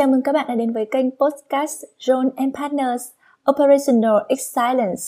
Chào 0.00 0.08
mừng 0.08 0.22
các 0.22 0.32
bạn 0.32 0.46
đã 0.48 0.54
đến 0.54 0.72
với 0.72 0.86
kênh 0.90 1.10
podcast 1.10 1.84
John 1.98 2.30
and 2.36 2.54
Partners 2.54 3.08
Operational 3.50 4.16
Excellence. 4.28 5.02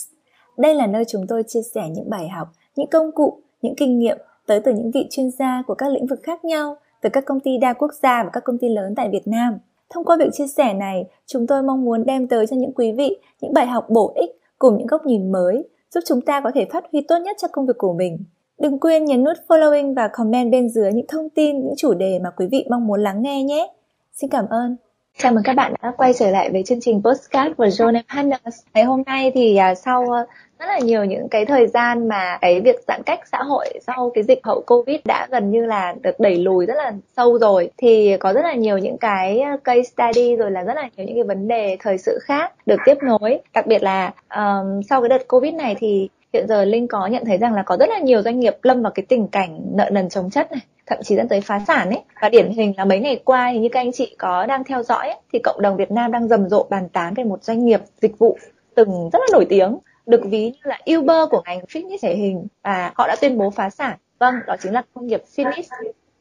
Đây 0.57 0.75
là 0.75 0.87
nơi 0.87 1.05
chúng 1.07 1.27
tôi 1.27 1.43
chia 1.47 1.61
sẻ 1.73 1.81
những 1.89 2.09
bài 2.09 2.29
học, 2.29 2.47
những 2.75 2.87
công 2.87 3.11
cụ, 3.11 3.41
những 3.61 3.75
kinh 3.75 3.99
nghiệm 3.99 4.17
tới 4.47 4.59
từ 4.59 4.73
những 4.73 4.91
vị 4.91 5.07
chuyên 5.09 5.31
gia 5.31 5.63
của 5.67 5.73
các 5.73 5.91
lĩnh 5.91 6.07
vực 6.07 6.19
khác 6.23 6.45
nhau, 6.45 6.75
từ 7.01 7.09
các 7.13 7.25
công 7.25 7.39
ty 7.39 7.57
đa 7.57 7.73
quốc 7.73 7.91
gia 8.03 8.23
và 8.23 8.29
các 8.33 8.43
công 8.43 8.57
ty 8.57 8.69
lớn 8.69 8.93
tại 8.95 9.09
Việt 9.09 9.27
Nam. 9.27 9.57
Thông 9.89 10.05
qua 10.05 10.17
việc 10.19 10.29
chia 10.33 10.47
sẻ 10.47 10.73
này, 10.73 11.05
chúng 11.25 11.47
tôi 11.47 11.63
mong 11.63 11.85
muốn 11.85 12.05
đem 12.05 12.27
tới 12.27 12.47
cho 12.47 12.55
những 12.55 12.73
quý 12.73 12.91
vị 12.91 13.17
những 13.41 13.53
bài 13.53 13.65
học 13.65 13.89
bổ 13.89 14.11
ích 14.15 14.29
cùng 14.59 14.77
những 14.77 14.87
góc 14.87 15.05
nhìn 15.05 15.31
mới, 15.31 15.63
giúp 15.93 16.01
chúng 16.05 16.21
ta 16.21 16.41
có 16.41 16.51
thể 16.55 16.65
phát 16.71 16.83
huy 16.91 17.01
tốt 17.07 17.17
nhất 17.19 17.37
cho 17.39 17.47
công 17.51 17.65
việc 17.65 17.77
của 17.77 17.93
mình. 17.93 18.17
Đừng 18.59 18.79
quên 18.79 19.05
nhấn 19.05 19.23
nút 19.23 19.37
following 19.47 19.95
và 19.95 20.07
comment 20.07 20.51
bên 20.51 20.69
dưới 20.69 20.93
những 20.93 21.07
thông 21.07 21.29
tin, 21.29 21.65
những 21.65 21.75
chủ 21.77 21.93
đề 21.93 22.19
mà 22.19 22.29
quý 22.29 22.47
vị 22.51 22.65
mong 22.69 22.87
muốn 22.87 23.01
lắng 23.01 23.21
nghe 23.21 23.43
nhé. 23.43 23.73
Xin 24.13 24.29
cảm 24.29 24.45
ơn. 24.49 24.75
Chào 25.17 25.31
mừng 25.31 25.43
các 25.43 25.55
bạn 25.55 25.73
đã 25.83 25.91
quay 25.97 26.13
trở 26.13 26.29
lại 26.29 26.49
với 26.51 26.63
chương 26.63 26.81
trình 26.81 27.01
postcard 27.03 27.55
của 27.57 27.65
John 27.65 28.01
Partners. 28.15 28.59
Ngày 28.73 28.83
hôm 28.83 29.03
nay 29.05 29.31
thì 29.35 29.59
uh, 29.71 29.77
sau 29.77 30.01
uh, 30.01 30.29
rất 30.59 30.65
là 30.65 30.79
nhiều 30.79 31.05
những 31.05 31.29
cái 31.29 31.45
thời 31.45 31.67
gian 31.67 32.07
mà 32.07 32.37
cái 32.41 32.61
việc 32.61 32.75
giãn 32.87 33.01
cách 33.05 33.19
xã 33.31 33.37
hội 33.43 33.79
sau 33.87 34.11
cái 34.13 34.23
dịch 34.23 34.39
hậu 34.43 34.61
Covid 34.61 34.99
đã 35.05 35.27
gần 35.31 35.51
như 35.51 35.65
là 35.65 35.95
được 36.01 36.19
đẩy 36.19 36.37
lùi 36.37 36.65
rất 36.65 36.73
là 36.77 36.91
sâu 37.17 37.39
rồi 37.39 37.71
thì 37.77 38.17
có 38.19 38.33
rất 38.33 38.41
là 38.41 38.53
nhiều 38.53 38.77
những 38.77 38.97
cái 38.97 39.39
à, 39.39 39.57
case 39.63 39.83
study 39.83 40.35
rồi 40.35 40.51
là 40.51 40.63
rất 40.63 40.73
là 40.73 40.89
nhiều 40.97 41.05
những 41.05 41.15
cái 41.15 41.23
vấn 41.23 41.47
đề 41.47 41.77
thời 41.79 41.97
sự 41.97 42.19
khác 42.21 42.53
được 42.65 42.79
tiếp 42.85 42.97
nối. 43.03 43.39
Đặc 43.53 43.67
biệt 43.67 43.83
là 43.83 44.11
um, 44.35 44.81
sau 44.89 45.01
cái 45.01 45.09
đợt 45.09 45.27
Covid 45.27 45.53
này 45.53 45.75
thì 45.79 46.09
hiện 46.33 46.47
giờ 46.47 46.65
Linh 46.65 46.87
có 46.87 47.07
nhận 47.07 47.25
thấy 47.25 47.37
rằng 47.37 47.53
là 47.53 47.63
có 47.63 47.77
rất 47.77 47.89
là 47.89 47.99
nhiều 47.99 48.21
doanh 48.21 48.39
nghiệp 48.39 48.55
lâm 48.63 48.81
vào 48.81 48.91
cái 48.95 49.05
tình 49.09 49.27
cảnh 49.27 49.61
nợ 49.73 49.89
nần 49.89 50.09
chống 50.09 50.29
chất 50.29 50.51
này 50.51 50.61
thậm 50.95 51.03
chí 51.03 51.15
dẫn 51.15 51.27
tới 51.27 51.41
phá 51.41 51.59
sản 51.67 51.89
ấy. 51.89 52.01
Và 52.21 52.29
điển 52.29 52.51
hình 52.51 52.73
là 52.77 52.85
mấy 52.85 52.99
ngày 52.99 53.21
qua 53.25 53.49
thì 53.53 53.59
như 53.59 53.69
các 53.71 53.79
anh 53.79 53.91
chị 53.91 54.15
có 54.17 54.45
đang 54.45 54.63
theo 54.63 54.83
dõi 54.83 55.07
ấy, 55.07 55.17
thì 55.33 55.39
cộng 55.39 55.61
đồng 55.61 55.77
Việt 55.77 55.91
Nam 55.91 56.11
đang 56.11 56.27
rầm 56.27 56.49
rộ 56.49 56.67
bàn 56.69 56.89
tán 56.89 57.13
về 57.13 57.23
một 57.23 57.43
doanh 57.43 57.65
nghiệp 57.65 57.81
dịch 58.01 58.19
vụ 58.19 58.37
từng 58.75 59.09
rất 59.13 59.19
là 59.19 59.27
nổi 59.31 59.45
tiếng 59.49 59.77
được 60.05 60.21
ví 60.25 60.43
như 60.43 60.59
là 60.63 60.79
Uber 60.95 61.29
của 61.31 61.41
ngành 61.45 61.59
fitness 61.59 61.97
thể 62.01 62.15
hình 62.15 62.47
và 62.63 62.91
họ 62.95 63.07
đã 63.07 63.15
tuyên 63.21 63.37
bố 63.37 63.49
phá 63.49 63.69
sản. 63.69 63.97
Vâng 64.19 64.35
đó 64.47 64.55
chính 64.63 64.73
là 64.73 64.83
công 64.93 65.07
nghiệp 65.07 65.23
fitness. 65.35 65.63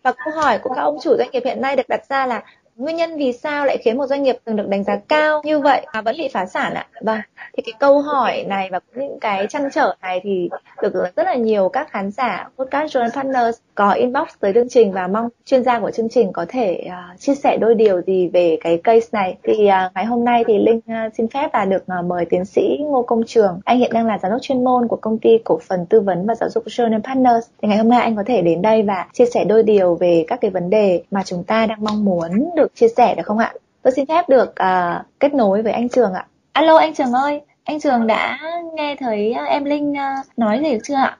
Và 0.03 0.12
câu 0.25 0.43
hỏi 0.43 0.59
của 0.59 0.75
các 0.75 0.83
ông 0.83 0.98
chủ 1.03 1.17
doanh 1.19 1.31
nghiệp 1.31 1.43
hiện 1.45 1.61
nay 1.61 1.77
được 1.77 1.89
đặt 1.89 2.06
ra 2.09 2.27
là 2.27 2.43
nguyên 2.77 2.97
nhân 2.97 3.17
vì 3.17 3.33
sao 3.33 3.67
lại 3.67 3.77
khiến 3.84 3.97
một 3.97 4.06
doanh 4.06 4.23
nghiệp 4.23 4.37
từng 4.45 4.56
được 4.56 4.69
đánh 4.69 4.84
giá 4.84 4.97
cao 5.09 5.41
như 5.45 5.59
vậy 5.59 5.87
mà 5.95 6.01
vẫn 6.01 6.17
bị 6.19 6.28
phá 6.33 6.47
sản 6.47 6.75
ạ? 6.75 6.87
Vâng 7.01 7.20
thì 7.56 7.62
cái 7.62 7.73
câu 7.78 8.01
hỏi 8.01 8.45
này 8.48 8.69
và 8.73 8.81
những 8.95 9.20
cái 9.20 9.47
trăn 9.47 9.69
trở 9.73 9.95
này 10.03 10.20
thì 10.23 10.48
được 10.83 10.93
rất 11.17 11.27
là 11.27 11.34
nhiều 11.34 11.69
các 11.69 11.91
khán 11.91 12.11
giả 12.11 12.48
podcast 12.59 12.97
Journal 12.97 13.11
Partners 13.11 13.59
có 13.75 13.91
inbox 13.91 14.28
tới 14.41 14.53
chương 14.55 14.69
trình 14.69 14.93
và 14.93 15.06
mong 15.06 15.28
chuyên 15.45 15.65
gia 15.65 15.81
của 15.81 15.91
chương 15.91 16.09
trình 16.09 16.33
có 16.33 16.47
thể 16.48 16.84
uh, 16.87 17.20
chia 17.20 17.34
sẻ 17.34 17.56
đôi 17.61 17.75
điều 17.75 18.00
gì 18.00 18.28
về 18.28 18.59
cái 18.61 18.81
case 18.84 19.09
này. 19.12 19.37
Thì 19.43 19.53
uh, 19.53 19.95
ngày 19.95 20.05
hôm 20.05 20.25
nay 20.25 20.45
thì 20.47 20.59
linh 20.59 20.77
uh, 20.77 21.15
xin 21.17 21.28
phép 21.28 21.48
là 21.53 21.65
được 21.65 21.84
uh, 21.98 22.05
mời 22.05 22.25
tiến 22.25 22.45
sĩ 22.45 22.78
ngô 22.81 23.03
công 23.03 23.23
trường. 23.27 23.61
Anh 23.65 23.78
hiện 23.78 23.91
đang 23.93 24.06
là 24.06 24.19
giám 24.19 24.33
đốc 24.33 24.43
chuyên 24.43 24.65
môn 24.65 24.89
của 24.89 24.97
công 24.97 25.19
ty 25.19 25.39
cổ 25.45 25.59
phần 25.69 25.87
tư 25.87 26.00
vấn 26.00 26.27
và 26.27 26.34
giáo 26.34 26.48
dục 26.48 26.65
Journal 26.67 27.03
Partners. 27.03 27.48
Thì 27.62 27.69
ngày 27.69 27.78
hôm 27.78 27.89
nay 27.89 28.00
anh 28.00 28.17
có 28.17 28.23
thể 28.27 28.43
đến 28.43 28.62
đây 28.62 28.83
và 28.83 29.06
chia 29.12 29.27
sẻ 29.27 29.45
đôi 29.45 29.62
điều 29.62 29.95
về 29.95 30.25
các 30.28 30.41
cái 30.41 30.50
vấn 30.50 30.70
đề 30.70 31.03
mà 31.11 31.23
chúng 31.25 31.45
ta 31.45 31.67
đang 31.67 31.84
mong 31.84 32.05
muốn 32.05 32.50
được 32.56 32.62
chia 32.75 32.89
sẻ 32.97 33.15
được 33.15 33.23
không 33.27 33.39
ạ? 33.39 33.55
Tôi 33.83 33.93
xin 33.97 34.06
phép 34.06 34.28
được 34.28 34.49
uh, 34.49 35.06
kết 35.21 35.34
nối 35.34 35.62
với 35.62 35.73
anh 35.73 35.89
trường 35.89 36.12
ạ. 36.12 36.27
Alo 36.53 36.77
anh 36.77 36.95
trường 36.95 37.12
ơi 37.12 37.41
anh 37.65 37.81
trường 37.81 38.06
đã 38.06 38.39
nghe 38.75 38.97
thấy 39.00 39.33
ờ, 39.33 39.45
em 39.45 39.65
linh 39.65 39.91
uh, 39.91 40.39
nói 40.39 40.61
gì 40.65 40.73
được 40.73 40.78
chưa 40.84 40.95
ạ? 40.95 41.19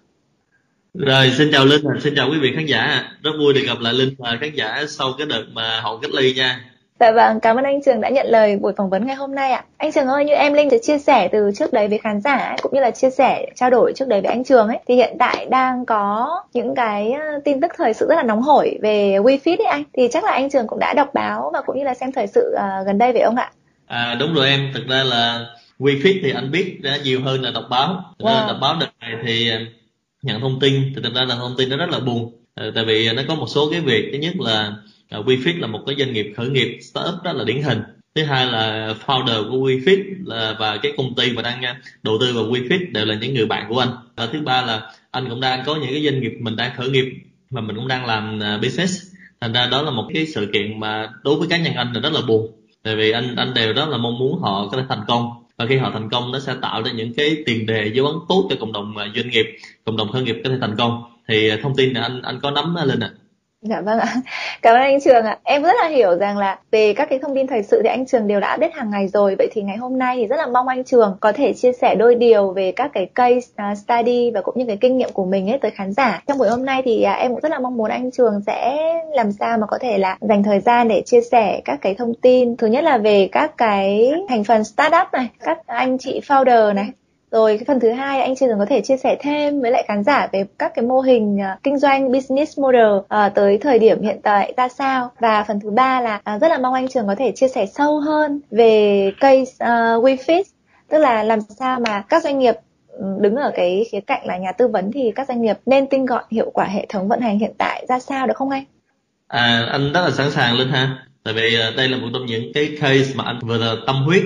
Rồi 0.95 1.31
xin 1.39 1.49
chào 1.53 1.65
Linh 1.65 1.85
xin 2.01 2.15
chào 2.17 2.29
quý 2.31 2.39
vị 2.43 2.53
khán 2.57 2.67
giả. 2.67 3.05
Rất 3.23 3.31
vui 3.39 3.55
được 3.55 3.63
gặp 3.67 3.81
lại 3.81 3.93
Linh 3.93 4.15
và 4.19 4.39
khán 4.41 4.51
giả 4.55 4.85
sau 4.89 5.13
cái 5.19 5.27
đợt 5.27 5.45
mà 5.53 5.81
họ 5.81 5.99
cách 6.03 6.11
ly 6.15 6.35
nha. 6.35 6.61
Dạ 7.03 7.13
vâng, 7.13 7.41
cảm 7.41 7.57
ơn 7.57 7.65
anh 7.65 7.83
Trường 7.83 8.01
đã 8.01 8.09
nhận 8.09 8.27
lời 8.27 8.57
buổi 8.57 8.73
phỏng 8.77 8.91
vấn 8.91 9.07
ngày 9.07 9.17
hôm 9.17 9.35
nay 9.35 9.53
ạ. 9.53 9.65
Anh 9.77 9.93
Trường 9.93 10.07
ơi, 10.07 10.25
như 10.25 10.33
em 10.33 10.53
Linh 10.53 10.69
đã 10.71 10.77
chia 10.83 10.99
sẻ 10.99 11.29
từ 11.33 11.51
trước 11.55 11.73
đấy 11.73 11.89
với 11.89 11.99
khán 11.99 12.21
giả 12.21 12.37
ấy, 12.37 12.57
cũng 12.63 12.75
như 12.75 12.81
là 12.81 12.91
chia 12.91 13.11
sẻ 13.11 13.47
trao 13.55 13.71
đổi 13.71 13.93
trước 13.97 14.09
đấy 14.09 14.21
với 14.21 14.31
anh 14.31 14.45
Trường 14.45 14.69
ấy, 14.69 14.79
thì 14.89 14.95
hiện 14.95 15.17
tại 15.19 15.47
đang 15.51 15.87
có 15.87 16.29
những 16.53 16.75
cái 16.75 17.13
ờ, 17.13 17.41
tin 17.45 17.61
tức 17.61 17.73
thời 17.77 17.95
sự 17.95 18.07
rất 18.09 18.15
là 18.15 18.23
nóng 18.23 18.43
hổi 18.43 18.79
về 18.83 19.19
WeFit 19.19 19.57
ấy 19.59 19.67
anh. 19.67 19.85
Thì 19.93 20.09
chắc 20.13 20.25
là 20.25 20.31
anh 20.31 20.51
Trường 20.51 20.67
cũng 20.67 20.79
đã 20.79 20.95
đọc 20.95 21.15
báo 21.15 21.51
và 21.55 21.61
cũng 21.67 21.79
như 21.79 21.85
là 21.85 21.95
xem 21.95 22.13
thời 22.13 22.27
sự 22.27 22.55
uh, 22.55 22.87
gần 22.87 22.99
đây 22.99 23.13
phải 23.13 23.23
không 23.25 23.37
ạ? 23.37 23.51
À 23.87 24.17
đúng 24.21 24.35
rồi 24.35 24.49
em, 24.49 24.71
thực 24.75 24.89
ra 24.89 25.03
là 25.03 25.47
WeFit 25.79 26.21
thì 26.23 26.33
anh 26.35 26.51
biết 26.51 26.79
đã 26.83 26.99
nhiều 27.05 27.21
hơn 27.25 27.43
là 27.43 27.51
đọc 27.55 27.65
báo. 27.71 28.05
Wow. 28.19 28.47
Đọc 28.47 28.57
báo 28.61 28.77
đợt 28.81 28.91
này 29.01 29.11
thì 29.27 29.51
nhận 30.23 30.41
thông 30.41 30.61
tin 30.61 30.93
thì 30.97 31.03
thực 31.03 31.15
ra 31.15 31.25
là 31.29 31.35
thông 31.35 31.55
tin 31.59 31.69
nó 31.69 31.77
rất 31.77 31.91
là 31.91 31.99
buồn 31.99 32.33
ờ, 32.55 32.71
tại 32.75 32.85
vì 32.85 33.13
nó 33.13 33.23
có 33.29 33.35
một 33.35 33.47
số 33.47 33.71
cái 33.71 33.81
việc 33.81 34.09
thứ 34.13 34.19
nhất 34.19 34.33
là 34.39 34.73
Ờ, 35.13 35.23
WeFit 35.23 35.61
là 35.61 35.67
một 35.67 35.81
cái 35.87 35.97
doanh 35.99 36.13
nghiệp 36.13 36.33
khởi 36.37 36.49
nghiệp, 36.49 36.79
startup 36.81 37.15
rất 37.25 37.33
là 37.33 37.45
điển 37.45 37.63
hình. 37.63 37.79
Thứ 38.15 38.25
hai 38.25 38.47
là 38.47 38.95
founder 39.07 39.51
của 39.51 39.57
WeFit 39.57 40.05
là, 40.25 40.57
và 40.59 40.77
cái 40.77 40.93
công 40.97 41.15
ty 41.15 41.33
mà 41.33 41.43
đang 41.43 41.63
à, 41.63 41.81
đầu 42.03 42.19
tư 42.21 42.33
vào 42.35 42.45
WeFit 42.45 42.93
đều 42.93 43.05
là 43.05 43.15
những 43.15 43.35
người 43.35 43.47
bạn 43.47 43.67
của 43.69 43.79
anh. 43.79 43.89
Và 44.17 44.27
thứ 44.27 44.41
ba 44.41 44.63
là 44.63 44.93
anh 45.11 45.29
cũng 45.29 45.41
đang 45.41 45.63
có 45.67 45.77
những 45.77 45.91
cái 45.91 46.05
doanh 46.05 46.21
nghiệp 46.21 46.33
mình 46.41 46.57
đang 46.57 46.77
khởi 46.77 46.91
nghiệp 46.91 47.05
mà 47.51 47.61
mình 47.61 47.77
cũng 47.77 47.89
đang 47.89 48.07
làm 48.07 48.43
à, 48.43 48.59
business. 48.63 49.03
Thành 49.41 49.53
ra 49.53 49.67
đó 49.67 49.83
là 49.83 49.91
một 49.91 50.09
cái 50.15 50.27
sự 50.27 50.51
kiện 50.53 50.81
mà 50.81 51.09
đối 51.25 51.37
với 51.37 51.49
cá 51.49 51.59
nhân 51.59 51.75
anh 51.75 51.93
là 51.93 52.01
rất 52.01 52.13
là 52.13 52.21
buồn. 52.21 52.53
Tại 52.83 52.97
vì 52.97 53.11
anh 53.11 53.37
anh 53.37 53.55
đều 53.55 53.73
rất 53.73 53.89
là 53.89 53.97
mong 53.97 54.19
muốn 54.19 54.39
họ 54.41 54.69
có 54.71 54.77
thể 54.77 54.85
thành 54.89 55.05
công. 55.09 55.31
Và 55.57 55.67
khi 55.67 55.77
họ 55.77 55.91
thành 55.93 56.11
công, 56.11 56.33
nó 56.33 56.39
sẽ 56.39 56.55
tạo 56.63 56.83
ra 56.83 56.93
những 56.93 57.15
cái 57.15 57.37
tiền 57.47 57.67
đề, 57.67 57.91
dấu 57.95 58.07
ấn 58.07 58.17
tốt 58.29 58.47
cho 58.51 58.57
cộng 58.61 58.73
đồng 58.73 58.97
à, 58.97 59.07
doanh 59.17 59.31
nghiệp, 59.31 59.47
cộng 59.85 59.97
đồng 59.97 60.13
khởi 60.13 60.23
nghiệp 60.23 60.37
có 60.45 60.51
thể 60.51 60.57
thành 60.61 60.77
công. 60.79 61.03
Thì 61.29 61.51
thông 61.63 61.77
tin 61.77 61.93
này 61.93 62.03
anh 62.03 62.23
anh 62.23 62.41
có 62.41 62.51
nắm 62.51 62.75
lên 62.75 63.01
ạ. 63.01 63.11
à? 63.13 63.22
Dạ 63.63 63.81
vâng 63.81 63.99
ạ. 63.99 64.15
Cảm 64.63 64.75
ơn 64.75 64.81
anh 64.81 65.01
Trường 65.01 65.25
ạ. 65.25 65.39
Em 65.43 65.63
rất 65.63 65.73
là 65.83 65.89
hiểu 65.89 66.17
rằng 66.17 66.39
là 66.39 66.59
về 66.71 66.95
các 66.95 67.09
cái 67.11 67.19
thông 67.19 67.35
tin 67.35 67.47
thời 67.47 67.63
sự 67.63 67.81
thì 67.83 67.89
anh 67.89 68.07
Trường 68.07 68.27
đều 68.27 68.41
đã 68.41 68.57
biết 68.57 68.75
hàng 68.75 68.91
ngày 68.91 69.09
rồi. 69.09 69.35
Vậy 69.39 69.49
thì 69.53 69.63
ngày 69.63 69.77
hôm 69.77 69.99
nay 69.99 70.17
thì 70.17 70.27
rất 70.27 70.37
là 70.37 70.47
mong 70.47 70.69
anh 70.69 70.85
Trường 70.85 71.17
có 71.21 71.33
thể 71.33 71.53
chia 71.53 71.73
sẻ 71.73 71.95
đôi 71.95 72.15
điều 72.15 72.53
về 72.53 72.73
các 72.73 72.91
cái 72.95 73.07
case 73.15 73.47
à, 73.57 73.75
study 73.75 74.31
và 74.31 74.41
cũng 74.41 74.59
như 74.59 74.65
cái 74.67 74.77
kinh 74.77 74.99
nghiệm 74.99 75.11
của 75.13 75.25
mình 75.25 75.51
ấy 75.51 75.59
tới 75.59 75.71
khán 75.71 75.93
giả. 75.93 76.23
Trong 76.27 76.39
buổi 76.39 76.49
hôm 76.49 76.65
nay 76.65 76.83
thì 76.85 77.03
à, 77.03 77.13
em 77.13 77.31
cũng 77.31 77.41
rất 77.41 77.53
là 77.53 77.59
mong 77.59 77.77
muốn 77.77 77.91
anh 77.91 78.11
Trường 78.11 78.41
sẽ 78.47 78.79
làm 79.15 79.33
sao 79.33 79.59
mà 79.59 79.67
có 79.67 79.79
thể 79.81 79.99
là 79.99 80.17
dành 80.21 80.43
thời 80.43 80.61
gian 80.61 80.89
để 80.89 81.03
chia 81.07 81.21
sẻ 81.21 81.61
các 81.65 81.79
cái 81.83 81.95
thông 81.95 82.15
tin. 82.15 82.57
Thứ 82.57 82.67
nhất 82.67 82.85
là 82.85 82.99
về 82.99 83.29
các 83.33 83.57
cái 83.57 84.13
thành 84.29 84.45
phần 84.45 84.65
startup 84.65 85.07
này, 85.13 85.29
các 85.45 85.59
anh 85.67 85.99
chị 85.99 86.21
founder 86.29 86.75
này, 86.75 86.87
rồi 87.33 87.57
cái 87.59 87.65
phần 87.67 87.81
thứ 87.81 87.93
hai 87.93 88.21
anh 88.21 88.37
Trường 88.37 88.59
có 88.59 88.67
thể 88.69 88.81
chia 88.81 88.97
sẻ 88.97 89.17
thêm 89.21 89.61
với 89.61 89.71
lại 89.71 89.85
khán 89.89 90.05
giả 90.05 90.29
về 90.33 90.45
các 90.59 90.73
cái 90.75 90.85
mô 90.85 91.01
hình 91.01 91.37
uh, 91.37 91.63
kinh 91.63 91.79
doanh 91.79 92.13
business 92.13 92.59
model 92.59 92.93
uh, 92.97 93.35
tới 93.35 93.59
thời 93.59 93.79
điểm 93.79 94.03
hiện 94.03 94.21
tại 94.23 94.55
ra 94.57 94.69
sao 94.69 95.13
và 95.21 95.45
phần 95.49 95.61
thứ 95.61 95.71
ba 95.71 96.01
là 96.01 96.21
uh, 96.35 96.41
rất 96.41 96.49
là 96.49 96.59
mong 96.59 96.75
anh 96.75 96.89
Trường 96.89 97.07
có 97.07 97.15
thể 97.15 97.33
chia 97.33 97.49
sẻ 97.49 97.67
sâu 97.67 98.01
hơn 98.01 98.41
về 98.51 99.13
case 99.21 99.53
uh, 99.65 100.05
WeFit 100.05 100.43
tức 100.89 100.99
là 100.99 101.23
làm 101.23 101.41
sao 101.41 101.81
mà 101.81 102.05
các 102.09 102.23
doanh 102.23 102.39
nghiệp 102.39 102.55
ừ, 102.89 103.05
đứng 103.21 103.37
ở 103.37 103.53
cái 103.55 103.87
khía 103.93 104.01
cạnh 104.01 104.27
là 104.27 104.39
nhà 104.39 104.53
tư 104.53 104.69
vấn 104.69 104.93
thì 104.93 105.13
các 105.15 105.29
doanh 105.29 105.43
nghiệp 105.43 105.57
nên 105.67 105.87
tinh 105.87 106.07
gọn 106.07 106.25
hiệu 106.31 106.51
quả 106.51 106.65
hệ 106.65 106.87
thống 106.89 107.09
vận 107.09 107.21
hành 107.21 107.39
hiện 107.39 107.53
tại 107.59 107.87
ra 107.89 107.99
sao 107.99 108.27
được 108.27 108.37
không 108.37 108.51
anh? 108.51 108.65
À, 109.29 109.69
anh 109.73 109.93
rất 109.93 110.01
là 110.05 110.11
sẵn 110.11 110.31
sàng 110.31 110.59
lên 110.59 110.69
ha. 110.69 111.07
Tại 111.25 111.35
vì 111.35 111.57
đây 111.77 111.89
là 111.89 111.97
một 111.97 112.09
trong 112.13 112.27
những 112.27 112.53
cái 112.55 112.77
case 112.81 113.13
mà 113.15 113.25
anh 113.25 113.39
vừa 113.43 113.59
là 113.59 113.75
tâm 113.87 113.97
huyết 113.97 114.23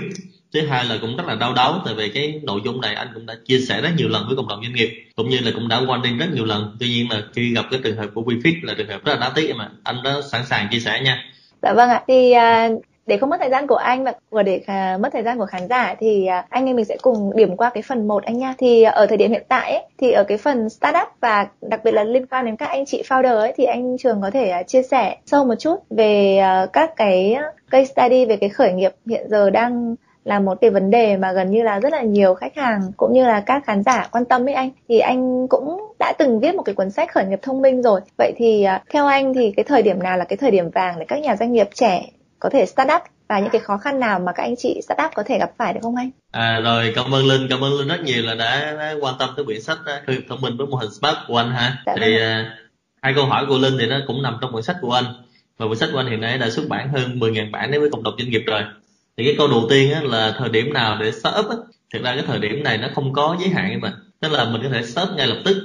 thứ 0.60 0.66
hai 0.66 0.84
là 0.84 0.94
cũng 1.00 1.16
rất 1.16 1.26
là 1.26 1.34
đau 1.34 1.52
đớn 1.54 1.80
tại 1.84 1.94
vì 1.94 2.10
cái 2.14 2.40
nội 2.42 2.60
dung 2.64 2.80
này 2.80 2.94
anh 2.94 3.08
cũng 3.14 3.26
đã 3.26 3.34
chia 3.44 3.58
sẻ 3.58 3.80
rất 3.80 3.90
nhiều 3.96 4.08
lần 4.08 4.24
với 4.26 4.36
cộng 4.36 4.48
đồng 4.48 4.62
doanh 4.62 4.74
nghiệp 4.74 5.06
cũng 5.16 5.28
như 5.28 5.38
là 5.38 5.50
cũng 5.54 5.68
đã 5.68 5.80
quan 5.88 5.96
warning 6.02 6.18
rất 6.18 6.26
nhiều 6.34 6.44
lần. 6.44 6.76
Tuy 6.80 6.88
nhiên 6.88 7.10
là 7.10 7.22
khi 7.34 7.54
gặp 7.54 7.64
cái 7.70 7.80
trường 7.84 7.96
hợp 7.96 8.06
của 8.14 8.22
WeFit 8.22 8.54
là 8.62 8.74
trường 8.78 8.88
hợp 8.88 9.04
rất 9.04 9.12
là 9.12 9.18
đáng 9.20 9.32
tiếc 9.34 9.54
mà 9.56 9.70
anh 9.84 9.96
đã 10.04 10.14
sẵn 10.30 10.46
sàng 10.46 10.68
chia 10.70 10.78
sẻ 10.78 11.00
nha. 11.04 11.24
Dạ 11.62 11.72
vâng 11.72 11.90
ạ. 11.90 12.02
Thì 12.08 12.34
uh, 12.36 12.82
để 13.06 13.16
không 13.16 13.30
mất 13.30 13.36
thời 13.40 13.50
gian 13.50 13.66
của 13.66 13.76
anh 13.76 14.04
và 14.04 14.12
vừa 14.30 14.42
để 14.42 14.60
uh, 14.62 15.00
mất 15.00 15.08
thời 15.12 15.22
gian 15.22 15.38
của 15.38 15.46
khán 15.46 15.68
giả 15.68 15.94
thì 16.00 16.26
uh, 16.38 16.50
anh 16.50 16.66
em 16.66 16.76
mình 16.76 16.84
sẽ 16.84 16.96
cùng 17.02 17.36
điểm 17.36 17.56
qua 17.56 17.70
cái 17.74 17.82
phần 17.82 18.08
1 18.08 18.24
anh 18.24 18.38
nha. 18.38 18.54
Thì 18.58 18.84
uh, 18.86 18.94
ở 18.94 19.06
thời 19.06 19.16
điểm 19.16 19.30
hiện 19.30 19.44
tại 19.48 19.72
ấy, 19.72 19.82
thì 19.98 20.12
ở 20.12 20.24
cái 20.24 20.38
phần 20.38 20.68
startup 20.68 21.08
và 21.20 21.46
đặc 21.60 21.80
biệt 21.84 21.92
là 21.92 22.04
liên 22.04 22.26
quan 22.26 22.44
đến 22.44 22.56
các 22.56 22.66
anh 22.66 22.86
chị 22.86 23.02
founder 23.08 23.38
ấy 23.38 23.52
thì 23.56 23.64
anh 23.64 23.96
Trường 23.98 24.22
có 24.22 24.30
thể 24.30 24.52
uh, 24.60 24.66
chia 24.66 24.82
sẻ 24.82 25.16
sâu 25.26 25.44
một 25.44 25.54
chút 25.58 25.84
về 25.90 26.40
uh, 26.64 26.72
các 26.72 26.96
cái 26.96 27.36
case 27.70 27.92
study 27.92 28.24
về 28.24 28.36
cái 28.36 28.48
khởi 28.48 28.72
nghiệp 28.72 28.92
hiện 29.06 29.26
giờ 29.30 29.50
đang 29.50 29.94
là 30.26 30.40
một 30.40 30.58
cái 30.60 30.70
vấn 30.70 30.90
đề 30.90 31.16
mà 31.16 31.32
gần 31.32 31.50
như 31.50 31.62
là 31.62 31.80
rất 31.80 31.92
là 31.92 32.02
nhiều 32.02 32.34
khách 32.34 32.56
hàng 32.56 32.80
cũng 32.96 33.12
như 33.12 33.26
là 33.26 33.40
các 33.40 33.62
khán 33.66 33.82
giả 33.82 34.08
quan 34.12 34.24
tâm 34.24 34.48
ấy 34.48 34.54
anh. 34.54 34.70
Thì 34.88 34.98
anh 34.98 35.46
cũng 35.48 35.94
đã 35.98 36.12
từng 36.18 36.40
viết 36.40 36.54
một 36.54 36.62
cái 36.62 36.74
cuốn 36.74 36.90
sách 36.90 37.12
khởi 37.12 37.24
nghiệp 37.24 37.38
thông 37.42 37.62
minh 37.62 37.82
rồi. 37.82 38.00
Vậy 38.18 38.32
thì 38.36 38.62
à, 38.62 38.82
theo 38.90 39.06
anh 39.06 39.34
thì 39.34 39.52
cái 39.56 39.64
thời 39.64 39.82
điểm 39.82 40.02
nào 40.02 40.16
là 40.16 40.24
cái 40.24 40.36
thời 40.36 40.50
điểm 40.50 40.70
vàng 40.70 40.98
để 40.98 41.04
các 41.08 41.20
nhà 41.20 41.36
doanh 41.36 41.52
nghiệp 41.52 41.68
trẻ 41.74 42.02
có 42.40 42.48
thể 42.48 42.66
start 42.66 42.88
up 42.96 43.02
và 43.28 43.38
những 43.38 43.50
cái 43.50 43.60
khó 43.60 43.76
khăn 43.76 44.00
nào 44.00 44.18
mà 44.18 44.32
các 44.32 44.42
anh 44.42 44.56
chị 44.56 44.80
start 44.82 44.98
up 45.06 45.10
có 45.14 45.22
thể 45.22 45.38
gặp 45.38 45.50
phải 45.58 45.72
được 45.72 45.80
không 45.82 45.96
anh? 45.96 46.10
À 46.32 46.60
rồi 46.64 46.92
cảm 46.96 47.14
ơn 47.14 47.26
Linh, 47.26 47.46
cảm 47.50 47.60
ơn 47.60 47.72
Linh 47.78 47.88
rất 47.88 48.00
nhiều 48.04 48.22
là 48.22 48.34
đã, 48.34 48.74
đã 48.78 48.94
quan 49.00 49.14
tâm 49.18 49.30
tới 49.36 49.44
quyển 49.44 49.62
sách 49.62 49.78
khởi 50.06 50.16
nghiệp 50.16 50.26
thông 50.28 50.40
minh 50.40 50.56
với 50.56 50.66
mô 50.66 50.76
hình 50.76 50.90
Spark 50.90 51.16
của 51.28 51.36
anh 51.36 51.50
ha. 51.50 51.82
Dạ 51.86 51.94
thì 52.00 52.16
uh, 52.16 52.46
hai 53.02 53.12
câu 53.16 53.26
hỏi 53.26 53.44
của 53.48 53.58
Linh 53.58 53.76
thì 53.80 53.86
nó 53.86 53.96
cũng 54.06 54.22
nằm 54.22 54.38
trong 54.40 54.52
quyển 54.52 54.64
sách 54.64 54.76
của 54.80 54.92
anh. 54.92 55.04
Và 55.58 55.66
quyển 55.66 55.78
sách 55.78 55.88
của 55.92 55.98
anh 55.98 56.06
hiện 56.06 56.20
nay 56.20 56.38
đã 56.38 56.50
xuất 56.50 56.68
bản 56.68 56.88
hơn 56.88 57.18
10.000 57.18 57.50
bản 57.50 57.70
đến 57.70 57.80
với 57.80 57.90
cộng 57.90 58.02
đồng 58.02 58.14
doanh 58.18 58.30
nghiệp 58.30 58.42
rồi 58.46 58.60
thì 59.16 59.24
cái 59.24 59.34
câu 59.38 59.48
đầu 59.48 59.66
tiên 59.70 59.92
á, 59.92 60.00
là 60.04 60.34
thời 60.38 60.48
điểm 60.48 60.72
nào 60.72 60.98
để 61.00 61.12
start 61.12 61.46
á. 61.48 61.56
Thực 61.92 62.02
ra 62.02 62.14
cái 62.14 62.24
thời 62.26 62.38
điểm 62.38 62.62
này 62.62 62.78
nó 62.78 62.88
không 62.94 63.12
có 63.12 63.36
giới 63.40 63.48
hạn 63.48 63.80
mà 63.80 63.92
tức 64.20 64.32
là 64.32 64.44
mình 64.44 64.62
có 64.62 64.68
thể 64.68 64.82
start 64.82 65.10
ngay 65.16 65.26
lập 65.26 65.42
tức 65.44 65.56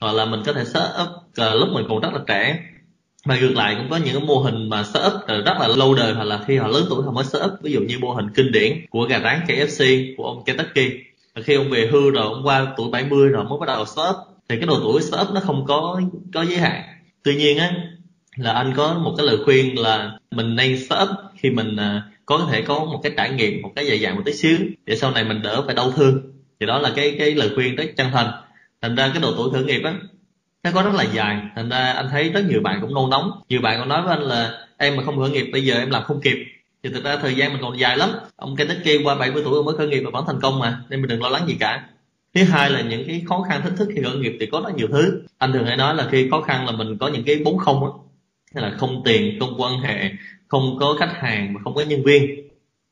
hoặc 0.00 0.12
là 0.12 0.24
mình 0.24 0.42
có 0.46 0.52
thể 0.52 0.64
start 0.64 0.90
up 1.02 1.08
uh, 1.08 1.60
lúc 1.60 1.68
mình 1.72 1.84
còn 1.88 2.00
rất 2.00 2.12
là 2.12 2.20
trẻ. 2.26 2.58
Mà 3.24 3.38
ngược 3.40 3.52
lại 3.54 3.74
cũng 3.78 3.90
có 3.90 3.96
những 3.96 4.14
cái 4.14 4.24
mô 4.26 4.38
hình 4.38 4.68
mà 4.68 4.84
startup 4.84 5.12
ờ, 5.26 5.42
rất 5.42 5.54
là 5.60 5.68
lâu 5.68 5.94
đời 5.94 6.14
hoặc 6.14 6.24
là 6.24 6.44
khi 6.46 6.56
họ 6.56 6.68
lớn 6.68 6.86
tuổi 6.90 7.04
họ 7.04 7.10
mới 7.10 7.24
startup 7.24 7.52
ví 7.62 7.72
dụ 7.72 7.80
như 7.80 7.98
mô 7.98 8.12
hình 8.12 8.26
kinh 8.34 8.52
điển 8.52 8.86
của 8.90 9.06
gà 9.06 9.20
rán 9.20 9.40
KFC 9.46 10.14
của 10.16 10.24
ông 10.24 10.44
Kentucky. 10.44 10.90
Khi 11.44 11.54
ông 11.54 11.70
về 11.70 11.88
hưu 11.92 12.10
rồi 12.10 12.24
ông 12.24 12.46
qua 12.46 12.66
tuổi 12.76 12.90
70 12.90 13.28
rồi 13.28 13.44
mới 13.44 13.58
bắt 13.60 13.66
đầu 13.66 13.84
startup 13.84 14.16
thì 14.48 14.56
cái 14.56 14.66
độ 14.66 14.80
tuổi 14.82 15.02
startup 15.02 15.34
nó 15.34 15.40
không 15.40 15.64
có 15.66 16.00
có 16.34 16.42
giới 16.42 16.58
hạn. 16.58 16.82
Tuy 17.22 17.36
nhiên 17.36 17.58
á 17.58 17.72
là 18.36 18.52
anh 18.52 18.72
có 18.76 18.94
một 18.94 19.14
cái 19.16 19.26
lời 19.26 19.36
khuyên 19.44 19.78
là 19.78 20.18
mình 20.30 20.56
nên 20.56 20.84
startup 20.84 21.16
khi 21.36 21.50
mình 21.50 21.76
ờ, 21.76 22.02
có 22.38 22.46
thể 22.50 22.62
có 22.62 22.78
một 22.78 23.00
cái 23.02 23.12
trải 23.16 23.30
nghiệm, 23.30 23.62
một 23.62 23.72
cái 23.76 23.86
dài 23.86 24.00
dàng 24.00 24.16
một 24.16 24.22
tí 24.24 24.32
xíu, 24.32 24.58
để 24.86 24.96
sau 24.96 25.10
này 25.10 25.24
mình 25.24 25.42
đỡ 25.42 25.62
phải 25.66 25.74
đau 25.74 25.90
thương. 25.90 26.22
Thì 26.60 26.66
đó 26.66 26.78
là 26.78 26.92
cái 26.96 27.16
cái 27.18 27.34
lời 27.34 27.50
khuyên 27.54 27.76
rất 27.76 27.84
chân 27.96 28.10
thành. 28.12 28.32
Thành 28.82 28.96
ra 28.96 29.10
cái 29.12 29.22
độ 29.22 29.32
tuổi 29.36 29.50
khởi 29.52 29.64
nghiệp 29.64 29.80
á, 29.84 29.94
nó 30.62 30.70
có 30.74 30.82
rất 30.82 30.94
là 30.94 31.04
dài. 31.12 31.36
Thành 31.56 31.68
ra 31.68 31.92
anh 31.92 32.08
thấy 32.10 32.28
rất 32.28 32.44
nhiều 32.48 32.60
bạn 32.60 32.78
cũng 32.80 32.94
nôn 32.94 33.10
nóng. 33.10 33.30
Nhiều 33.48 33.60
bạn 33.60 33.78
còn 33.78 33.88
nói 33.88 34.02
với 34.02 34.16
anh 34.16 34.22
là, 34.22 34.66
em 34.76 34.96
mà 34.96 35.02
không 35.02 35.18
khởi 35.18 35.30
nghiệp 35.30 35.50
bây 35.52 35.64
giờ 35.64 35.74
em 35.74 35.90
làm 35.90 36.02
không 36.02 36.20
kịp. 36.20 36.36
Thì 36.82 36.90
thực 36.90 37.04
ra 37.04 37.16
thời 37.16 37.34
gian 37.34 37.52
mình 37.52 37.62
còn 37.62 37.78
dài 37.78 37.96
lắm. 37.96 38.10
Ông 38.36 38.56
cái 38.56 38.66
kia 38.84 38.98
qua 39.04 39.14
70 39.14 39.42
tuổi 39.44 39.64
mới 39.64 39.76
khởi 39.76 39.88
nghiệp 39.88 40.00
và 40.04 40.10
vẫn 40.10 40.24
thành 40.26 40.40
công 40.40 40.58
mà, 40.58 40.80
nên 40.88 41.00
mình 41.00 41.08
đừng 41.08 41.22
lo 41.22 41.28
lắng 41.28 41.46
gì 41.46 41.56
cả. 41.60 41.84
Thứ 42.34 42.44
hai 42.44 42.70
là 42.70 42.80
những 42.80 43.04
cái 43.06 43.22
khó 43.28 43.46
khăn, 43.48 43.62
thách 43.62 43.76
thức 43.76 43.88
khi 43.94 44.02
khởi 44.02 44.16
nghiệp 44.16 44.36
thì 44.40 44.46
có 44.46 44.62
rất 44.64 44.76
nhiều 44.76 44.88
thứ. 44.92 45.22
Anh 45.38 45.52
thường 45.52 45.64
hay 45.66 45.76
nói 45.76 45.94
là 45.94 46.08
khi 46.10 46.28
khó 46.30 46.40
khăn 46.40 46.66
là 46.66 46.72
mình 46.72 46.98
có 46.98 47.08
những 47.08 47.24
cái 47.24 47.40
bốn 47.44 47.58
không 47.58 47.84
á, 47.84 47.90
hay 48.54 48.70
là 48.70 48.76
không 48.78 49.02
tiền, 49.04 49.36
không 49.40 49.54
quan 49.58 49.78
hệ 49.80 50.10
không 50.52 50.76
có 50.80 50.96
khách 50.98 51.12
hàng 51.14 51.52
mà 51.52 51.60
không 51.64 51.74
có 51.74 51.82
nhân 51.82 52.02
viên. 52.02 52.48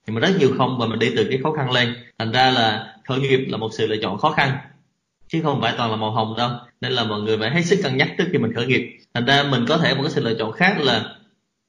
Thì 0.07 0.15
mà 0.15 0.21
rất 0.21 0.31
nhiều 0.39 0.51
không 0.59 0.79
và 0.79 0.87
mình 0.87 0.99
đi 0.99 1.12
từ 1.17 1.27
cái 1.31 1.39
khó 1.43 1.53
khăn 1.53 1.71
lên. 1.71 1.95
Thành 2.19 2.33
ra 2.33 2.51
là 2.51 2.95
khởi 3.05 3.21
nghiệp 3.21 3.47
là 3.49 3.57
một 3.57 3.69
sự 3.73 3.87
lựa 3.87 3.97
chọn 4.03 4.19
khó 4.19 4.31
khăn 4.31 4.57
chứ 5.29 5.41
không 5.43 5.61
phải 5.61 5.75
toàn 5.77 5.91
là 5.91 5.97
màu 5.97 6.11
hồng 6.11 6.35
đâu. 6.39 6.51
Nên 6.81 6.93
là 6.93 7.05
mọi 7.05 7.21
người 7.21 7.39
phải 7.39 7.51
hết 7.51 7.62
sức 7.62 7.81
cân 7.83 7.97
nhắc 7.97 8.15
trước 8.19 8.25
khi 8.33 8.39
mình 8.39 8.55
khởi 8.55 8.67
nghiệp. 8.67 8.99
Thành 9.15 9.25
ra 9.25 9.43
mình 9.43 9.65
có 9.69 9.79
thể 9.79 9.95
một 9.95 10.03
cái 10.03 10.11
sự 10.11 10.23
lựa 10.23 10.35
chọn 10.39 10.53
khác 10.53 10.81
là 10.81 11.15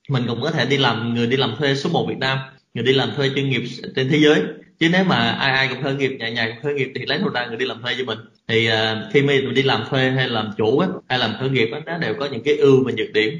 mình 0.09 0.23
cũng 0.27 0.41
có 0.41 0.51
thể 0.51 0.65
đi 0.65 0.77
làm 0.77 1.13
người 1.13 1.27
đi 1.27 1.37
làm 1.37 1.55
thuê 1.55 1.75
số 1.75 1.89
1 1.89 2.05
Việt 2.09 2.17
Nam 2.17 2.37
người 2.73 2.83
đi 2.83 2.93
làm 2.93 3.09
thuê 3.15 3.29
chuyên 3.35 3.49
nghiệp 3.49 3.63
trên 3.95 4.09
thế 4.09 4.17
giới. 4.17 4.41
Chứ 4.79 4.89
nếu 4.91 5.03
mà 5.03 5.15
ai 5.15 5.51
ai 5.51 5.67
cũng 5.67 5.83
khởi 5.83 5.95
nghiệp 5.95 6.15
nhà 6.19 6.29
nhà 6.29 6.47
cũng 6.47 6.63
khởi 6.63 6.73
nghiệp 6.73 6.91
thì 6.95 7.05
lấy 7.05 7.17
đâu 7.17 7.29
ra 7.29 7.45
người 7.45 7.57
đi 7.57 7.65
làm 7.65 7.81
thuê 7.81 7.95
cho 7.97 8.03
mình. 8.05 8.19
Thì 8.47 8.69
uh, 8.69 9.13
khi 9.13 9.21
mình 9.21 9.53
đi 9.53 9.63
làm 9.63 9.83
thuê 9.89 10.09
hay 10.09 10.29
làm 10.29 10.51
chủ 10.57 10.79
á, 10.79 10.87
hay 11.09 11.19
làm 11.19 11.33
khởi 11.39 11.49
nghiệp 11.49 11.69
á, 11.73 11.79
nó 11.85 11.97
đều 11.97 12.13
có 12.19 12.27
những 12.31 12.43
cái 12.43 12.57
ưu 12.57 12.83
và 12.85 12.91
nhược 12.97 13.13
điểm. 13.13 13.33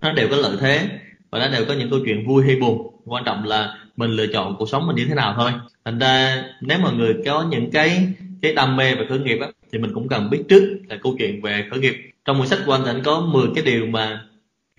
Nó 0.00 0.12
đều 0.12 0.28
có 0.28 0.36
lợi 0.36 0.56
thế 0.60 0.88
và 1.30 1.38
nó 1.38 1.48
đều 1.48 1.64
có 1.64 1.74
những 1.74 1.90
câu 1.90 2.00
chuyện 2.04 2.26
vui 2.26 2.44
hay 2.46 2.56
buồn. 2.56 2.94
Quan 3.04 3.24
trọng 3.24 3.44
là 3.44 3.78
mình 3.96 4.10
lựa 4.10 4.26
chọn 4.26 4.56
cuộc 4.58 4.68
sống 4.68 4.86
mình 4.86 4.96
như 4.96 5.06
thế 5.08 5.14
nào 5.14 5.34
thôi. 5.36 5.50
Thành 5.84 5.98
ra, 5.98 6.44
nếu 6.60 6.78
mà 6.78 6.90
người 6.90 7.14
có 7.26 7.46
những 7.50 7.70
cái 7.70 8.06
cái 8.42 8.54
đam 8.54 8.76
mê 8.76 8.94
về 8.94 9.06
khởi 9.08 9.18
nghiệp 9.18 9.38
á, 9.40 9.48
thì 9.72 9.78
mình 9.78 9.94
cũng 9.94 10.08
cần 10.08 10.30
biết 10.30 10.42
trước 10.48 10.78
là 10.88 10.96
câu 11.02 11.14
chuyện 11.18 11.42
về 11.42 11.64
khởi 11.70 11.80
nghiệp. 11.80 11.94
Trong 12.24 12.38
cuốn 12.38 12.46
sách 12.46 12.58
của 12.66 12.72
anh 12.72 12.82
thì 12.84 12.90
anh 12.90 13.02
có 13.02 13.20
10 13.20 13.46
cái 13.54 13.64
điều 13.64 13.86
mà 13.86 14.24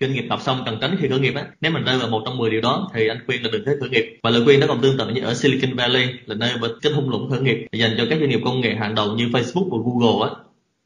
doanh 0.00 0.12
nghiệp 0.12 0.24
học 0.30 0.40
xong 0.42 0.62
cần 0.66 0.78
tránh 0.80 0.96
khi 1.00 1.08
khởi 1.08 1.20
nghiệp 1.20 1.34
á. 1.34 1.44
Nếu 1.60 1.72
mình 1.72 1.84
rơi 1.84 1.98
vào 1.98 2.08
một 2.08 2.22
trong 2.24 2.38
10 2.38 2.50
điều 2.50 2.60
đó 2.60 2.90
thì 2.94 3.08
anh 3.08 3.18
khuyên 3.26 3.42
là 3.42 3.48
đừng 3.52 3.64
thế 3.66 3.72
khởi 3.80 3.88
nghiệp. 3.88 4.18
Và 4.22 4.30
lời 4.30 4.42
khuyên 4.44 4.60
nó 4.60 4.66
còn 4.66 4.80
tương 4.80 4.98
tự 4.98 5.08
như 5.08 5.22
ở 5.22 5.34
Silicon 5.34 5.76
Valley, 5.76 6.06
là 6.26 6.34
nơi 6.34 6.50
mà 6.60 6.68
cái 6.82 6.92
thung 6.94 7.10
lũng 7.10 7.30
khởi 7.30 7.40
nghiệp. 7.40 7.66
Dành 7.72 7.94
cho 7.98 8.04
các 8.10 8.18
doanh 8.18 8.28
nghiệp 8.28 8.40
công 8.44 8.60
nghệ 8.60 8.74
hàng 8.74 8.94
đầu 8.94 9.14
như 9.16 9.28
Facebook 9.28 9.68
và 9.70 9.78
Google 9.84 10.28
á 10.28 10.34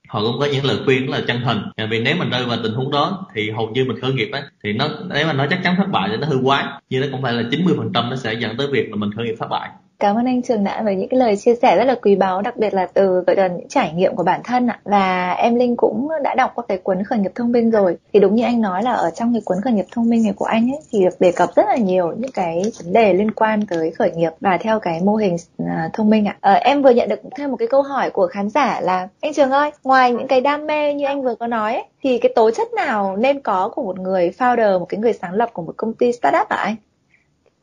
họ 0.09 0.21
cũng 0.23 0.41
có 0.41 0.47
những 0.53 0.65
lời 0.65 0.77
khuyên 0.85 1.07
rất 1.07 1.13
là 1.19 1.25
chân 1.27 1.41
thành. 1.45 1.71
Vì 1.91 2.01
nếu 2.01 2.17
mình 2.17 2.31
rơi 2.31 2.45
vào 2.45 2.59
tình 2.63 2.73
huống 2.73 2.91
đó, 2.91 3.27
thì 3.35 3.51
hầu 3.51 3.69
như 3.69 3.85
mình 3.85 4.01
khởi 4.01 4.13
nghiệp 4.13 4.31
á 4.33 4.43
thì 4.65 4.73
nó, 4.73 4.89
nếu 5.15 5.27
mà 5.27 5.33
nó 5.33 5.47
chắc 5.51 5.61
chắn 5.65 5.75
thất 5.77 5.89
bại 5.91 6.09
thì 6.11 6.17
nó 6.17 6.27
hư 6.27 6.37
quá. 6.43 6.81
Nhưng 6.91 7.01
nó 7.01 7.07
cũng 7.13 7.23
phải 7.23 7.33
là 7.33 7.43
90% 7.51 8.11
nó 8.11 8.17
sẽ 8.17 8.35
dẫn 8.35 8.57
tới 8.57 8.67
việc 8.73 8.91
là 8.91 8.97
mình 8.97 9.11
khởi 9.17 9.25
nghiệp 9.25 9.35
thất 9.39 9.47
bại. 9.51 9.71
Cảm 9.99 10.17
ơn 10.17 10.27
anh 10.27 10.43
Trường 10.43 10.65
đã 10.65 10.83
với 10.83 10.97
những 10.97 11.09
cái 11.09 11.21
lời 11.21 11.37
chia 11.37 11.55
sẻ 11.55 11.77
rất 11.77 11.85
là 11.85 11.95
quý 12.03 12.17
báu, 12.17 12.43
đặc 12.43 12.57
biệt 12.57 12.75
là 12.75 12.87
từ 12.95 13.21
gọi 13.27 13.37
là 13.37 13.47
những 13.47 13.69
trải 13.69 13.93
nghiệm 13.93 14.17
của 14.17 14.23
bản 14.23 14.41
thân 14.45 14.67
ạ. 14.67 14.81
Và 14.85 15.33
em 15.33 15.55
Linh 15.55 15.77
cũng 15.77 16.09
đã 16.23 16.35
đọc 16.35 16.53
qua 16.55 16.65
cái 16.69 16.79
cuốn 16.79 17.05
khởi 17.05 17.19
nghiệp 17.19 17.31
thông 17.35 17.53
minh 17.53 17.71
rồi. 17.71 17.97
Thì 18.13 18.21
đúng 18.21 18.35
như 18.35 18.45
anh 18.45 18.61
nói 18.61 18.83
là 18.83 18.93
ở 18.93 19.11
trong 19.11 19.33
cái 19.33 19.43
cuốn 19.45 19.61
khởi 19.65 19.73
nghiệp 19.73 19.85
thông 19.93 20.09
minh 20.09 20.23
này 20.23 20.33
của 20.37 20.45
anh 20.45 20.71
ấy 20.71 20.79
thì 20.93 21.05
được 21.05 21.21
đề 21.21 21.33
cập 21.33 21.51
rất 21.57 21.67
là 21.67 21.77
nhiều 21.77 22.13
những 22.19 22.31
cái 22.31 22.63
vấn 22.85 22.93
đề 22.93 23.13
liên 23.13 23.31
quan 23.31 23.67
tới 23.67 23.91
khởi 23.91 24.11
nghiệp 24.11 24.31
và 24.41 24.59
theo 24.59 24.81
cái 24.81 25.01
mô 25.05 25.17
hình 25.17 25.37
à, 25.67 25.91
thông 25.93 26.11
minh 26.11 26.25
ạ. 26.29 26.37
À, 26.41 26.53
em 26.53 26.83
vừa 26.83 26.91
nhận 26.91 27.09
được 27.09 27.21
thêm 27.37 27.51
một 27.51 27.57
cái 27.57 27.69
câu 27.69 27.83
hỏi 27.83 28.11
của 28.11 28.27
khán 28.27 28.51
giả 28.51 28.81
là 28.81 29.09
anh 29.21 29.33
Trường 29.33 29.51
ơi, 29.51 29.71
ngoài 29.85 30.13
những 30.13 30.29
cái 30.29 30.41
đam 30.41 30.67
mê 30.67 30.95
như 30.95 31.07
anh 31.07 31.23
vừa 31.23 31.35
có 31.35 31.47
nói 31.47 31.75
ấy, 31.75 31.85
thì 32.03 32.19
cái 32.19 32.33
tố 32.35 32.51
chất 32.51 32.69
nào 32.73 33.17
nên 33.17 33.41
có 33.41 33.69
của 33.75 33.83
một 33.83 33.99
người 33.99 34.33
founder, 34.39 34.79
một 34.79 34.87
cái 34.89 35.01
người 35.01 35.13
sáng 35.13 35.35
lập 35.35 35.51
của 35.53 35.63
một 35.63 35.75
công 35.77 35.95
ty 35.95 36.13
startup 36.13 36.49
ạ 36.49 36.57
anh? 36.57 36.77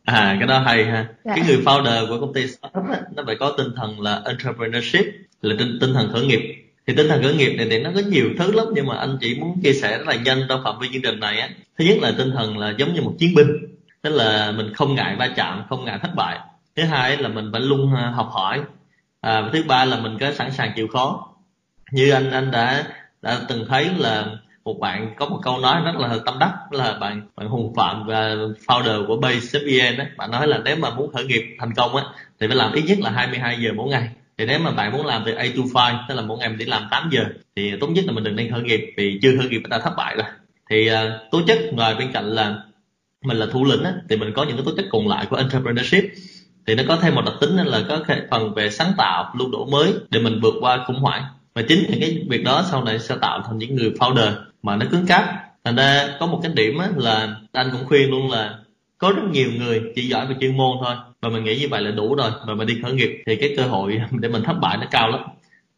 À 0.04 0.36
cái 0.40 0.48
đó 0.48 0.60
hay 0.60 0.86
ha. 0.86 1.08
Dạ. 1.26 1.34
cái 1.36 1.46
người 1.48 1.58
founder 1.58 2.08
của 2.08 2.20
công 2.20 2.34
ty 2.34 2.48
startup 2.48 2.92
á, 2.92 3.02
nó 3.16 3.24
phải 3.26 3.36
có 3.40 3.54
tinh 3.58 3.68
thần 3.76 4.02
là 4.02 4.22
entrepreneurship 4.26 5.06
là 5.42 5.56
tinh, 5.60 5.78
tinh 5.82 5.94
thần 5.94 6.10
khởi 6.14 6.26
nghiệp. 6.26 6.56
Thì 6.88 6.94
tinh 6.96 7.08
thần 7.08 7.24
khởi 7.24 7.36
nghiệp 7.36 7.56
này 7.58 7.68
thì 7.70 7.80
nó 7.80 7.90
có 7.96 8.02
nhiều 8.08 8.30
thứ 8.40 8.52
lắm 8.52 8.66
nhưng 8.76 8.86
mà 8.86 8.98
anh 8.98 9.18
chỉ 9.22 9.36
muốn 9.40 9.62
chia 9.64 9.74
sẻ 9.74 9.98
rất 9.98 10.08
là 10.08 10.16
nhanh 10.16 10.46
trong 10.50 10.62
phạm 10.64 10.80
vi 10.80 10.88
chương 10.94 11.02
trình 11.02 11.20
này 11.20 11.40
á. 11.40 11.50
Thứ 11.78 11.86
nhất 11.86 11.98
là 12.02 12.14
tinh 12.18 12.32
thần 12.32 12.58
là 12.58 12.74
giống 12.78 12.94
như 12.94 13.02
một 13.02 13.16
chiến 13.20 13.36
binh 13.36 13.48
tức 14.02 14.10
là 14.10 14.52
mình 14.52 14.74
không 14.74 14.96
ngại 14.96 15.16
va 15.16 15.28
chạm 15.36 15.64
không 15.70 15.86
ngại 15.86 16.00
thất 16.02 16.12
bại. 16.16 16.40
Thứ 16.76 16.84
hai 16.84 17.18
là 17.18 17.30
mình 17.30 17.50
phải 17.52 17.62
luôn 17.62 17.96
à, 17.96 18.12
học 18.16 18.30
hỏi. 18.32 18.62
À, 19.22 19.50
thứ 19.54 19.64
ba 19.68 19.86
là 19.86 20.00
mình 20.00 20.18
có 20.20 20.32
sẵn 20.32 20.52
sàng 20.52 20.72
chịu 20.76 20.88
khó. 20.88 21.28
Như 21.92 22.12
anh 22.12 22.32
anh 22.32 22.52
đã 22.52 22.84
đã 23.22 23.40
từng 23.50 23.66
thấy 23.70 23.90
là 23.98 24.26
một 24.66 24.80
bạn 24.80 25.14
có 25.18 25.26
một 25.26 25.40
câu 25.44 25.58
nói 25.58 25.82
rất 25.86 25.96
là 25.96 26.18
tâm 26.26 26.40
đắc 26.40 26.54
là 26.72 26.94
bạn 26.94 27.22
bạn 27.36 27.48
hùng 27.48 27.74
phạm 27.76 28.08
và 28.08 28.36
founder 28.68 29.08
của 29.08 29.18
base.vn 29.18 29.98
á 29.98 30.06
bạn 30.18 30.32
nói 30.32 30.48
là 30.48 30.58
nếu 30.66 30.76
mà 30.76 30.90
muốn 30.90 31.14
khởi 31.14 31.26
nghiệp 31.26 31.44
thành 31.60 31.74
công 31.74 31.96
á 31.96 32.04
thì 32.40 32.48
phải 32.48 32.56
làm 32.56 32.74
ít 32.74 32.82
nhất 32.88 32.98
là 33.02 33.12
22 33.12 33.58
giờ 33.62 33.72
mỗi 33.76 33.90
ngày. 33.90 34.10
Thì 34.38 34.46
nếu 34.46 34.60
mà 34.60 34.72
bạn 34.72 34.92
muốn 34.92 35.06
làm 35.06 35.24
từ 35.26 35.34
A 35.34 35.46
to 35.74 35.92
5 35.92 35.98
tức 36.10 36.16
là 36.16 36.22
mỗi 36.22 36.38
ngày 36.38 36.50
mình 36.50 36.58
đi 36.58 36.66
làm 36.66 36.88
8 36.92 37.10
giờ 37.12 37.24
thì 37.56 37.72
tốt 37.80 37.88
nhất 37.88 38.06
là 38.06 38.12
mình 38.12 38.24
đừng 38.24 38.36
nên 38.36 38.52
khởi 38.52 38.62
nghiệp 38.62 38.94
vì 38.98 39.20
chưa 39.22 39.38
khởi 39.38 39.50
nghiệp 39.50 39.62
đã 39.70 39.80
thất 39.80 39.94
bại 39.98 40.16
rồi. 40.16 40.26
Thì 40.70 40.90
uh, 40.92 41.32
tố 41.32 41.42
chất 41.48 41.60
ngoài 41.72 41.96
bên 41.96 42.12
cạnh 42.14 42.26
là 42.26 42.56
mình 43.24 43.38
là 43.38 43.46
thủ 43.52 43.66
lĩnh 43.66 43.84
á, 43.84 43.94
thì 44.10 44.18
mình 44.18 44.34
có 44.36 44.44
những 44.44 44.58
cái 44.58 44.66
tố 44.66 44.72
chất 44.78 44.86
còn 44.92 45.08
lại 45.08 45.26
của 45.30 45.36
entrepreneurship. 45.36 46.04
Thì 46.68 46.76
nó 46.76 46.84
có 46.88 46.98
thêm 47.02 47.16
một 47.16 47.22
đặc 47.26 47.34
tính 47.42 47.56
là 47.56 47.82
có 47.90 48.04
phần 48.32 48.54
về 48.54 48.70
sáng 48.70 48.92
tạo 48.98 49.34
luôn 49.38 49.52
đổi 49.52 49.66
mới 49.72 49.94
để 50.10 50.20
mình 50.20 50.40
vượt 50.42 50.54
qua 50.62 50.84
khủng 50.88 51.00
hoảng. 51.00 51.24
Và 51.56 51.62
chính 51.62 51.86
những 51.90 52.02
cái 52.02 52.26
việc 52.30 52.44
đó 52.44 52.66
sau 52.72 52.84
này 52.84 53.00
sẽ 53.00 53.16
tạo 53.22 53.44
thành 53.48 53.58
những 53.58 53.76
người 53.76 53.90
founder 53.90 54.32
mà 54.64 54.76
nó 54.76 54.86
cứng 54.92 55.06
cáp. 55.06 55.26
Thành 55.64 55.76
ra 55.76 56.18
có 56.20 56.26
một 56.26 56.40
cái 56.44 56.52
điểm 56.56 56.78
á, 56.78 56.90
là 56.96 57.36
anh 57.52 57.70
cũng 57.72 57.86
khuyên 57.86 58.12
luôn 58.12 58.32
là 58.32 58.58
có 58.98 59.12
rất 59.12 59.24
nhiều 59.32 59.50
người 59.58 59.82
chỉ 59.96 60.08
giỏi 60.08 60.28
về 60.28 60.36
chuyên 60.40 60.58
môn 60.58 60.78
thôi 60.86 60.96
và 61.22 61.30
mình 61.30 61.44
nghĩ 61.44 61.60
như 61.60 61.68
vậy 61.70 61.82
là 61.82 61.92
đủ 61.92 62.16
rồi 62.16 62.32
mà 62.48 62.56
mình 62.56 62.68
đi 62.68 62.80
khởi 62.84 62.94
nghiệp 62.94 63.24
thì 63.26 63.36
cái 63.36 63.54
cơ 63.58 63.64
hội 63.64 64.02
để 64.12 64.30
mình 64.30 64.44
thất 64.44 64.54
bại 64.62 64.78
nó 64.78 64.88
cao 64.92 65.10
lắm. 65.10 65.22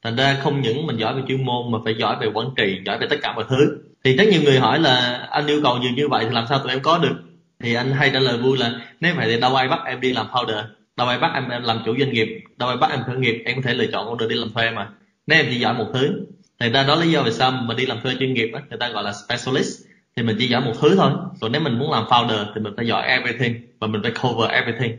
Thành 0.03 0.15
ra 0.15 0.37
không 0.43 0.61
những 0.61 0.87
mình 0.87 0.97
giỏi 0.97 1.15
về 1.15 1.21
chuyên 1.27 1.45
môn 1.45 1.71
mà 1.71 1.77
phải 1.85 1.95
giỏi 1.99 2.15
về 2.21 2.27
quản 2.33 2.47
trị 2.57 2.79
giỏi 2.85 2.97
về 2.97 3.07
tất 3.09 3.15
cả 3.21 3.33
mọi 3.35 3.45
thứ. 3.49 3.77
Thì 4.03 4.15
rất 4.15 4.27
nhiều 4.31 4.41
người 4.41 4.59
hỏi 4.59 4.79
là 4.79 5.27
anh 5.31 5.47
yêu 5.47 5.59
cầu 5.63 5.77
nhiều 5.77 5.91
như 5.91 6.07
vậy 6.07 6.25
thì 6.27 6.35
làm 6.35 6.45
sao 6.49 6.59
tụi 6.59 6.71
em 6.71 6.81
có 6.81 6.97
được? 6.97 7.15
Thì 7.59 7.73
anh 7.73 7.91
hay 7.91 8.09
trả 8.13 8.19
lời 8.19 8.37
vui 8.37 8.57
là 8.57 8.71
nếu 8.99 9.13
vậy 9.15 9.27
thì 9.29 9.39
đâu 9.39 9.55
ai 9.55 9.67
bắt 9.67 9.79
em 9.85 10.01
đi 10.01 10.13
làm 10.13 10.27
founder 10.27 10.63
đâu 10.97 11.07
ai 11.07 11.19
bắt 11.19 11.31
em 11.33 11.63
làm 11.63 11.79
chủ 11.85 11.95
doanh 11.99 12.13
nghiệp 12.13 12.43
đâu 12.57 12.69
ai 12.69 12.77
bắt 12.77 12.91
em 12.91 12.99
khởi 13.07 13.15
nghiệp 13.15 13.41
em 13.45 13.55
có 13.55 13.61
thể 13.65 13.73
lựa 13.73 13.85
chọn 13.91 14.07
con 14.07 14.17
đường 14.17 14.29
đi 14.29 14.35
làm 14.35 14.49
thuê 14.53 14.71
mà. 14.71 14.89
Nếu 15.27 15.39
em 15.39 15.45
chỉ 15.49 15.59
giỏi 15.59 15.73
một 15.73 15.87
thứ 15.93 16.25
thì 16.59 16.69
ra 16.69 16.83
đó 16.83 16.95
lý 16.95 17.11
do 17.11 17.23
vì 17.23 17.31
sao 17.31 17.51
mình 17.51 17.77
đi 17.77 17.85
làm 17.85 18.01
thuê 18.01 18.15
chuyên 18.19 18.33
nghiệp 18.33 18.51
á 18.53 18.61
người 18.69 18.79
ta 18.79 18.89
gọi 18.89 19.03
là 19.03 19.13
specialist. 19.13 19.85
Thì 20.15 20.23
mình 20.23 20.35
chỉ 20.39 20.47
giỏi 20.47 20.61
một 20.61 20.73
thứ 20.81 20.95
thôi. 20.95 21.11
Còn 21.41 21.51
nếu 21.51 21.61
mình 21.61 21.79
muốn 21.79 21.91
làm 21.91 22.03
founder 22.03 22.45
thì 22.55 22.61
mình 22.61 22.73
phải 22.77 22.87
giỏi 22.87 23.07
everything 23.07 23.55
và 23.79 23.87
mình 23.87 24.01
phải 24.03 24.11
cover 24.21 24.51
everything. 24.51 24.97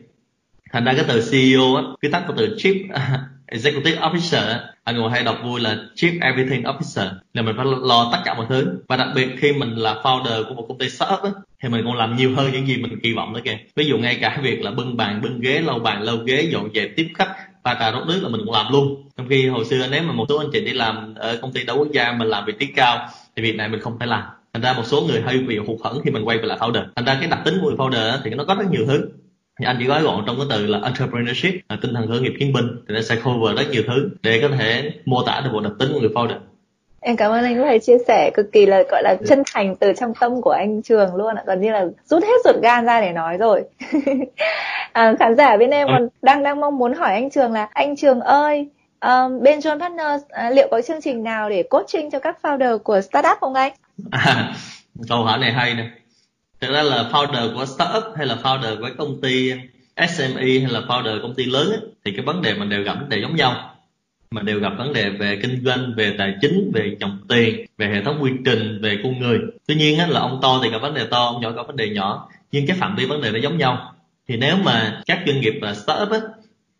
Thành 0.72 0.84
ra 0.84 0.92
cái 0.92 1.04
từ 1.08 1.30
CEO 1.30 1.74
á 1.74 1.82
cái 2.00 2.10
tắt 2.10 2.24
của 2.26 2.34
từ 2.36 2.56
chief 2.58 2.88
executive 3.46 4.00
officer 4.00 4.58
anh 4.84 4.96
ngồi 4.96 5.10
hay 5.10 5.24
đọc 5.24 5.38
vui 5.44 5.60
là 5.60 5.76
chief 5.94 6.18
everything 6.20 6.62
officer. 6.62 7.08
Là 7.34 7.42
mình 7.42 7.54
phải 7.56 7.66
lo 7.82 8.08
tất 8.12 8.18
cả 8.24 8.34
mọi 8.34 8.46
thứ. 8.48 8.66
Và 8.88 8.96
đặc 8.96 9.08
biệt 9.14 9.28
khi 9.38 9.52
mình 9.52 9.74
là 9.74 9.94
founder 10.02 10.44
của 10.48 10.54
một 10.54 10.64
công 10.68 10.78
ty 10.78 10.88
startup 10.88 11.22
á, 11.22 11.30
thì 11.62 11.68
mình 11.68 11.84
còn 11.84 11.96
làm 11.96 12.16
nhiều 12.16 12.34
hơn 12.36 12.52
những 12.52 12.66
gì 12.66 12.76
mình 12.76 13.00
kỳ 13.02 13.12
vọng 13.12 13.32
nữa 13.32 13.40
kìa. 13.44 13.58
Ví 13.76 13.86
dụ 13.86 13.98
ngay 13.98 14.18
cả 14.20 14.38
việc 14.42 14.62
là 14.62 14.70
bưng 14.70 14.96
bàn 14.96 15.22
bưng 15.22 15.40
ghế 15.40 15.60
lau 15.60 15.78
bàn 15.78 16.02
lau 16.02 16.16
ghế 16.16 16.48
dọn 16.52 16.68
dẹp 16.74 16.90
tiếp 16.96 17.08
khách 17.14 17.36
pha 17.66 17.76
trà 17.80 17.90
rót 17.90 18.04
nước 18.06 18.20
là 18.22 18.28
mình 18.28 18.40
cũng 18.44 18.54
làm 18.54 18.72
luôn. 18.72 19.08
Trong 19.16 19.28
khi 19.28 19.48
hồi 19.48 19.64
xưa 19.64 19.86
nếu 19.90 20.02
mà 20.02 20.12
một 20.12 20.26
số 20.28 20.38
anh 20.38 20.48
chị 20.52 20.60
đi 20.60 20.72
làm 20.72 21.14
ở 21.14 21.38
công 21.42 21.52
ty 21.52 21.64
đa 21.64 21.74
quốc 21.74 21.88
gia 21.92 22.12
mình 22.12 22.28
làm 22.28 22.44
vị 22.46 22.52
trí 22.58 22.66
cao, 22.66 23.08
thì 23.36 23.42
việc 23.42 23.56
này 23.56 23.68
mình 23.68 23.80
không 23.80 23.98
phải 23.98 24.08
làm. 24.08 24.22
Thành 24.52 24.62
ra 24.62 24.72
một 24.72 24.82
số 24.84 25.02
người 25.02 25.20
hơi 25.20 25.38
bị 25.38 25.58
hụt 25.58 25.80
hẫng 25.84 26.00
khi 26.04 26.10
mình 26.10 26.24
quay 26.24 26.38
về 26.38 26.44
lại 26.44 26.58
founder. 26.58 26.84
Thành 26.96 27.04
ra 27.04 27.16
cái 27.20 27.28
đặc 27.30 27.40
tính 27.44 27.54
của 27.60 27.68
người 27.68 27.76
founder 27.76 28.18
thì 28.24 28.30
nó 28.30 28.44
có 28.44 28.54
rất 28.54 28.70
nhiều 28.70 28.86
thứ. 28.86 29.08
Thì 29.60 29.66
anh 29.66 29.76
chỉ 29.78 29.84
gói 29.84 30.02
gọn 30.02 30.24
trong 30.26 30.36
cái 30.36 30.46
từ 30.50 30.66
là 30.66 30.80
entrepreneurship, 30.82 31.54
là 31.68 31.76
tinh 31.82 31.94
thần 31.94 32.08
khởi 32.08 32.20
nghiệp 32.20 32.32
chiến 32.38 32.52
binh, 32.52 32.66
thì 32.88 32.94
nó 32.94 33.00
sẽ 33.00 33.16
cover 33.24 33.58
rất 33.58 33.70
nhiều 33.70 33.82
thứ 33.86 34.08
để 34.22 34.40
có 34.42 34.56
thể 34.56 34.92
mô 35.04 35.22
tả 35.22 35.40
được 35.44 35.50
bộ 35.52 35.60
đặc 35.60 35.72
tính 35.78 35.88
của 35.92 36.00
người 36.00 36.10
founder 36.10 36.38
em 37.00 37.16
cảm 37.16 37.32
ơn 37.32 37.44
anh 37.44 37.58
có 37.58 37.64
thể 37.64 37.78
chia 37.78 37.98
sẻ 38.08 38.30
cực 38.34 38.52
kỳ 38.52 38.66
là 38.66 38.82
gọi 38.90 39.02
là 39.02 39.16
chân 39.28 39.42
thành 39.52 39.76
từ 39.76 39.92
trong 40.00 40.14
tâm 40.20 40.42
của 40.42 40.50
anh 40.50 40.82
trường 40.82 41.14
luôn 41.14 41.34
ạ. 41.34 41.42
Gần 41.46 41.60
như 41.60 41.72
là 41.72 41.86
rút 42.04 42.22
hết 42.22 42.36
ruột 42.44 42.62
gan 42.62 42.84
ra 42.84 43.00
để 43.00 43.12
nói 43.12 43.36
rồi. 43.36 43.62
À, 44.92 45.14
khán 45.18 45.36
giả 45.36 45.56
bên 45.56 45.70
em 45.70 45.88
còn 45.88 46.08
đang 46.22 46.42
đang 46.42 46.60
mong 46.60 46.78
muốn 46.78 46.94
hỏi 46.94 47.12
anh 47.12 47.30
trường 47.30 47.52
là 47.52 47.68
anh 47.72 47.96
trường 47.96 48.20
ơi 48.20 48.68
um, 49.00 49.42
bên 49.42 49.58
John 49.58 49.80
Partners 49.80 50.24
à, 50.28 50.50
liệu 50.50 50.68
có 50.70 50.80
chương 50.82 51.00
trình 51.02 51.22
nào 51.24 51.50
để 51.50 51.62
coaching 51.62 52.10
cho 52.10 52.18
các 52.18 52.38
founder 52.42 52.78
của 52.78 53.00
startup 53.00 53.38
không 53.40 53.54
anh? 53.54 53.72
À, 54.10 54.54
câu 55.08 55.24
hỏi 55.24 55.38
này 55.38 55.52
hay 55.52 55.74
nè. 55.74 55.90
Thực 56.60 56.72
ra 56.72 56.82
là 56.82 57.08
founder 57.12 57.54
của 57.54 57.64
startup 57.66 58.04
hay 58.16 58.26
là 58.26 58.36
founder 58.42 58.80
của 58.80 58.88
công 58.98 59.20
ty 59.22 59.52
SME 59.96 60.60
hay 60.60 60.68
là 60.68 60.80
founder 60.80 61.22
công 61.22 61.34
ty 61.34 61.44
lớn 61.44 61.70
ấy, 61.70 61.80
thì 62.04 62.12
cái 62.16 62.24
vấn 62.24 62.42
đề 62.42 62.54
mình 62.54 62.68
đều 62.68 62.82
gặp 62.82 62.96
đều 63.08 63.20
giống 63.20 63.36
nhau 63.36 63.75
mà 64.30 64.42
đều 64.42 64.60
gặp 64.60 64.72
vấn 64.78 64.92
đề 64.92 65.10
về 65.10 65.38
kinh 65.42 65.64
doanh 65.64 65.92
về 65.96 66.14
tài 66.18 66.34
chính 66.40 66.70
về 66.74 66.96
dòng 67.00 67.18
tiền 67.28 67.66
về 67.78 67.86
hệ 67.86 68.02
thống 68.02 68.18
quy 68.22 68.30
trình 68.44 68.78
về 68.82 68.98
con 69.02 69.18
người. 69.18 69.38
Tuy 69.66 69.74
nhiên 69.74 69.98
á, 69.98 70.06
là 70.06 70.20
ông 70.20 70.38
to 70.42 70.60
thì 70.62 70.70
gặp 70.70 70.78
vấn 70.78 70.94
đề 70.94 71.06
to 71.06 71.24
ông 71.24 71.42
nhỏ 71.42 71.50
gặp 71.50 71.66
vấn 71.66 71.76
đề 71.76 71.88
nhỏ. 71.88 72.28
Nhưng 72.52 72.66
cái 72.66 72.76
phạm 72.76 72.96
vi 72.96 73.06
vấn 73.06 73.20
đề 73.20 73.30
nó 73.30 73.38
giống 73.38 73.58
nhau. 73.58 73.94
Thì 74.28 74.36
nếu 74.36 74.56
mà 74.64 75.02
các 75.06 75.22
doanh 75.26 75.40
nghiệp 75.40 75.54
và 75.62 75.74
startup 75.74 76.10
á, 76.10 76.18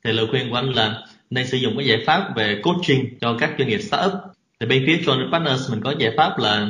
thì 0.05 0.12
lời 0.12 0.26
khuyên 0.31 0.50
của 0.50 0.57
anh 0.57 0.71
là 0.71 1.03
nên 1.31 1.47
sử 1.47 1.57
dụng 1.57 1.76
cái 1.76 1.87
giải 1.87 1.99
pháp 2.07 2.37
về 2.37 2.61
coaching 2.62 3.19
cho 3.21 3.37
các 3.41 3.55
doanh 3.59 3.69
nghiệp 3.69 3.79
startup. 3.79 4.12
Thì 4.61 4.67
bên 4.67 4.85
phía 4.87 4.97
John 4.97 5.33
Partners 5.33 5.71
mình 5.71 5.81
có 5.81 5.95
giải 5.99 6.11
pháp 6.17 6.38
là 6.38 6.69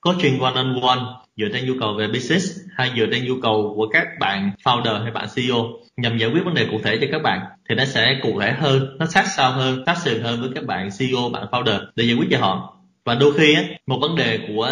coaching 0.00 0.40
one 0.40 0.54
on 0.54 0.80
one 0.82 1.00
dựa 1.36 1.46
trên 1.52 1.66
nhu 1.66 1.74
cầu 1.80 1.94
về 1.98 2.08
business 2.08 2.60
hay 2.76 2.90
dựa 2.96 3.06
trên 3.12 3.24
nhu 3.24 3.34
cầu 3.42 3.72
của 3.76 3.88
các 3.88 4.06
bạn 4.20 4.50
founder 4.64 5.02
hay 5.02 5.10
bạn 5.10 5.26
CEO 5.34 5.56
nhằm 5.96 6.18
giải 6.18 6.30
quyết 6.30 6.44
vấn 6.44 6.54
đề 6.54 6.66
cụ 6.70 6.80
thể 6.84 6.98
cho 7.00 7.06
các 7.12 7.22
bạn 7.22 7.40
thì 7.68 7.74
nó 7.74 7.84
sẽ 7.84 8.20
cụ 8.22 8.40
thể 8.40 8.52
hơn 8.52 8.96
nó 8.98 9.06
sát 9.06 9.26
sao 9.36 9.52
hơn 9.52 9.82
sát 9.86 9.98
sườn 9.98 10.22
hơn 10.22 10.40
với 10.40 10.50
các 10.54 10.64
bạn 10.64 10.88
CEO 10.98 11.28
bạn 11.32 11.46
founder 11.50 11.78
để 11.96 12.04
giải 12.04 12.16
quyết 12.16 12.28
cho 12.30 12.38
họ. 12.38 12.76
Và 13.04 13.14
đôi 13.14 13.32
khi 13.38 13.54
á, 13.54 13.62
một 13.86 13.98
vấn 14.00 14.16
đề 14.16 14.38
của 14.48 14.70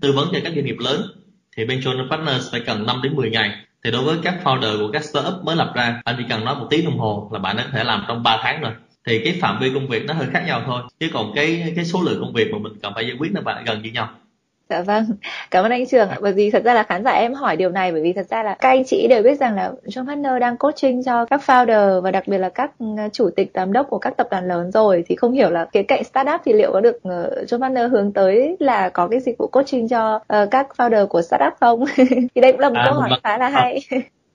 tư 0.00 0.12
vấn 0.12 0.28
cho 0.32 0.38
các 0.44 0.52
doanh 0.54 0.64
nghiệp 0.64 0.76
lớn 0.78 1.02
thì 1.56 1.64
bên 1.64 1.80
John 1.80 2.10
Partners 2.10 2.52
phải 2.52 2.60
cần 2.60 2.86
5 2.86 3.00
đến 3.02 3.16
10 3.16 3.30
ngày. 3.30 3.50
Thì 3.84 3.90
đối 3.90 4.02
với 4.02 4.16
các 4.22 4.34
founder 4.44 4.78
của 4.78 4.92
các 4.92 5.04
startup 5.04 5.44
mới 5.44 5.56
lập 5.56 5.72
ra 5.74 6.00
anh 6.04 6.14
chỉ 6.18 6.24
cần 6.28 6.44
nói 6.44 6.54
một 6.54 6.66
tiếng 6.70 6.84
đồng 6.84 6.98
hồ 6.98 7.30
là 7.32 7.38
bạn 7.38 7.56
đã 7.56 7.62
có 7.62 7.70
thể 7.72 7.84
làm 7.84 8.04
trong 8.08 8.22
3 8.22 8.38
tháng 8.42 8.60
rồi. 8.60 8.72
Thì 9.06 9.20
cái 9.24 9.38
phạm 9.40 9.58
vi 9.60 9.70
công 9.74 9.88
việc 9.88 10.04
nó 10.04 10.14
hơi 10.14 10.26
khác 10.32 10.44
nhau 10.46 10.62
thôi 10.66 10.82
chứ 11.00 11.10
còn 11.12 11.32
cái 11.34 11.72
cái 11.76 11.84
số 11.84 12.02
lượng 12.02 12.20
công 12.20 12.32
việc 12.32 12.52
mà 12.52 12.58
mình 12.58 12.72
cần 12.82 12.92
phải 12.94 13.06
giải 13.06 13.16
quyết 13.18 13.32
nó 13.32 13.40
gần 13.66 13.82
như 13.82 13.90
nhau. 13.90 14.10
Dạ 14.70 14.82
vâng, 14.82 15.04
cảm 15.50 15.64
ơn 15.64 15.72
anh 15.72 15.86
Trường 15.86 16.08
Bởi 16.20 16.32
vì 16.32 16.50
thật 16.50 16.64
ra 16.64 16.74
là 16.74 16.82
khán 16.82 17.04
giả 17.04 17.10
em 17.10 17.34
hỏi 17.34 17.56
điều 17.56 17.70
này 17.70 17.92
bởi 17.92 18.02
vì 18.02 18.12
thật 18.12 18.26
ra 18.30 18.42
là 18.42 18.56
các 18.60 18.68
anh 18.68 18.84
chị 18.86 19.06
đều 19.08 19.22
biết 19.22 19.40
rằng 19.40 19.54
là 19.54 19.72
John 19.84 20.06
Partner 20.06 20.32
đang 20.40 20.56
coaching 20.56 21.04
cho 21.04 21.24
các 21.24 21.40
founder 21.46 22.00
và 22.00 22.10
đặc 22.10 22.28
biệt 22.28 22.38
là 22.38 22.48
các 22.48 22.70
ừ, 22.78 22.86
chủ 23.12 23.30
tịch 23.36 23.50
giám 23.54 23.72
đốc 23.72 23.86
của 23.90 23.98
các 23.98 24.16
tập 24.16 24.26
đoàn 24.30 24.48
lớn 24.48 24.72
rồi 24.72 25.04
thì 25.08 25.16
không 25.16 25.32
hiểu 25.32 25.50
là 25.50 25.64
cái 25.72 25.82
cạnh 25.82 26.04
startup 26.04 26.40
thì 26.44 26.52
liệu 26.52 26.72
có 26.72 26.80
được 26.80 26.96
uh, 26.96 27.48
John 27.48 27.60
Partner 27.60 27.90
hướng 27.90 28.12
tới 28.12 28.56
là 28.58 28.88
có 28.88 29.08
cái 29.08 29.20
dịch 29.20 29.38
vụ 29.38 29.46
coaching 29.46 29.88
cho 29.88 30.16
uh, 30.16 30.50
các 30.50 30.66
founder 30.76 31.06
của 31.06 31.22
startup 31.22 31.52
không? 31.60 31.84
thì 32.34 32.40
đây 32.40 32.52
cũng 32.52 32.60
là 32.60 32.68
một 32.68 32.78
à, 32.78 32.84
câu 32.84 32.94
hỏi 32.94 33.20
khá 33.24 33.38
là 33.38 33.48
hay. 33.48 33.80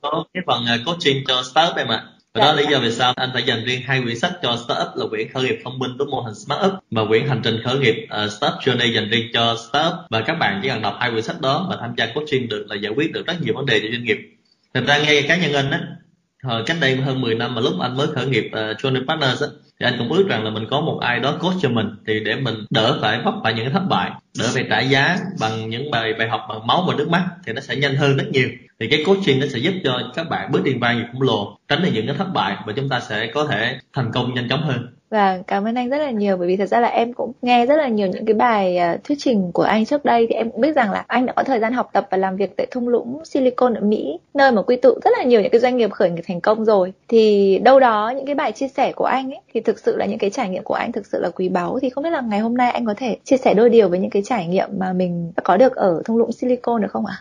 Có 0.01 0.23
cái 0.33 0.43
phần 0.47 0.63
coaching 0.85 1.17
cho 1.27 1.41
startup 1.51 1.77
em 1.77 1.87
ạ. 1.87 2.03
Và 2.33 2.45
đó 2.45 2.53
là 2.53 2.61
lý 2.61 2.67
do 2.71 2.79
vì 2.79 2.91
sao 2.91 3.13
anh 3.15 3.29
phải 3.33 3.43
dành 3.43 3.65
riêng 3.65 3.81
hai 3.85 4.01
quyển 4.01 4.19
sách 4.19 4.31
cho 4.41 4.57
startup 4.65 4.87
là 4.95 5.05
quyển 5.09 5.27
khởi 5.33 5.43
nghiệp 5.43 5.59
thông 5.63 5.79
minh 5.79 5.91
với 5.97 6.07
mô 6.07 6.21
hình 6.21 6.35
smart 6.35 6.65
up 6.65 6.73
và 6.91 7.05
quyển 7.07 7.27
hành 7.27 7.41
trình 7.43 7.55
khởi 7.63 7.79
nghiệp 7.79 7.95
uh, 8.03 8.31
startup 8.31 8.59
journey 8.59 8.91
dành 8.91 9.09
riêng 9.09 9.27
cho 9.33 9.55
startup. 9.69 9.93
Và 10.09 10.21
các 10.21 10.33
bạn 10.39 10.59
chỉ 10.63 10.69
cần 10.69 10.81
đọc 10.81 10.95
hai 10.99 11.11
quyển 11.11 11.23
sách 11.23 11.41
đó 11.41 11.67
và 11.69 11.77
tham 11.81 11.93
gia 11.97 12.05
coaching 12.05 12.49
được 12.49 12.65
là 12.69 12.75
giải 12.75 12.93
quyết 12.95 13.11
được 13.11 13.27
rất 13.27 13.41
nhiều 13.41 13.53
vấn 13.53 13.65
đề 13.65 13.79
cho 13.79 13.87
doanh 13.91 14.03
nghiệp. 14.03 14.17
Thật 14.73 14.83
ra 14.87 14.97
ngay 14.97 15.25
cá 15.27 15.37
nhân 15.37 15.53
anh 15.53 15.71
á, 15.71 15.81
hồi 16.43 16.63
cách 16.65 16.77
đây 16.81 16.95
hơn 16.95 17.21
10 17.21 17.35
năm 17.35 17.55
mà 17.55 17.61
lúc 17.61 17.73
anh 17.79 17.97
mới 17.97 18.07
khởi 18.07 18.25
nghiệp 18.25 18.45
uh, 18.47 18.77
Journey 18.77 19.07
Partners 19.07 19.41
á, 19.41 19.47
thì 19.79 19.85
anh 19.85 19.95
cũng 19.97 20.11
ước 20.11 20.27
rằng 20.29 20.43
là 20.43 20.49
mình 20.49 20.67
có 20.69 20.81
một 20.81 20.99
ai 21.01 21.19
đó 21.19 21.37
coach 21.39 21.55
cho 21.61 21.69
mình 21.69 21.87
thì 22.07 22.19
để 22.19 22.35
mình 22.35 22.55
đỡ 22.69 22.97
phải 23.01 23.19
vấp 23.25 23.33
phải 23.43 23.53
những 23.53 23.73
thất 23.73 23.83
bại 23.89 24.11
đỡ 24.39 24.45
phải 24.53 24.65
trả 24.69 24.79
giá 24.79 25.17
bằng 25.39 25.69
những 25.69 25.91
bài 25.91 26.13
bài 26.13 26.29
học 26.29 26.41
bằng 26.49 26.67
máu 26.67 26.85
và 26.87 26.93
nước 26.97 27.09
mắt 27.09 27.25
thì 27.45 27.53
nó 27.53 27.61
sẽ 27.61 27.75
nhanh 27.75 27.95
hơn 27.95 28.17
rất 28.17 28.25
nhiều 28.31 28.49
thì 28.83 28.89
cái 28.89 29.03
coaching 29.05 29.39
nó 29.39 29.45
sẽ 29.53 29.59
giúp 29.59 29.73
cho 29.83 29.99
các 30.15 30.29
bạn 30.29 30.51
bước 30.51 30.63
đi 30.63 30.73
vai 30.81 30.95
nghiệp 30.95 31.05
khổng 31.13 31.21
lồ 31.21 31.57
tránh 31.67 31.81
được 31.83 31.89
những 31.93 32.07
cái 32.07 32.15
thất 32.17 32.27
bại 32.33 32.55
và 32.65 32.73
chúng 32.75 32.89
ta 32.89 32.99
sẽ 32.99 33.27
có 33.33 33.45
thể 33.45 33.77
thành 33.93 34.11
công 34.13 34.33
nhanh 34.33 34.49
chóng 34.49 34.61
hơn. 34.61 34.87
Và 35.09 35.39
cảm 35.47 35.63
ơn 35.67 35.75
anh 35.75 35.89
rất 35.89 35.97
là 35.97 36.11
nhiều 36.11 36.37
bởi 36.37 36.47
vì 36.47 36.57
thật 36.57 36.65
ra 36.65 36.79
là 36.79 36.87
em 36.87 37.13
cũng 37.13 37.31
nghe 37.41 37.65
rất 37.65 37.75
là 37.75 37.87
nhiều 37.87 38.07
những 38.07 38.25
cái 38.25 38.33
bài 38.33 38.79
uh, 38.93 39.03
thuyết 39.03 39.15
trình 39.19 39.51
của 39.51 39.63
anh 39.63 39.85
trước 39.85 40.05
đây. 40.05 40.27
Thì 40.29 40.35
em 40.35 40.51
cũng 40.51 40.61
biết 40.61 40.75
rằng 40.75 40.91
là 40.91 41.03
anh 41.07 41.25
đã 41.25 41.33
có 41.33 41.43
thời 41.43 41.59
gian 41.59 41.73
học 41.73 41.89
tập 41.93 42.07
và 42.11 42.17
làm 42.17 42.35
việc 42.35 42.57
tại 42.57 42.67
thung 42.71 42.87
lũng 42.87 43.25
Silicon 43.25 43.73
ở 43.73 43.81
Mỹ 43.81 44.19
nơi 44.33 44.51
mà 44.51 44.61
quy 44.61 44.75
tụ 44.75 44.99
rất 45.03 45.11
là 45.17 45.23
nhiều 45.23 45.41
những 45.41 45.51
cái 45.51 45.61
doanh 45.61 45.77
nghiệp 45.77 45.91
khởi 45.91 46.09
nghiệp 46.09 46.23
thành 46.27 46.41
công 46.41 46.65
rồi. 46.65 46.93
Thì 47.07 47.59
đâu 47.63 47.79
đó 47.79 48.13
những 48.15 48.25
cái 48.25 48.35
bài 48.35 48.51
chia 48.51 48.67
sẻ 48.67 48.91
của 48.95 49.05
anh 49.05 49.31
ấy 49.31 49.39
thì 49.53 49.61
thực 49.61 49.79
sự 49.79 49.97
là 49.97 50.05
những 50.05 50.19
cái 50.19 50.29
trải 50.29 50.49
nghiệm 50.49 50.63
của 50.63 50.73
anh 50.73 50.91
thực 50.91 51.05
sự 51.05 51.19
là 51.21 51.29
quý 51.29 51.49
báu. 51.49 51.79
Thì 51.81 51.89
không 51.89 52.03
biết 52.03 52.09
là 52.09 52.21
ngày 52.21 52.39
hôm 52.39 52.57
nay 52.57 52.71
anh 52.71 52.85
có 52.85 52.93
thể 52.97 53.17
chia 53.23 53.37
sẻ 53.37 53.53
đôi 53.53 53.69
điều 53.69 53.89
với 53.89 53.99
những 53.99 54.11
cái 54.11 54.21
trải 54.25 54.47
nghiệm 54.47 54.69
mà 54.77 54.93
mình 54.93 55.31
đã 55.35 55.41
có 55.43 55.57
được 55.57 55.75
ở 55.75 56.01
thung 56.05 56.17
lũng 56.17 56.31
Silicon 56.31 56.81
được 56.81 56.91
không 56.91 57.05
ạ? 57.05 57.15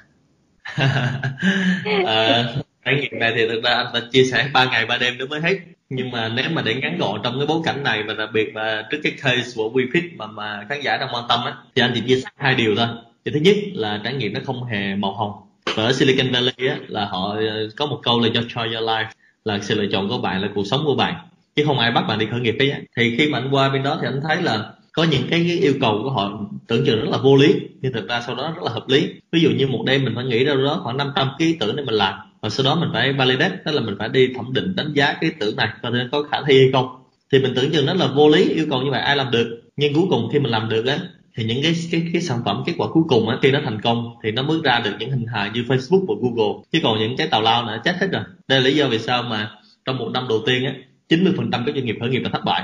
À, 2.07 2.45
trải 2.85 2.95
nghiệm 2.95 3.19
này 3.19 3.33
thì 3.37 3.49
thực 3.49 3.63
ra 3.65 3.71
anh 3.71 3.87
đã 3.95 4.01
chia 4.13 4.25
sẻ 4.25 4.49
ba 4.53 4.65
ngày 4.65 4.87
ba 4.87 4.99
đêm 4.99 5.19
nữa 5.19 5.27
mới 5.27 5.41
hết. 5.41 5.59
Nhưng 5.91 6.11
mà 6.11 6.29
nếu 6.29 6.45
mà 6.51 6.63
để 6.63 6.75
ngắn 6.75 6.99
gọn 6.99 7.21
trong 7.25 7.39
cái 7.39 7.47
bối 7.47 7.61
cảnh 7.65 7.83
này 7.83 8.03
và 8.03 8.15
đặc 8.15 8.29
biệt 8.33 8.57
là 8.57 8.87
trước 8.91 8.99
cái 9.03 9.13
case 9.23 9.53
của 9.57 9.71
WeFit 9.75 10.17
mà 10.17 10.27
mà 10.27 10.67
khán 10.69 10.81
giả 10.83 10.97
đang 10.97 11.09
quan 11.13 11.25
tâm 11.29 11.41
á 11.45 11.55
thì 11.75 11.83
anh 11.83 11.93
chỉ 11.95 12.01
chia 12.07 12.21
sẻ 12.21 12.29
hai 12.37 12.55
điều 12.55 12.77
thôi. 12.77 12.87
Thì 13.25 13.33
thứ 13.35 13.41
nhất 13.41 13.57
là 13.75 14.01
trải 14.05 14.15
nghiệm 14.15 14.33
nó 14.33 14.41
không 14.45 14.65
hề 14.65 14.95
màu 14.95 15.13
hồng. 15.13 15.33
Và 15.77 15.85
ở 15.85 15.93
Silicon 15.93 16.33
Valley 16.33 16.69
á 16.69 16.77
là 16.89 17.05
họ 17.05 17.37
ờ, 17.37 17.69
có 17.77 17.87
một 17.87 18.01
câu 18.03 18.21
là 18.21 18.29
your 18.35 18.47
choice 18.55 18.75
your 18.75 18.89
life 18.89 19.07
là 19.45 19.59
sự 19.59 19.75
lựa 19.75 19.87
chọn 19.93 20.09
của 20.09 20.19
bạn 20.19 20.43
là 20.43 20.49
cuộc 20.55 20.67
sống 20.67 20.81
của 20.85 20.95
bạn. 20.95 21.15
Chứ 21.57 21.65
không 21.67 21.79
ai 21.79 21.91
bắt 21.91 22.05
bạn 22.09 22.19
đi 22.19 22.27
khởi 22.31 22.41
nghiệp 22.41 22.57
cái 22.59 22.73
thì 22.97 23.17
khi 23.19 23.29
mà 23.29 23.39
anh 23.39 23.49
qua 23.51 23.69
bên 23.69 23.83
đó 23.83 23.99
thì 24.01 24.07
anh 24.07 24.21
thấy 24.29 24.43
là 24.43 24.71
có 24.93 25.05
những 25.05 25.23
cái 25.31 25.41
yêu 25.41 25.75
cầu 25.81 26.01
của 26.03 26.11
họ 26.11 26.41
tưởng 26.67 26.85
chừng 26.87 27.01
rất 27.01 27.09
là 27.11 27.19
vô 27.19 27.37
lý, 27.37 27.55
nhưng 27.81 27.93
thực 27.93 28.09
ra 28.09 28.23
sau 28.27 28.35
đó 28.35 28.53
rất 28.57 28.63
là 28.63 28.71
hợp 28.71 28.89
lý. 28.89 29.09
Ví 29.33 29.41
dụ 29.41 29.51
như 29.51 29.67
một 29.67 29.83
đêm 29.87 30.05
mình 30.05 30.15
phải 30.15 30.25
nghĩ 30.25 30.45
đâu 30.45 30.57
đó 30.57 30.81
khoảng 30.85 30.97
500 30.97 31.29
cái 31.39 31.49
ý 31.49 31.55
tưởng 31.61 31.77
để 31.77 31.83
mình 31.85 31.95
làm 31.95 32.15
và 32.41 32.49
sau 32.49 32.65
đó 32.65 32.75
mình 32.75 32.89
phải 32.93 33.13
validate, 33.13 33.57
tức 33.65 33.73
là 33.73 33.81
mình 33.81 33.97
phải 33.99 34.09
đi 34.09 34.29
thẩm 34.37 34.53
định, 34.53 34.77
đánh 34.77 34.93
giá 34.95 35.07
cái 35.07 35.31
ý 35.31 35.37
tưởng 35.41 35.57
này, 35.57 35.69
coi 35.83 35.93
có 36.13 36.23
khả 36.31 36.39
thi 36.47 36.59
hay 36.59 36.73
không. 36.73 36.87
Thì 37.33 37.39
mình 37.39 37.53
tưởng 37.57 37.71
chừng 37.73 37.87
rất 37.87 37.97
là 37.97 38.07
vô 38.07 38.29
lý, 38.29 38.49
yêu 38.49 38.67
cầu 38.71 38.83
như 38.83 38.91
vậy 38.91 39.01
ai 39.01 39.17
làm 39.17 39.31
được? 39.31 39.61
Nhưng 39.77 39.95
cuối 39.95 40.05
cùng 40.11 40.29
khi 40.33 40.39
mình 40.39 40.51
làm 40.51 40.69
được 40.69 40.87
á, 40.87 40.99
thì 41.37 41.45
những 41.45 41.63
cái 41.63 41.75
cái 41.93 42.03
cái 42.13 42.23
sản 42.23 42.39
phẩm, 42.45 42.63
kết 42.67 42.73
quả 42.77 42.89
cuối 42.93 43.03
cùng 43.09 43.29
á, 43.29 43.39
khi 43.43 43.51
nó 43.51 43.61
thành 43.65 43.81
công 43.81 44.15
thì 44.23 44.31
nó 44.31 44.43
mới 44.43 44.59
ra 44.65 44.81
được 44.85 44.91
những 44.99 45.11
hình 45.11 45.27
hài 45.35 45.51
như 45.51 45.63
Facebook 45.63 46.05
và 46.09 46.15
Google. 46.21 46.63
Chứ 46.73 46.79
còn 46.83 46.99
những 46.99 47.17
cái 47.17 47.27
tào 47.27 47.43
lao 47.43 47.65
nữa 47.65 47.81
chết 47.85 47.97
hết 48.01 48.09
rồi. 48.13 48.23
Đây 48.49 48.61
là 48.61 48.67
lý 48.67 48.77
do 48.77 48.89
vì 48.89 48.99
sao 48.99 49.23
mà 49.23 49.51
trong 49.85 49.99
một 49.99 50.09
năm 50.15 50.27
đầu 50.29 50.43
tiên 50.47 50.65
á 50.65 50.75
90% 51.09 51.51
các 51.67 51.75
doanh 51.75 51.85
nghiệp 51.85 51.97
khởi 52.01 52.09
nghiệp 52.11 52.21
là 52.25 52.31
thất 52.33 52.45
bại 52.45 52.63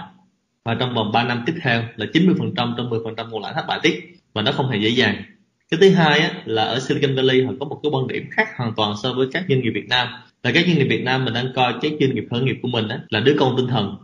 và 0.65 0.75
trong 0.75 0.95
vòng 0.95 1.12
3 1.12 1.25
năm 1.25 1.43
tiếp 1.47 1.55
theo 1.62 1.83
là 1.97 2.07
90% 2.12 2.75
trong 2.77 2.91
10% 2.91 3.31
nguồn 3.31 3.43
lãi 3.43 3.53
thất 3.55 3.65
bại 3.69 3.81
tiếp. 3.83 4.00
Và 4.33 4.43
nó 4.43 4.53
không 4.53 4.71
hề 4.71 4.79
dễ 4.79 4.88
dàng. 4.88 5.23
Cái 5.71 5.79
thứ 5.81 5.91
hai 5.91 6.21
á, 6.21 6.31
là 6.45 6.65
ở 6.65 6.81
Silicon 6.81 7.17
Valley 7.17 7.45
họ 7.45 7.53
có 7.61 7.67
một 7.67 7.81
cái 7.83 7.91
quan 7.91 8.09
điểm 8.09 8.25
khác 8.31 8.49
hoàn 8.57 8.73
toàn 8.77 8.95
so 9.03 9.12
với 9.12 9.27
các 9.33 9.45
doanh 9.49 9.61
nghiệp 9.61 9.71
Việt 9.75 9.88
Nam. 9.88 10.09
Là 10.43 10.53
các 10.53 10.67
doanh 10.67 10.79
nghiệp 10.79 10.87
Việt 10.91 11.03
Nam 11.03 11.25
mình 11.25 11.35
đang 11.35 11.53
coi 11.55 11.75
cái 11.83 11.97
doanh 12.00 12.15
nghiệp 12.15 12.25
khởi 12.31 12.41
nghiệp 12.41 12.57
của 12.62 12.69
mình 12.69 12.88
á, 12.88 13.00
là 13.09 13.21
đứa 13.21 13.37
con 13.38 13.55
tinh 13.57 13.67
thần. 13.67 13.97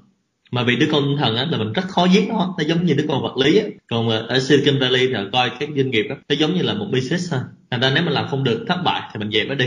Mà 0.50 0.62
vì 0.62 0.76
đứa 0.76 0.86
con 0.92 1.04
tinh 1.04 1.16
thần 1.16 1.36
á, 1.36 1.46
là 1.50 1.58
mình 1.58 1.72
rất 1.72 1.84
khó 1.88 2.06
giết 2.12 2.28
nó. 2.28 2.54
Nó 2.58 2.64
giống 2.64 2.86
như 2.86 2.94
đứa 2.94 3.04
con 3.08 3.22
vật 3.22 3.36
lý 3.36 3.58
á. 3.58 3.64
còn 3.88 4.08
ở 4.08 4.40
Silicon 4.40 4.78
Valley 4.80 5.06
thì 5.06 5.14
họ 5.14 5.22
coi 5.32 5.50
các 5.60 5.68
doanh 5.76 5.90
nghiệp 5.90 6.06
á, 6.10 6.16
nó 6.28 6.34
giống 6.38 6.54
như 6.54 6.62
là 6.62 6.74
một 6.74 6.86
business 6.92 7.32
thôi. 7.32 7.40
Thành 7.70 7.80
ra 7.80 7.90
nếu 7.94 8.04
mình 8.04 8.12
làm 8.12 8.28
không 8.28 8.44
được 8.44 8.64
thất 8.68 8.76
bại 8.84 9.02
thì 9.12 9.18
mình 9.18 9.30
dẹp 9.30 9.46
nó 9.48 9.54
đi. 9.54 9.66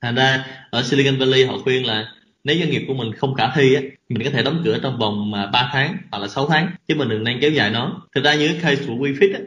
Thành 0.00 0.14
ra 0.14 0.46
ở 0.70 0.82
Silicon 0.82 1.18
Valley 1.18 1.44
họ 1.44 1.58
khuyên 1.58 1.86
là 1.86 2.12
nếu 2.44 2.56
doanh 2.58 2.70
nghiệp 2.70 2.84
của 2.88 2.94
mình 2.94 3.12
không 3.12 3.34
khả 3.34 3.50
thi 3.54 3.74
á, 3.74 3.82
mình 4.08 4.24
có 4.24 4.30
thể 4.30 4.42
đóng 4.42 4.62
cửa 4.64 4.78
trong 4.82 4.98
vòng 4.98 5.34
à, 5.34 5.46
3 5.46 5.70
tháng 5.72 5.96
hoặc 6.10 6.18
là 6.18 6.28
6 6.28 6.46
tháng, 6.48 6.70
chứ 6.88 6.94
mình 6.94 7.08
đừng 7.08 7.24
nên 7.24 7.38
kéo 7.40 7.50
dài 7.50 7.70
nó. 7.70 8.02
Thực 8.14 8.24
ra 8.24 8.34
như 8.34 8.48
cái 8.48 8.58
case 8.62 8.86
của 8.86 8.94
WeFit 8.94 9.34
á, 9.34 9.40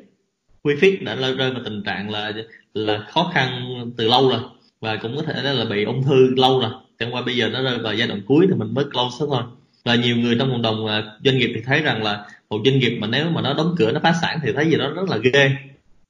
WeFit 0.63 1.03
đã 1.03 1.15
rơi 1.15 1.51
vào 1.51 1.61
tình 1.63 1.83
trạng 1.83 2.09
là 2.09 2.31
là 2.73 3.05
khó 3.09 3.31
khăn 3.33 3.75
từ 3.97 4.07
lâu 4.07 4.29
rồi 4.29 4.39
và 4.81 4.95
cũng 4.95 5.15
có 5.15 5.21
thể 5.21 5.53
là 5.53 5.65
bị 5.65 5.83
ung 5.83 6.03
thư 6.03 6.35
lâu 6.35 6.59
rồi. 6.59 6.71
Chẳng 6.99 7.13
qua 7.13 7.21
bây 7.21 7.37
giờ 7.37 7.49
nó 7.49 7.61
rơi 7.63 7.77
vào 7.77 7.95
giai 7.95 8.07
đoạn 8.07 8.21
cuối 8.27 8.45
thì 8.49 8.55
mình 8.57 8.73
mới 8.73 8.85
close 8.85 9.15
thôi. 9.19 9.43
Và 9.85 9.95
nhiều 9.95 10.17
người 10.17 10.35
trong 10.39 10.51
cộng 10.51 10.61
đồng 10.61 10.87
à, 10.87 11.03
doanh 11.23 11.37
nghiệp 11.37 11.51
thì 11.55 11.61
thấy 11.65 11.81
rằng 11.81 12.03
là 12.03 12.25
một 12.49 12.61
doanh 12.65 12.79
nghiệp 12.79 12.97
mà 13.01 13.07
nếu 13.07 13.29
mà 13.29 13.41
nó 13.41 13.53
đóng 13.53 13.75
cửa, 13.77 13.91
nó 13.91 13.99
phá 14.03 14.13
sản 14.21 14.39
thì 14.43 14.51
thấy 14.53 14.65
gì 14.65 14.77
đó 14.77 14.89
rất 14.95 15.09
là 15.09 15.17
ghê 15.17 15.51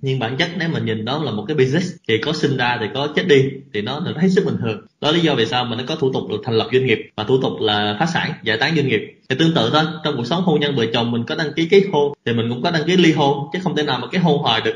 nhưng 0.02 0.20
bản 0.20 0.38
chất 0.38 0.50
nếu 0.58 0.70
mà 0.70 0.80
nhìn 0.80 1.06
đó 1.06 1.24
là 1.24 1.32
một 1.32 1.46
cái 1.48 1.58
business, 1.58 1.96
thì 2.08 2.18
có 2.18 2.34
sinh 2.34 2.58
ra 2.58 2.78
thì 2.80 2.86
có 2.94 3.08
chết 3.16 3.28
đi, 3.28 3.44
thì 3.74 3.82
nó 3.82 4.00
là 4.00 4.22
hết 4.22 4.30
sức 4.30 4.46
bình 4.46 4.58
thường. 4.62 4.82
Đó 5.02 5.12
là 5.12 5.18
lý 5.18 5.24
do 5.24 5.36
vì 5.36 5.46
sao 5.46 5.66
mà 5.66 5.76
nó 5.76 5.84
có 5.88 5.96
thủ 5.96 6.14
tục 6.14 6.24
được 6.30 6.42
thành 6.44 6.56
lập 6.56 6.68
doanh 6.74 6.86
nghiệp 6.86 7.00
và 7.16 7.24
thủ 7.24 7.42
tục 7.42 7.54
là 7.60 7.96
phá 8.00 8.06
sản, 8.06 8.32
giải 8.44 8.58
tán 8.58 8.76
doanh 8.76 8.88
nghiệp. 8.88 9.02
Thì 9.30 9.36
tương 9.40 9.54
tự 9.54 9.70
thôi, 9.74 9.84
trong 10.04 10.18
cuộc 10.18 10.28
sống 10.28 10.44
hôn 10.44 10.60
nhân 10.60 10.76
vợ 10.76 10.86
chồng 10.94 11.12
mình 11.12 11.24
có 11.24 11.36
đăng 11.36 11.54
ký 11.54 11.66
kết 11.66 11.84
hôn, 11.92 12.14
thì 12.26 12.34
mình 12.34 12.50
cũng 12.50 12.62
có 12.62 12.72
đăng 12.72 12.84
ký 12.84 12.98
ly 12.98 13.12
hôn, 13.12 13.48
chứ 13.54 13.60
không 13.64 13.76
thể 13.76 13.84
nào 13.84 14.00
mà 14.02 14.08
kết 14.08 14.20
hôn 14.20 14.38
hoài 14.38 14.62
được. 14.62 14.76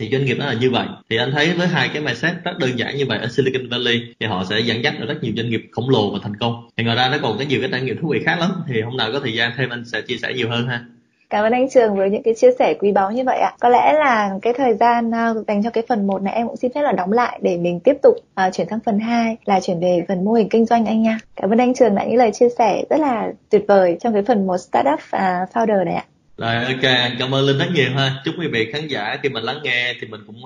Thì 0.00 0.08
doanh 0.12 0.24
nghiệp 0.24 0.36
nó 0.38 0.46
là 0.46 0.52
như 0.52 0.70
vậy. 0.70 0.86
Thì 1.10 1.16
anh 1.16 1.32
thấy 1.32 1.52
với 1.52 1.66
hai 1.66 1.88
cái 1.92 2.02
mindset 2.02 2.32
rất 2.44 2.58
đơn 2.58 2.78
giản 2.78 2.96
như 2.96 3.06
vậy 3.06 3.18
ở 3.18 3.28
Silicon 3.28 3.68
Valley, 3.68 4.00
thì 4.20 4.26
họ 4.26 4.44
sẽ 4.50 4.60
dẫn 4.60 4.84
dắt 4.84 4.94
được 5.00 5.06
rất 5.08 5.22
nhiều 5.22 5.32
doanh 5.36 5.50
nghiệp 5.50 5.62
khổng 5.72 5.90
lồ 5.90 6.10
và 6.10 6.18
thành 6.22 6.36
công. 6.36 6.68
Thì 6.76 6.84
ngoài 6.84 6.96
ra 6.96 7.08
nó 7.08 7.18
còn 7.22 7.38
có 7.38 7.44
nhiều 7.44 7.60
cái 7.60 7.68
trải 7.72 7.80
nghiệm 7.80 8.00
thú 8.00 8.08
vị 8.12 8.20
khác 8.24 8.38
lắm. 8.40 8.50
Thì 8.68 8.80
hôm 8.80 8.96
nào 8.96 9.12
có 9.12 9.20
thời 9.20 9.32
gian 9.32 9.52
thêm 9.56 9.68
anh 9.68 9.84
sẽ 9.84 10.00
chia 10.00 10.16
sẻ 10.16 10.32
nhiều 10.34 10.50
hơn 10.50 10.68
ha. 10.68 10.84
Cảm 11.30 11.44
ơn 11.44 11.52
anh 11.52 11.70
Trường 11.70 11.96
với 11.96 12.10
những 12.10 12.22
cái 12.22 12.34
chia 12.34 12.50
sẻ 12.58 12.74
quý 12.80 12.92
báu 12.92 13.10
như 13.10 13.22
vậy 13.26 13.38
ạ. 13.38 13.52
Có 13.60 13.68
lẽ 13.68 13.92
là 13.92 14.30
cái 14.42 14.52
thời 14.56 14.74
gian 14.74 15.14
à, 15.14 15.34
dành 15.48 15.62
cho 15.62 15.70
cái 15.70 15.84
phần 15.88 16.06
1 16.06 16.22
này 16.22 16.34
em 16.34 16.46
cũng 16.46 16.56
xin 16.56 16.72
phép 16.74 16.82
là 16.82 16.92
đóng 16.92 17.12
lại 17.12 17.38
để 17.42 17.56
mình 17.56 17.80
tiếp 17.80 17.96
tục 18.02 18.14
uh, 18.16 18.54
chuyển 18.54 18.68
sang 18.70 18.78
phần 18.86 18.98
2 18.98 19.36
là 19.44 19.60
chuyển 19.60 19.80
về 19.80 20.04
phần 20.08 20.24
mô 20.24 20.32
hình 20.32 20.48
kinh 20.48 20.66
doanh 20.66 20.86
anh 20.86 21.02
nha. 21.02 21.18
Cảm 21.36 21.50
ơn 21.50 21.58
anh 21.58 21.74
Trường 21.74 21.94
đã 21.94 22.04
những 22.04 22.16
lời 22.16 22.30
chia 22.32 22.48
sẻ 22.58 22.84
rất 22.90 23.00
là 23.00 23.32
tuyệt 23.50 23.64
vời 23.68 23.96
trong 24.00 24.12
cái 24.12 24.22
phần 24.22 24.46
một 24.46 24.56
startup 24.58 24.98
uh, 24.98 25.54
founder 25.54 25.84
này 25.84 25.94
ạ. 25.94 26.04
Rồi 26.36 26.54
ok, 26.54 26.92
cảm 27.18 27.34
ơn 27.34 27.46
Linh 27.46 27.58
rất 27.58 27.68
nhiều 27.74 27.90
ha. 27.96 28.10
Chúc 28.24 28.34
quý 28.38 28.48
vị 28.52 28.70
khán 28.72 28.88
giả 28.88 29.18
khi 29.22 29.28
mình 29.28 29.42
lắng 29.42 29.58
nghe 29.62 29.94
thì 30.00 30.06
mình 30.06 30.20
cũng 30.26 30.44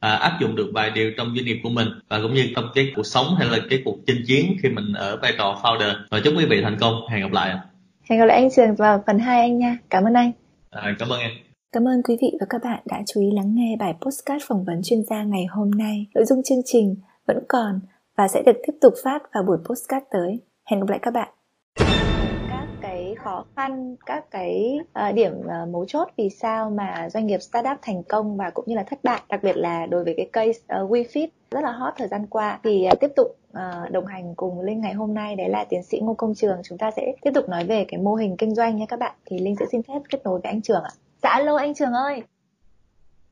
à, 0.00 0.14
áp 0.14 0.38
dụng 0.40 0.56
được 0.56 0.70
vài 0.74 0.90
điều 0.90 1.10
trong 1.16 1.34
doanh 1.36 1.44
nghiệp 1.44 1.60
của 1.62 1.70
mình 1.70 1.88
và 2.08 2.18
cũng 2.22 2.34
như 2.34 2.48
trong 2.56 2.68
cái 2.74 2.92
cuộc 2.96 3.06
sống 3.06 3.26
hay 3.38 3.48
là 3.48 3.58
cái 3.70 3.82
cuộc 3.84 3.96
chinh 4.06 4.24
chiến 4.26 4.56
khi 4.62 4.68
mình 4.68 4.92
ở 4.94 5.16
vai 5.16 5.32
trò 5.38 5.60
founder. 5.62 5.94
Và 6.10 6.20
chúc 6.24 6.34
quý 6.36 6.44
vị 6.44 6.62
thành 6.62 6.76
công. 6.80 7.08
Hẹn 7.08 7.20
gặp 7.20 7.32
lại. 7.32 7.54
Hẹn 8.02 8.18
gặp 8.18 8.24
lại 8.26 8.36
anh 8.36 8.50
Trường 8.50 8.74
vào 8.74 9.02
phần 9.06 9.18
2 9.18 9.40
anh 9.40 9.58
nha. 9.58 9.78
Cảm 9.90 10.04
ơn 10.04 10.14
anh. 10.14 10.32
À, 10.70 10.94
cảm 10.98 11.08
ơn 11.08 11.20
em. 11.20 11.30
Cảm 11.72 11.88
ơn 11.88 12.02
quý 12.02 12.16
vị 12.20 12.32
và 12.40 12.46
các 12.50 12.60
bạn 12.64 12.82
đã 12.84 13.02
chú 13.06 13.20
ý 13.20 13.30
lắng 13.30 13.54
nghe 13.54 13.76
bài 13.78 13.94
postcard 14.00 14.44
phỏng 14.48 14.64
vấn 14.64 14.80
chuyên 14.84 15.02
gia 15.10 15.22
ngày 15.22 15.46
hôm 15.50 15.70
nay. 15.70 16.06
Nội 16.14 16.24
dung 16.24 16.42
chương 16.42 16.62
trình 16.64 16.96
vẫn 17.26 17.44
còn 17.48 17.80
và 18.16 18.28
sẽ 18.28 18.42
được 18.42 18.56
tiếp 18.66 18.72
tục 18.80 18.94
phát 19.04 19.22
vào 19.34 19.42
buổi 19.42 19.58
postcard 19.64 20.06
tới. 20.10 20.40
Hẹn 20.70 20.80
gặp 20.80 20.86
lại 20.88 20.98
các 21.02 21.10
bạn. 21.10 21.28
Khó 23.24 23.44
khăn 23.56 23.96
các 24.06 24.24
cái 24.30 24.78
uh, 25.08 25.14
điểm 25.14 25.32
uh, 25.38 25.68
mấu 25.68 25.84
chốt 25.88 26.08
vì 26.16 26.30
sao 26.30 26.70
mà 26.70 27.08
doanh 27.10 27.26
nghiệp 27.26 27.38
startup 27.38 27.78
thành 27.82 28.02
công 28.02 28.36
và 28.36 28.50
cũng 28.50 28.64
như 28.68 28.74
là 28.74 28.82
thất 28.82 28.98
bại 29.02 29.20
đặc 29.28 29.42
biệt 29.42 29.56
là 29.56 29.86
đối 29.86 30.04
với 30.04 30.14
cái 30.16 30.28
case 30.32 30.82
uh, 30.82 30.90
WeFit 30.90 31.28
rất 31.50 31.60
là 31.62 31.72
hot 31.72 31.94
thời 31.96 32.08
gian 32.08 32.26
qua 32.26 32.60
thì 32.64 32.86
uh, 32.92 33.00
tiếp 33.00 33.10
tục 33.16 33.26
uh, 33.50 33.90
đồng 33.90 34.06
hành 34.06 34.34
cùng 34.34 34.60
Linh 34.60 34.80
ngày 34.80 34.92
hôm 34.92 35.14
nay 35.14 35.36
đấy 35.36 35.48
là 35.48 35.64
tiến 35.64 35.82
sĩ 35.82 35.98
Ngô 36.02 36.14
Công 36.14 36.34
Trường 36.34 36.56
chúng 36.64 36.78
ta 36.78 36.90
sẽ 36.96 37.12
tiếp 37.22 37.30
tục 37.34 37.48
nói 37.48 37.64
về 37.64 37.84
cái 37.88 38.00
mô 38.00 38.14
hình 38.14 38.36
kinh 38.36 38.54
doanh 38.54 38.76
nha 38.76 38.86
các 38.88 38.98
bạn 38.98 39.14
thì 39.26 39.38
Linh 39.38 39.56
sẽ 39.56 39.66
xin 39.72 39.82
phép 39.82 40.00
kết 40.10 40.18
nối 40.24 40.40
với 40.42 40.50
anh 40.52 40.62
Trường 40.62 40.82
ạ. 40.82 40.90
Dạ 41.22 41.30
alo 41.30 41.56
anh 41.56 41.74
Trường 41.74 41.92
ơi. 41.92 42.22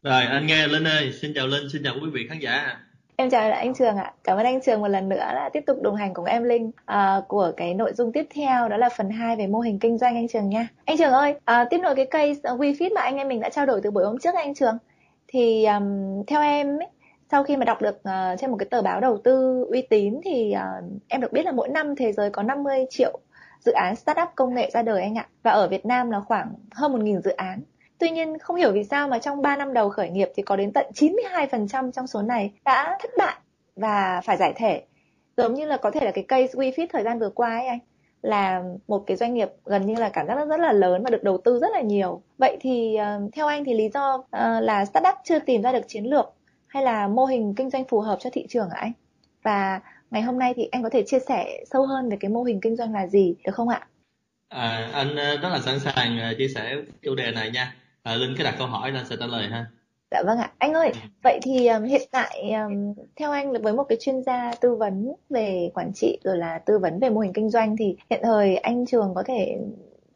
Rồi 0.03 0.23
anh 0.23 0.47
nghe 0.47 0.67
Linh 0.67 0.85
ơi, 0.85 1.13
xin 1.13 1.33
chào 1.35 1.47
Linh, 1.47 1.69
xin 1.73 1.83
chào 1.85 1.95
quý 2.03 2.11
vị 2.13 2.27
khán 2.29 2.39
giả. 2.39 2.81
Em 3.21 3.31
chào 3.31 3.53
anh 3.53 3.75
Trường 3.75 3.97
ạ. 3.97 4.13
Cảm 4.25 4.37
ơn 4.37 4.45
anh 4.45 4.61
Trường 4.61 4.81
một 4.81 4.89
lần 4.89 5.09
nữa 5.09 5.17
đã 5.17 5.51
tiếp 5.53 5.61
tục 5.67 5.83
đồng 5.83 5.97
hành 5.97 6.15
cùng 6.15 6.25
em 6.25 6.45
Linh 6.45 6.71
à, 6.85 7.23
của 7.29 7.53
cái 7.57 7.75
nội 7.75 7.93
dung 7.93 8.13
tiếp 8.13 8.27
theo 8.35 8.69
đó 8.69 8.77
là 8.77 8.89
phần 8.97 9.11
2 9.11 9.37
về 9.37 9.47
mô 9.47 9.61
hình 9.61 9.79
kinh 9.79 9.99
doanh 9.99 10.15
anh 10.15 10.29
Trường 10.29 10.49
nha. 10.49 10.69
Anh 10.85 10.99
Trường 10.99 11.13
ơi, 11.13 11.35
à, 11.45 11.67
tiếp 11.71 11.79
nối 11.79 11.95
cái 11.95 12.07
case 12.07 12.53
uh, 12.53 12.61
WeFit 12.61 12.95
mà 12.95 13.01
anh 13.01 13.17
em 13.17 13.29
mình 13.29 13.41
đã 13.41 13.49
trao 13.49 13.67
đổi 13.67 13.81
từ 13.83 13.91
buổi 13.91 14.05
hôm 14.05 14.19
trước 14.19 14.35
anh 14.35 14.55
Trường. 14.55 14.79
Thì 15.29 15.65
um, 15.65 16.25
theo 16.27 16.43
em 16.43 16.79
ấy, 16.79 16.89
sau 17.31 17.45
khi 17.45 17.57
mà 17.57 17.65
đọc 17.65 17.83
được 17.83 17.97
uh, 17.97 18.39
trên 18.41 18.51
một 18.51 18.57
cái 18.57 18.67
tờ 18.71 18.83
báo 18.83 19.01
đầu 19.01 19.19
tư 19.25 19.65
uy 19.71 19.83
tín 19.83 20.21
thì 20.25 20.55
uh, 20.57 20.85
em 21.09 21.21
được 21.21 21.33
biết 21.33 21.45
là 21.45 21.53
mỗi 21.53 21.69
năm 21.69 21.97
thế 21.97 22.13
giới 22.13 22.31
có 22.31 22.43
50 22.43 22.87
triệu 22.91 23.19
dự 23.61 23.73
án 23.73 23.97
startup 23.97 24.29
công 24.35 24.55
nghệ 24.55 24.71
ra 24.73 24.83
đời 24.83 25.03
anh 25.03 25.19
ạ. 25.19 25.29
Và 25.43 25.51
ở 25.51 25.69
Việt 25.69 25.87
Nam 25.87 26.11
là 26.11 26.21
khoảng 26.21 26.55
hơn 26.73 26.93
1.000 26.93 27.21
dự 27.21 27.31
án. 27.31 27.61
Tuy 28.01 28.11
nhiên 28.11 28.39
không 28.39 28.57
hiểu 28.57 28.73
vì 28.73 28.85
sao 28.85 29.09
mà 29.09 29.19
trong 29.19 29.43
3 29.43 29.57
năm 29.57 29.73
đầu 29.73 29.91
khởi 29.91 30.11
nghiệp 30.11 30.29
thì 30.37 30.43
có 30.43 30.57
đến 30.57 30.73
tận 30.73 30.87
92% 30.95 31.91
trong 31.93 32.07
số 32.07 32.23
này 32.23 32.53
đã 32.65 32.99
thất 33.01 33.11
bại 33.19 33.37
và 33.77 34.21
phải 34.25 34.37
giải 34.37 34.53
thể. 34.57 34.83
Giống 35.37 35.55
như 35.55 35.67
là 35.67 35.77
có 35.77 35.91
thể 35.91 36.01
là 36.05 36.11
cái 36.11 36.25
case 36.29 36.53
WeFit 36.53 36.87
thời 36.93 37.03
gian 37.03 37.19
vừa 37.19 37.31
qua 37.31 37.51
ấy 37.51 37.67
anh 37.67 37.79
là 38.23 38.63
một 38.89 39.05
cái 39.07 39.17
doanh 39.17 39.35
nghiệp 39.35 39.49
gần 39.65 39.87
như 39.87 39.95
là 39.95 40.09
cảm 40.09 40.27
giác 40.27 40.35
rất, 40.35 40.45
rất 40.49 40.61
là 40.61 40.73
lớn 40.73 41.05
và 41.05 41.11
được 41.11 41.23
đầu 41.23 41.41
tư 41.45 41.59
rất 41.59 41.69
là 41.73 41.81
nhiều. 41.81 42.23
Vậy 42.39 42.57
thì 42.61 42.97
ờ, 42.97 43.21
theo 43.33 43.47
anh 43.47 43.65
thì 43.65 43.75
lý 43.75 43.89
do 43.95 44.25
ờ, 44.31 44.61
là 44.61 44.85
startup 44.85 45.15
chưa 45.25 45.39
tìm 45.39 45.63
ra 45.63 45.73
được 45.73 45.89
chiến 45.89 46.05
lược 46.05 46.27
hay 46.67 46.83
là 46.83 47.09
mô 47.09 47.25
hình 47.25 47.55
kinh 47.55 47.71
doanh 47.71 47.85
phù 47.85 48.01
hợp 48.01 48.17
cho 48.21 48.31
thị 48.33 48.47
trường 48.49 48.71
hả 48.71 48.77
anh? 48.81 48.93
Và 49.43 49.81
ngày 50.11 50.23
hôm 50.23 50.39
nay 50.39 50.53
thì 50.57 50.69
anh 50.73 50.83
có 50.83 50.89
thể 50.89 51.03
chia 51.07 51.19
sẻ 51.29 51.65
sâu 51.71 51.87
hơn 51.87 52.09
về 52.09 52.17
cái 52.21 52.31
mô 52.31 52.43
hình 52.43 52.61
kinh 52.61 52.77
doanh 52.77 52.93
là 52.93 53.07
gì 53.07 53.35
được 53.45 53.55
không 53.55 53.69
ạ? 53.69 53.87
À, 54.49 54.91
anh 54.93 55.17
ờ, 55.17 55.37
rất 55.37 55.49
là 55.49 55.59
sẵn 55.59 55.81
sàng 55.81 56.35
chia 56.39 56.49
sẻ 56.49 56.77
chủ 57.03 57.15
đề 57.15 57.31
này 57.31 57.51
nha 57.51 57.75
à, 58.03 58.17
linh 58.17 58.35
cứ 58.39 58.45
đặt 58.45 58.55
câu 58.59 58.67
hỏi 58.67 58.93
là 58.93 59.05
sẽ 59.05 59.17
trả 59.21 59.27
lời 59.27 59.49
ha 59.49 59.67
Dạ 60.11 60.23
vâng 60.27 60.39
ạ. 60.39 60.51
Anh 60.59 60.73
ơi, 60.73 60.91
ừ. 60.95 60.99
vậy 61.23 61.41
thì 61.43 61.67
um, 61.67 61.83
hiện 61.83 62.09
tại 62.11 62.53
um, 62.53 62.95
theo 63.17 63.31
anh 63.31 63.63
với 63.63 63.73
một 63.73 63.85
cái 63.89 63.99
chuyên 64.01 64.23
gia 64.23 64.53
tư 64.61 64.75
vấn 64.75 65.13
về 65.31 65.71
quản 65.75 65.93
trị 65.95 66.19
rồi 66.25 66.37
là 66.39 66.59
tư 66.67 66.79
vấn 66.79 67.01
về 67.01 67.11
mô 67.11 67.21
hình 67.21 67.33
kinh 67.33 67.51
doanh 67.51 67.77
thì 67.77 67.97
hiện 68.11 68.21
thời 68.23 68.57
anh 68.57 68.87
Trường 68.87 69.13
có 69.15 69.23
thể 69.27 69.59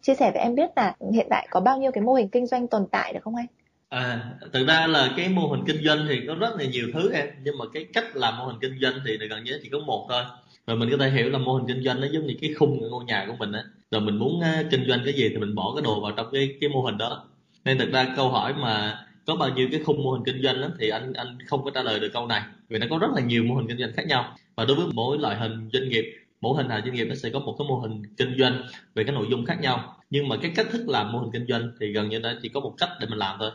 chia 0.02 0.14
sẻ 0.14 0.30
với 0.30 0.42
em 0.42 0.54
biết 0.54 0.70
là 0.76 0.94
hiện 1.12 1.26
tại 1.30 1.48
có 1.50 1.60
bao 1.60 1.78
nhiêu 1.78 1.92
cái 1.92 2.04
mô 2.04 2.14
hình 2.14 2.28
kinh 2.28 2.46
doanh 2.46 2.66
tồn 2.66 2.86
tại 2.90 3.12
được 3.12 3.20
không 3.22 3.36
anh? 3.36 3.46
À, 3.88 4.24
thực 4.52 4.66
ra 4.66 4.86
là 4.86 5.10
cái 5.16 5.28
mô 5.28 5.48
hình 5.48 5.64
kinh 5.66 5.84
doanh 5.84 6.06
thì 6.08 6.20
có 6.26 6.34
rất 6.34 6.56
là 6.58 6.64
nhiều 6.64 6.86
thứ 6.94 7.12
em 7.12 7.28
nhưng 7.44 7.58
mà 7.58 7.64
cái 7.74 7.86
cách 7.92 8.16
làm 8.16 8.38
mô 8.38 8.46
hình 8.46 8.56
kinh 8.60 8.78
doanh 8.80 8.94
thì 9.06 9.28
gần 9.28 9.44
như 9.44 9.60
chỉ 9.62 9.68
có 9.72 9.78
một 9.78 10.06
thôi 10.08 10.22
rồi 10.66 10.76
mình 10.76 10.88
có 10.90 10.96
thể 11.00 11.10
hiểu 11.10 11.30
là 11.30 11.38
mô 11.38 11.54
hình 11.54 11.66
kinh 11.68 11.84
doanh 11.84 12.00
nó 12.00 12.06
giống 12.12 12.26
như 12.26 12.34
cái 12.40 12.54
khung 12.58 12.80
của 12.80 12.88
ngôi 12.88 13.04
nhà 13.04 13.24
của 13.28 13.34
mình 13.38 13.52
á 13.52 13.64
rồi 13.90 14.00
mình 14.00 14.16
muốn 14.16 14.38
uh, 14.38 14.70
kinh 14.70 14.84
doanh 14.88 15.00
cái 15.04 15.14
gì 15.14 15.28
thì 15.28 15.36
mình 15.36 15.54
bỏ 15.54 15.72
cái 15.76 15.82
đồ 15.82 16.00
vào 16.00 16.12
trong 16.16 16.26
cái 16.32 16.56
cái 16.60 16.70
mô 16.70 16.82
hình 16.82 16.98
đó 16.98 17.24
nên 17.64 17.78
thực 17.78 17.92
ra 17.92 18.12
câu 18.16 18.28
hỏi 18.28 18.54
mà 18.54 19.04
có 19.26 19.36
bao 19.36 19.48
nhiêu 19.48 19.68
cái 19.70 19.80
khung 19.86 20.02
mô 20.04 20.10
hình 20.10 20.22
kinh 20.26 20.42
doanh 20.42 20.60
đó, 20.60 20.68
thì 20.78 20.88
anh 20.88 21.12
anh 21.12 21.38
không 21.46 21.64
có 21.64 21.70
trả 21.74 21.82
lời 21.82 22.00
được 22.00 22.10
câu 22.12 22.26
này 22.26 22.42
vì 22.68 22.78
nó 22.78 22.86
có 22.90 22.98
rất 22.98 23.10
là 23.14 23.20
nhiều 23.20 23.44
mô 23.44 23.54
hình 23.54 23.66
kinh 23.68 23.78
doanh 23.78 23.92
khác 23.92 24.06
nhau 24.06 24.34
và 24.56 24.64
đối 24.64 24.76
với 24.76 24.86
mỗi 24.94 25.18
loại 25.18 25.36
hình 25.36 25.70
doanh 25.72 25.88
nghiệp 25.88 26.04
mỗi 26.40 26.56
hình 26.56 26.68
hài 26.68 26.82
doanh 26.82 26.94
nghiệp 26.94 27.04
nó 27.04 27.14
sẽ 27.14 27.30
có 27.32 27.38
một 27.38 27.54
cái 27.58 27.68
mô 27.68 27.78
hình 27.78 28.02
kinh 28.16 28.36
doanh 28.38 28.62
về 28.94 29.04
cái 29.04 29.14
nội 29.14 29.26
dung 29.30 29.46
khác 29.46 29.60
nhau 29.60 29.96
nhưng 30.10 30.28
mà 30.28 30.36
cái 30.42 30.52
cách 30.56 30.66
thức 30.70 30.88
làm 30.88 31.12
mô 31.12 31.18
hình 31.18 31.30
kinh 31.32 31.46
doanh 31.48 31.72
thì 31.80 31.92
gần 31.92 32.08
như 32.08 32.18
đã 32.18 32.34
chỉ 32.42 32.48
có 32.48 32.60
một 32.60 32.74
cách 32.78 32.88
để 33.00 33.06
mình 33.10 33.18
làm 33.18 33.36
thôi 33.40 33.50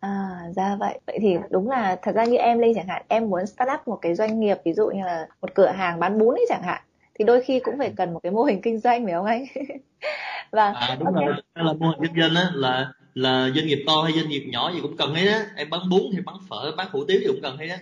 À 0.00 0.40
ra 0.56 0.76
vậy. 0.76 1.00
Vậy 1.06 1.18
thì 1.22 1.36
đúng 1.50 1.70
là 1.70 1.96
thật 2.02 2.14
ra 2.14 2.24
như 2.24 2.36
em 2.36 2.58
Linh 2.58 2.74
chẳng 2.74 2.86
hạn, 2.86 3.02
em 3.08 3.30
muốn 3.30 3.46
start 3.46 3.70
up 3.74 3.88
một 3.88 3.98
cái 4.02 4.14
doanh 4.14 4.40
nghiệp 4.40 4.56
ví 4.64 4.72
dụ 4.72 4.86
như 4.88 5.04
là 5.04 5.26
một 5.40 5.54
cửa 5.54 5.68
hàng 5.68 6.00
bán 6.00 6.18
bún 6.18 6.34
ấy 6.34 6.46
chẳng 6.48 6.62
hạn 6.62 6.82
thì 7.14 7.24
đôi 7.24 7.42
khi 7.42 7.60
cũng 7.60 7.78
phải 7.78 7.92
cần 7.96 8.14
một 8.14 8.20
cái 8.22 8.32
mô 8.32 8.42
hình 8.44 8.62
kinh 8.62 8.78
doanh 8.78 9.04
phải 9.04 9.14
không 9.14 9.26
anh? 9.26 9.44
và 10.52 10.72
à, 10.72 10.96
đúng 10.98 11.08
okay. 11.08 11.26
rồi, 11.26 11.36
là 11.54 11.72
mô 11.72 11.86
hình 11.86 11.98
kinh 12.02 12.22
doanh 12.22 12.34
á 12.34 12.50
là 12.54 12.92
là 13.14 13.50
doanh 13.54 13.66
nghiệp 13.66 13.84
to 13.86 14.02
hay 14.02 14.12
doanh 14.12 14.28
nghiệp 14.28 14.44
nhỏ 14.46 14.72
gì 14.72 14.78
cũng 14.82 14.96
cần 14.96 15.14
hết 15.14 15.26
á. 15.26 15.46
Em 15.56 15.70
bán 15.70 15.88
bún 15.88 16.02
thì 16.12 16.18
bán 16.26 16.36
phở 16.48 16.72
bán 16.76 16.88
hủ 16.92 17.04
tiếu 17.08 17.18
thì 17.20 17.26
cũng 17.26 17.42
cần 17.42 17.56
hết 17.56 17.68
á. 17.68 17.78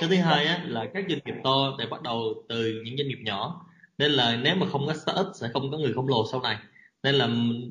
Cái 0.00 0.08
thứ 0.08 0.16
hai 0.16 0.46
á 0.46 0.64
là 0.66 0.86
các 0.94 1.04
doanh 1.08 1.20
nghiệp 1.24 1.34
to 1.44 1.74
để 1.78 1.86
bắt 1.90 2.02
đầu 2.02 2.44
từ 2.48 2.82
những 2.84 2.96
doanh 2.96 3.08
nghiệp 3.08 3.18
nhỏ. 3.24 3.66
Nên 3.98 4.10
là 4.10 4.36
nếu 4.36 4.54
mà 4.56 4.66
không 4.72 4.86
có 4.86 4.94
startup 4.94 5.26
sẽ 5.34 5.48
không 5.52 5.70
có 5.70 5.78
người 5.78 5.92
khổng 5.92 6.08
lồ 6.08 6.26
sau 6.30 6.42
này. 6.42 6.56
Nên 7.02 7.14
là 7.14 7.28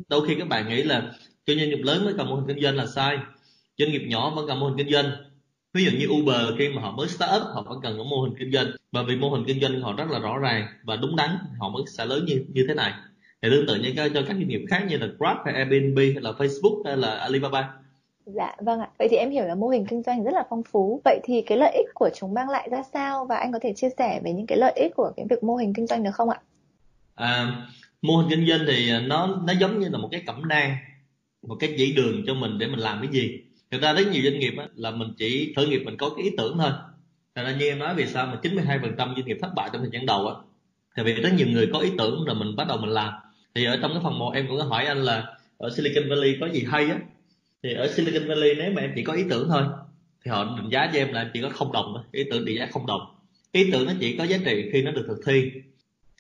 đôi 0.09 0.27
khi 0.27 0.35
các 0.39 0.47
bạn 0.47 0.69
nghĩ 0.69 0.83
là 0.83 1.01
cho 1.45 1.53
doanh 1.55 1.69
nghiệp 1.69 1.81
lớn 1.83 2.05
mới 2.05 2.13
cần 2.17 2.29
mô 2.29 2.35
hình 2.35 2.47
kinh 2.47 2.63
doanh 2.63 2.75
là 2.75 2.85
sai. 2.85 3.17
Doanh 3.77 3.91
nghiệp 3.91 4.03
nhỏ 4.07 4.29
vẫn 4.35 4.47
cần 4.47 4.59
mô 4.59 4.67
hình 4.67 4.77
kinh 4.77 4.89
doanh. 4.89 5.11
Ví 5.73 5.85
dụ 5.85 5.91
như 5.91 6.07
Uber 6.19 6.57
khi 6.57 6.69
mà 6.69 6.81
họ 6.81 6.91
mới 6.91 7.07
start 7.07 7.41
up 7.41 7.47
họ 7.53 7.61
vẫn 7.61 7.79
cần 7.83 7.97
có 7.97 8.03
mô 8.03 8.21
hình 8.21 8.33
kinh 8.39 8.51
doanh. 8.51 8.67
Và 8.91 9.03
vì 9.03 9.15
mô 9.15 9.29
hình 9.29 9.43
kinh 9.47 9.61
doanh 9.61 9.81
họ 9.81 9.93
rất 9.93 10.09
là 10.09 10.19
rõ 10.19 10.37
ràng 10.37 10.67
và 10.83 10.95
đúng 10.95 11.15
đắn 11.15 11.37
họ 11.59 11.69
mới 11.69 11.83
sẽ 11.87 12.05
lớn 12.05 12.25
như 12.25 12.45
như 12.47 12.65
thế 12.67 12.73
này 12.73 12.93
thì 13.45 13.51
tương 13.51 13.67
tự 13.67 13.75
như 13.75 13.93
cho 13.95 14.09
các 14.13 14.23
doanh 14.27 14.47
nghiệp 14.47 14.65
khác 14.69 14.85
như 14.89 14.97
là 14.97 15.07
Grab 15.19 15.37
hay 15.45 15.53
Airbnb 15.53 15.97
hay 15.97 16.21
là 16.21 16.31
Facebook 16.31 16.81
hay 16.85 16.97
là 16.97 17.15
Alibaba 17.15 17.73
Dạ 18.25 18.55
vâng 18.59 18.79
ạ. 18.79 18.89
Vậy 18.99 19.07
thì 19.11 19.17
em 19.17 19.29
hiểu 19.29 19.43
là 19.43 19.55
mô 19.55 19.67
hình 19.67 19.85
kinh 19.85 20.03
doanh 20.03 20.23
rất 20.23 20.33
là 20.33 20.43
phong 20.49 20.63
phú. 20.63 21.01
Vậy 21.05 21.19
thì 21.23 21.41
cái 21.41 21.57
lợi 21.57 21.73
ích 21.75 21.93
của 21.93 22.09
chúng 22.15 22.33
mang 22.33 22.49
lại 22.49 22.69
ra 22.71 22.83
sao 22.93 23.25
và 23.25 23.35
anh 23.35 23.51
có 23.51 23.59
thể 23.61 23.73
chia 23.73 23.89
sẻ 23.97 24.21
về 24.23 24.33
những 24.33 24.47
cái 24.47 24.57
lợi 24.57 24.73
ích 24.75 24.91
của 24.95 25.11
cái 25.17 25.25
việc 25.29 25.43
mô 25.43 25.55
hình 25.55 25.73
kinh 25.73 25.87
doanh 25.87 26.03
được 26.03 26.11
không 26.13 26.29
ạ? 26.29 26.39
À, 27.15 27.65
mô 28.01 28.17
hình 28.17 28.29
kinh 28.29 28.47
doanh 28.47 28.59
thì 28.67 28.91
nó 29.07 29.41
nó 29.47 29.53
giống 29.59 29.79
như 29.79 29.89
là 29.89 29.97
một 29.97 30.07
cái 30.11 30.23
cẩm 30.27 30.47
nang, 30.47 30.75
một 31.47 31.55
cái 31.59 31.73
chỉ 31.77 31.93
đường 31.95 32.23
cho 32.27 32.33
mình 32.33 32.57
để 32.57 32.67
mình 32.67 32.79
làm 32.79 32.99
cái 33.01 33.11
gì. 33.11 33.39
Thực 33.71 33.81
ra 33.81 33.93
rất 33.93 34.07
nhiều 34.11 34.23
doanh 34.23 34.39
nghiệp 34.39 34.53
á, 34.57 34.67
là 34.75 34.91
mình 34.91 35.13
chỉ 35.17 35.53
khởi 35.55 35.67
nghiệp 35.67 35.81
mình 35.85 35.97
có 35.97 36.09
cái 36.09 36.23
ý 36.23 36.31
tưởng 36.37 36.57
thôi. 36.57 36.71
Thành 37.35 37.45
ra 37.45 37.55
như 37.59 37.65
em 37.65 37.79
nói 37.79 37.95
vì 37.95 38.05
sao 38.05 38.25
mà 38.25 38.39
92% 38.43 38.97
doanh 38.97 39.25
nghiệp 39.25 39.37
thất 39.41 39.51
bại 39.55 39.69
trong 39.73 39.81
thời 39.81 39.91
gian 39.93 40.05
đầu 40.05 40.27
á. 40.27 40.35
Thì 40.97 41.03
vì 41.03 41.13
rất 41.13 41.33
nhiều 41.37 41.47
người 41.47 41.69
có 41.73 41.79
ý 41.79 41.91
tưởng 41.97 42.25
rồi 42.25 42.35
mình 42.35 42.55
bắt 42.55 42.67
đầu 42.67 42.77
mình 42.77 42.89
làm 42.89 43.13
thì 43.55 43.65
ở 43.65 43.77
trong 43.81 43.91
cái 43.93 44.01
phần 44.03 44.19
một 44.19 44.31
em 44.35 44.47
cũng 44.47 44.57
có 44.57 44.63
hỏi 44.63 44.85
anh 44.85 45.01
là, 45.01 45.37
ở 45.57 45.69
Silicon 45.69 46.09
Valley 46.09 46.37
có 46.39 46.49
gì 46.49 46.65
hay 46.67 46.85
á? 46.85 46.97
Thì 47.63 47.73
ở 47.73 47.87
Silicon 47.87 48.27
Valley 48.27 48.53
nếu 48.57 48.71
mà 48.71 48.81
em 48.81 48.91
chỉ 48.95 49.03
có 49.03 49.13
ý 49.13 49.23
tưởng 49.29 49.47
thôi, 49.49 49.63
thì 50.25 50.31
họ 50.31 50.57
định 50.57 50.69
giá 50.71 50.89
cho 50.93 50.99
em 50.99 51.13
là 51.13 51.21
em 51.21 51.29
chỉ 51.33 51.41
có 51.41 51.49
không 51.49 51.71
đồng 51.71 52.03
ý 52.11 52.23
tưởng 52.31 52.45
định 52.45 52.57
giá 52.57 52.67
không 52.71 52.85
đồng. 52.85 53.01
Ý 53.51 53.71
tưởng 53.71 53.85
nó 53.85 53.93
chỉ 53.99 54.17
có 54.17 54.23
giá 54.23 54.37
trị 54.45 54.69
khi 54.73 54.81
nó 54.81 54.91
được 54.91 55.05
thực 55.07 55.19
thi. 55.25 55.51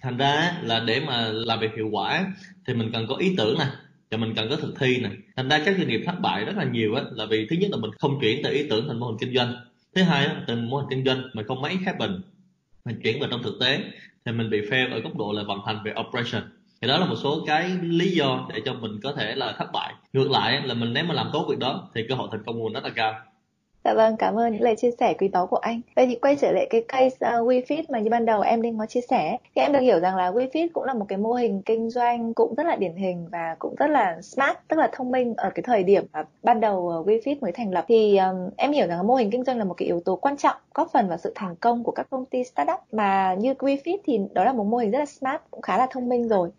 Thành 0.01 0.17
ra 0.17 0.57
là 0.63 0.79
để 0.79 0.99
mà 0.99 1.29
làm 1.31 1.59
việc 1.59 1.71
hiệu 1.75 1.89
quả 1.91 2.33
thì 2.67 2.73
mình 2.73 2.89
cần 2.93 3.07
có 3.07 3.15
ý 3.15 3.35
tưởng 3.37 3.57
nè 3.59 3.65
và 4.11 4.17
mình 4.17 4.33
cần 4.35 4.49
có 4.49 4.55
thực 4.55 4.79
thi 4.79 4.97
nè. 4.97 5.09
Thành 5.35 5.49
ra 5.49 5.61
các 5.65 5.75
doanh 5.77 5.87
nghiệp 5.87 6.01
thất 6.05 6.19
bại 6.21 6.45
rất 6.45 6.55
là 6.57 6.63
nhiều 6.63 6.95
á, 6.95 7.03
là 7.11 7.25
vì 7.25 7.47
thứ 7.49 7.55
nhất 7.55 7.71
là 7.71 7.77
mình 7.77 7.91
không 7.99 8.19
chuyển 8.21 8.41
từ 8.43 8.51
ý 8.53 8.67
tưởng 8.69 8.87
thành 8.87 8.99
mô 8.99 9.07
hình 9.07 9.17
kinh 9.19 9.35
doanh, 9.35 9.55
thứ 9.95 10.01
hai 10.01 10.27
là 10.27 10.43
từ 10.47 10.55
mô 10.55 10.77
hình 10.77 10.87
kinh 10.89 11.05
doanh 11.05 11.21
mình 11.33 11.45
không 11.47 11.61
mấy 11.61 11.75
happen 11.85 12.21
mình. 12.85 12.99
Chuyển 13.03 13.19
vào 13.19 13.29
trong 13.31 13.43
thực 13.43 13.57
tế 13.59 13.79
thì 14.25 14.31
mình 14.31 14.49
bị 14.49 14.61
fail 14.61 14.91
ở 14.91 14.99
góc 14.99 15.17
độ 15.17 15.31
là 15.31 15.43
vận 15.43 15.59
hành 15.65 15.79
về 15.85 15.93
operation 16.07 16.43
thì 16.81 16.87
đó 16.87 16.97
là 16.97 17.05
một 17.05 17.15
số 17.23 17.43
cái 17.47 17.69
lý 17.81 18.11
do 18.11 18.47
để 18.53 18.61
cho 18.65 18.73
mình 18.73 18.99
có 19.03 19.13
thể 19.17 19.35
là 19.35 19.55
thất 19.57 19.71
bại 19.73 19.93
ngược 20.13 20.31
lại 20.31 20.61
là 20.65 20.73
mình 20.73 20.93
nếu 20.93 21.03
mà 21.03 21.13
làm 21.13 21.29
tốt 21.33 21.45
việc 21.49 21.59
đó 21.59 21.89
thì 21.95 22.01
cơ 22.09 22.15
hội 22.15 22.27
thành 22.31 22.43
công 22.45 22.55
của 22.55 22.63
mình 22.63 22.73
rất 22.73 22.83
là 22.83 22.91
cao 22.95 23.13
Dạ 23.85 23.93
vâng, 23.93 24.17
cảm 24.17 24.39
ơn 24.39 24.53
những 24.53 24.61
lời 24.61 24.75
chia 24.75 24.91
sẻ 24.99 25.13
quý 25.13 25.27
báu 25.27 25.47
của 25.47 25.57
anh. 25.57 25.81
Vậy 25.95 26.07
thì 26.07 26.15
quay 26.15 26.35
trở 26.35 26.51
lại 26.51 26.67
cái 26.69 26.83
case 26.87 27.15
uh, 27.39 27.47
WeFit 27.47 27.83
mà 27.89 27.99
như 27.99 28.09
ban 28.09 28.25
đầu 28.25 28.41
em 28.41 28.61
linh 28.61 28.79
có 28.79 28.85
chia 28.85 29.01
sẻ, 29.09 29.37
thì 29.55 29.61
em 29.61 29.73
được 29.73 29.79
hiểu 29.79 29.99
rằng 29.99 30.15
là 30.15 30.31
WeFit 30.31 30.67
cũng 30.73 30.83
là 30.83 30.93
một 30.93 31.05
cái 31.07 31.17
mô 31.17 31.33
hình 31.33 31.61
kinh 31.61 31.89
doanh 31.89 32.33
cũng 32.33 32.55
rất 32.55 32.65
là 32.65 32.75
điển 32.75 32.95
hình 32.95 33.27
và 33.31 33.55
cũng 33.59 33.75
rất 33.75 33.87
là 33.87 34.21
smart, 34.21 34.57
tức 34.67 34.79
là 34.79 34.89
thông 34.93 35.11
minh 35.11 35.33
ở 35.37 35.49
cái 35.55 35.63
thời 35.63 35.83
điểm 35.83 36.05
mà 36.13 36.23
ban 36.43 36.59
đầu 36.59 36.77
uh, 36.77 37.07
WeFit 37.07 37.35
mới 37.41 37.51
thành 37.51 37.71
lập. 37.71 37.85
Thì 37.87 38.17
um, 38.17 38.49
em 38.57 38.71
hiểu 38.71 38.87
rằng 38.87 39.07
mô 39.07 39.15
hình 39.15 39.31
kinh 39.31 39.43
doanh 39.43 39.57
là 39.57 39.63
một 39.63 39.73
cái 39.73 39.85
yếu 39.85 39.99
tố 40.05 40.15
quan 40.15 40.37
trọng 40.37 40.57
góp 40.73 40.89
phần 40.93 41.07
vào 41.07 41.17
sự 41.17 41.31
thành 41.35 41.55
công 41.55 41.83
của 41.83 41.91
các 41.91 42.07
công 42.09 42.25
ty 42.25 42.43
startup 42.43 42.79
mà 42.91 43.35
như 43.39 43.53
WeFit 43.53 43.97
thì 44.05 44.19
đó 44.33 44.43
là 44.43 44.53
một 44.53 44.63
mô 44.63 44.77
hình 44.77 44.91
rất 44.91 44.99
là 44.99 45.05
smart, 45.05 45.41
cũng 45.51 45.61
khá 45.61 45.77
là 45.77 45.87
thông 45.91 46.09
minh 46.09 46.27
rồi 46.27 46.49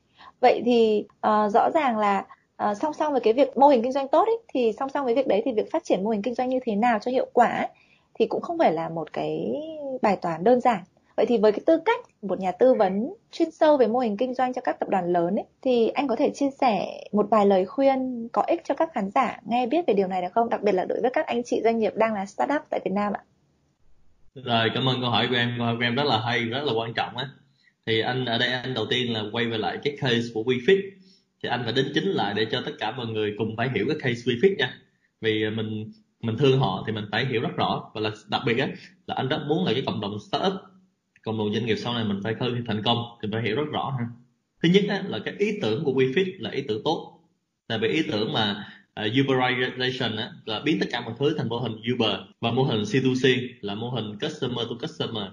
vậy 0.40 0.62
thì 0.64 1.04
uh, 1.26 1.52
rõ 1.52 1.70
ràng 1.70 1.98
là 1.98 2.24
uh, 2.70 2.76
song 2.76 2.92
song 2.92 3.12
với 3.12 3.20
cái 3.20 3.32
việc 3.32 3.56
mô 3.56 3.68
hình 3.68 3.82
kinh 3.82 3.92
doanh 3.92 4.08
tốt 4.08 4.24
ấy, 4.28 4.38
thì 4.48 4.72
song 4.78 4.88
song 4.88 5.04
với 5.04 5.14
việc 5.14 5.26
đấy 5.26 5.42
thì 5.44 5.52
việc 5.52 5.70
phát 5.72 5.84
triển 5.84 6.04
mô 6.04 6.10
hình 6.10 6.22
kinh 6.22 6.34
doanh 6.34 6.48
như 6.48 6.58
thế 6.62 6.74
nào 6.74 6.98
cho 6.98 7.10
hiệu 7.10 7.26
quả 7.32 7.48
ấy, 7.48 7.68
thì 8.14 8.26
cũng 8.26 8.42
không 8.42 8.58
phải 8.58 8.72
là 8.72 8.88
một 8.88 9.12
cái 9.12 9.54
bài 10.02 10.16
toán 10.16 10.44
đơn 10.44 10.60
giản. 10.60 10.80
Vậy 11.16 11.26
thì 11.26 11.38
với 11.38 11.52
cái 11.52 11.60
tư 11.66 11.78
cách 11.84 12.00
một 12.22 12.40
nhà 12.40 12.52
tư 12.52 12.74
vấn 12.74 13.14
chuyên 13.32 13.50
sâu 13.50 13.76
về 13.76 13.86
mô 13.86 13.98
hình 13.98 14.16
kinh 14.16 14.34
doanh 14.34 14.52
cho 14.54 14.60
các 14.60 14.80
tập 14.80 14.88
đoàn 14.88 15.12
lớn 15.12 15.36
ấy, 15.36 15.44
thì 15.62 15.88
anh 15.88 16.08
có 16.08 16.16
thể 16.16 16.30
chia 16.30 16.50
sẻ 16.60 16.86
một 17.12 17.26
vài 17.30 17.46
lời 17.46 17.66
khuyên 17.66 18.28
có 18.32 18.42
ích 18.46 18.62
cho 18.64 18.74
các 18.74 18.90
khán 18.94 19.10
giả 19.10 19.40
nghe 19.46 19.66
biết 19.66 19.86
về 19.86 19.94
điều 19.94 20.08
này 20.08 20.22
được 20.22 20.28
không? 20.34 20.48
Đặc 20.48 20.62
biệt 20.62 20.72
là 20.72 20.84
đối 20.84 21.00
với 21.00 21.10
các 21.10 21.26
anh 21.26 21.42
chị 21.44 21.60
doanh 21.64 21.78
nghiệp 21.78 21.92
đang 21.96 22.14
là 22.14 22.26
startup 22.26 22.62
tại 22.70 22.80
Việt 22.84 22.92
Nam 22.94 23.12
ạ. 23.12 23.22
Rồi 24.34 24.70
cảm 24.74 24.88
ơn 24.88 25.00
câu 25.00 25.10
hỏi 25.10 25.26
của 25.30 25.36
em. 25.36 25.54
Câu 25.58 25.66
hỏi 25.66 25.76
của 25.78 25.84
em 25.84 25.94
rất 25.94 26.04
là 26.04 26.20
hay 26.20 26.44
rất 26.44 26.64
là 26.64 26.72
quan 26.76 26.94
trọng 26.94 27.16
á 27.16 27.28
thì 27.86 28.00
anh 28.00 28.24
ở 28.24 28.38
đây 28.38 28.48
anh 28.48 28.74
đầu 28.74 28.86
tiên 28.90 29.12
là 29.12 29.24
quay 29.32 29.46
về 29.46 29.58
lại 29.58 29.78
cái 29.82 29.96
case 30.00 30.26
của 30.34 30.42
WeFit. 30.42 30.90
Thì 31.42 31.48
anh 31.48 31.60
phải 31.64 31.72
đính 31.72 31.90
chính 31.94 32.04
lại 32.04 32.34
để 32.36 32.46
cho 32.50 32.62
tất 32.66 32.72
cả 32.78 32.92
mọi 32.96 33.06
người 33.06 33.34
cùng 33.38 33.56
phải 33.56 33.70
hiểu 33.74 33.86
cái 33.88 33.96
case 34.00 34.22
WeFit 34.24 34.56
nha. 34.56 34.78
Vì 35.20 35.50
mình 35.50 35.92
mình 36.20 36.36
thương 36.38 36.58
họ 36.58 36.84
thì 36.86 36.92
mình 36.92 37.04
phải 37.12 37.26
hiểu 37.26 37.40
rất 37.40 37.56
rõ. 37.56 37.90
Và 37.94 38.00
là 38.00 38.10
đặc 38.30 38.42
biệt 38.46 38.58
á 38.58 38.68
là 39.06 39.14
anh 39.14 39.28
rất 39.28 39.44
muốn 39.48 39.64
là 39.64 39.72
cái 39.72 39.82
cộng 39.86 40.00
đồng 40.00 40.18
startup 40.30 40.52
cộng 41.22 41.38
đồng 41.38 41.54
doanh 41.54 41.66
nghiệp 41.66 41.76
sau 41.76 41.94
này 41.94 42.04
mình 42.04 42.20
phải 42.24 42.34
khơi 42.34 42.52
thành 42.66 42.82
công 42.82 42.98
thì 43.22 43.28
phải 43.32 43.42
hiểu 43.42 43.56
rất 43.56 43.66
rõ. 43.72 43.96
Ha 43.98 44.06
thứ 44.62 44.68
nhất 44.68 44.84
á, 44.88 45.02
là 45.06 45.18
cái 45.18 45.34
ý 45.38 45.58
tưởng 45.62 45.84
của 45.84 45.92
WeFit 45.92 46.32
là 46.38 46.50
ý 46.50 46.62
tưởng 46.68 46.82
tốt. 46.84 47.20
Tại 47.66 47.78
vì 47.78 47.88
ý 47.88 48.02
tưởng 48.12 48.32
mà 48.32 48.66
uh, 49.00 49.12
Uberization 49.12 50.18
á, 50.18 50.30
là 50.44 50.60
biến 50.60 50.78
tất 50.80 50.86
cả 50.90 51.00
mọi 51.00 51.14
thứ 51.18 51.34
thành 51.38 51.48
mô 51.48 51.58
hình 51.58 51.76
Uber 51.94 52.16
và 52.40 52.50
mô 52.50 52.62
hình 52.62 52.82
C2C 52.82 53.48
là 53.60 53.74
mô 53.74 53.90
hình 53.90 54.18
customer 54.20 54.68
to 54.68 54.74
customer 54.82 55.24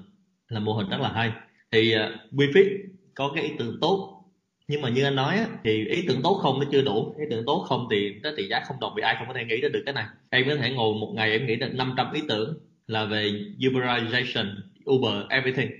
là 0.49 0.59
mô 0.59 0.73
hình 0.73 0.89
rất 0.89 1.01
là 1.01 1.11
hay 1.13 1.31
thì 1.73 1.91
à, 1.91 2.05
uh, 2.05 2.33
WeFit 2.33 2.77
có 3.15 3.31
cái 3.35 3.43
ý 3.43 3.51
tưởng 3.59 3.77
tốt. 3.81 4.23
Nhưng 4.67 4.81
mà 4.81 4.89
như 4.89 5.03
anh 5.03 5.15
nói 5.15 5.35
á, 5.35 5.47
thì 5.63 5.85
ý 5.85 6.05
tưởng 6.07 6.21
tốt 6.23 6.39
không 6.41 6.59
nó 6.59 6.65
chưa 6.71 6.81
đủ. 6.81 7.15
Ý 7.19 7.25
tưởng 7.29 7.45
tốt 7.45 7.65
không 7.69 7.87
thì 7.91 8.13
nó 8.23 8.29
trị 8.37 8.47
giá 8.49 8.63
không 8.67 8.79
đồng 8.79 8.93
vì 8.95 9.03
ai 9.03 9.15
không 9.17 9.27
có 9.27 9.33
thể 9.33 9.45
nghĩ 9.45 9.61
ra 9.61 9.69
được 9.69 9.83
cái 9.85 9.93
này. 9.93 10.05
Em 10.29 10.45
có 10.49 10.55
thể 10.55 10.69
ngồi 10.69 10.93
một 10.93 11.13
ngày 11.15 11.31
em 11.31 11.47
nghĩ 11.47 11.55
được 11.55 11.73
500 11.73 12.13
ý 12.13 12.21
tưởng 12.27 12.57
là 12.87 13.05
về 13.05 13.31
Uberization 13.59 14.55
Uber 14.91 15.13
everything. 15.29 15.71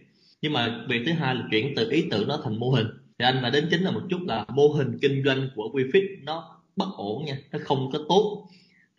Nhưng 0.42 0.54
mà 0.54 0.86
việc 0.90 1.02
thứ 1.06 1.12
hai 1.12 1.36
là 1.36 1.42
chuyển 1.52 1.74
từ 1.76 1.90
ý 1.92 2.06
tưởng 2.12 2.28
nó 2.28 2.40
thành 2.44 2.60
mô 2.60 2.70
hình. 2.70 2.88
Thì 3.20 3.26
anh 3.26 3.42
mà 3.42 3.50
đến 3.50 3.68
chính 3.72 3.82
là 3.82 3.92
một 3.92 4.02
chút 4.10 4.20
là 4.28 4.46
mô 4.50 4.68
hình 4.68 4.98
kinh 5.02 5.24
doanh 5.26 5.50
của 5.56 5.70
WeFit 5.74 6.24
nó 6.24 6.62
bất 6.76 6.90
ổn 6.98 7.26
nha 7.26 7.38
nó 7.52 7.60
không 7.64 7.90
có 7.94 8.00
tốt. 8.10 8.48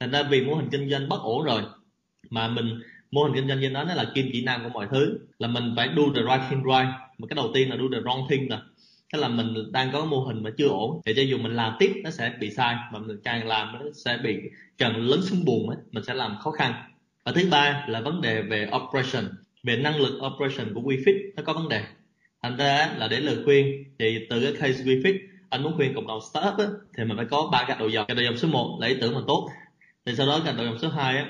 Thành 0.00 0.11
ra 0.11 0.22
vì 0.22 0.44
mô 0.44 0.54
hình 0.54 0.68
kinh 0.70 0.90
doanh 0.90 1.09
bất 1.09 1.20
ổn 1.22 1.44
rồi 1.44 1.62
mà 2.30 2.48
mình 2.48 2.80
mô 3.14 3.22
hình 3.22 3.35
kinh 3.35 3.48
doanh 3.48 3.61
như 3.61 3.68
đó 3.68 3.85
nó 3.85 3.94
là 3.94 4.05
kim 4.14 4.29
chỉ 4.33 4.44
nam 4.44 4.61
của 4.64 4.68
mọi 4.68 4.87
thứ. 4.90 5.18
Là 5.38 5.48
mình 5.48 5.72
phải 5.77 5.88
do 5.96 6.03
the 6.14 6.22
right 6.22 6.50
thing 6.50 6.62
right. 6.62 6.88
Mà 7.18 7.27
cái 7.29 7.35
đầu 7.37 7.50
tiên 7.55 7.70
là 7.70 7.77
do 7.77 7.85
the 7.92 7.98
wrong 7.98 8.29
thing 8.29 8.48
rồi. 8.48 8.59
Tức 9.12 9.18
là 9.18 9.29
mình 9.29 9.55
đang 9.72 9.90
có 9.92 10.05
mô 10.05 10.20
hình 10.20 10.42
mà 10.42 10.50
chưa 10.59 10.68
ổn. 10.68 11.00
Thì 11.07 11.12
cho 11.16 11.22
dù 11.22 11.38
mình 11.38 11.57
làm 11.57 11.72
tiếp 11.79 11.92
nó 12.05 12.11
sẽ 12.11 12.33
bị 12.40 12.50
sai. 12.50 12.77
Mà 12.92 12.98
mình 12.98 13.20
càng 13.24 13.46
làm 13.46 13.72
nó 13.72 13.81
sẽ 14.05 14.18
bị 14.24 14.37
càng 14.79 14.96
lớn 14.96 15.20
xuống 15.22 15.44
buồn 15.44 15.68
ấy, 15.68 15.79
mình 15.92 16.05
sẽ 16.05 16.14
làm 16.14 16.37
khó 16.40 16.50
khăn. 16.50 16.72
Và 17.24 17.33
thứ 17.33 17.48
ba 17.50 17.85
là 17.88 18.00
vấn 18.00 18.20
đề 18.20 18.42
về 18.42 18.68
operation. 18.77 19.24
Về 19.62 19.77
năng 19.77 20.00
lực 20.00 20.20
operation 20.27 20.74
của 20.74 20.81
WeFit 20.81 21.31
nó 21.37 21.42
có 21.42 21.53
vấn 21.53 21.68
đề. 21.68 21.83
Thành 22.42 22.57
ra 22.57 22.94
là 22.96 23.09
để 23.09 23.20
lời 23.20 23.37
khuyên 23.44 23.85
thì 23.98 24.27
từ 24.31 24.40
cái 24.40 24.53
case 24.53 24.85
WeFit 24.85 25.18
anh 25.50 25.62
muốn 25.62 25.77
khuyên 25.77 25.94
cộng 25.94 26.07
đồng 26.07 26.18
startup 26.31 26.59
ấy, 26.59 26.66
thì 26.96 27.05
mình 27.05 27.16
phải 27.16 27.27
có 27.31 27.48
ba 27.53 27.64
gạch 27.68 27.79
đầu 27.79 27.88
dòng 27.88 28.07
gạch 28.09 28.16
đầu 28.16 28.24
dòng 28.24 28.37
số 28.37 28.48
1 28.48 28.79
là 28.81 28.87
ý 28.87 28.94
tưởng 29.00 29.14
mình 29.14 29.24
tốt. 29.27 29.48
Thì 30.07 30.14
sau 30.16 30.27
đó 30.27 30.40
gạch 30.44 30.57
đầu 30.57 30.66
dòng 30.66 30.79
số 30.79 30.88
2 30.88 31.16
ấy, 31.16 31.27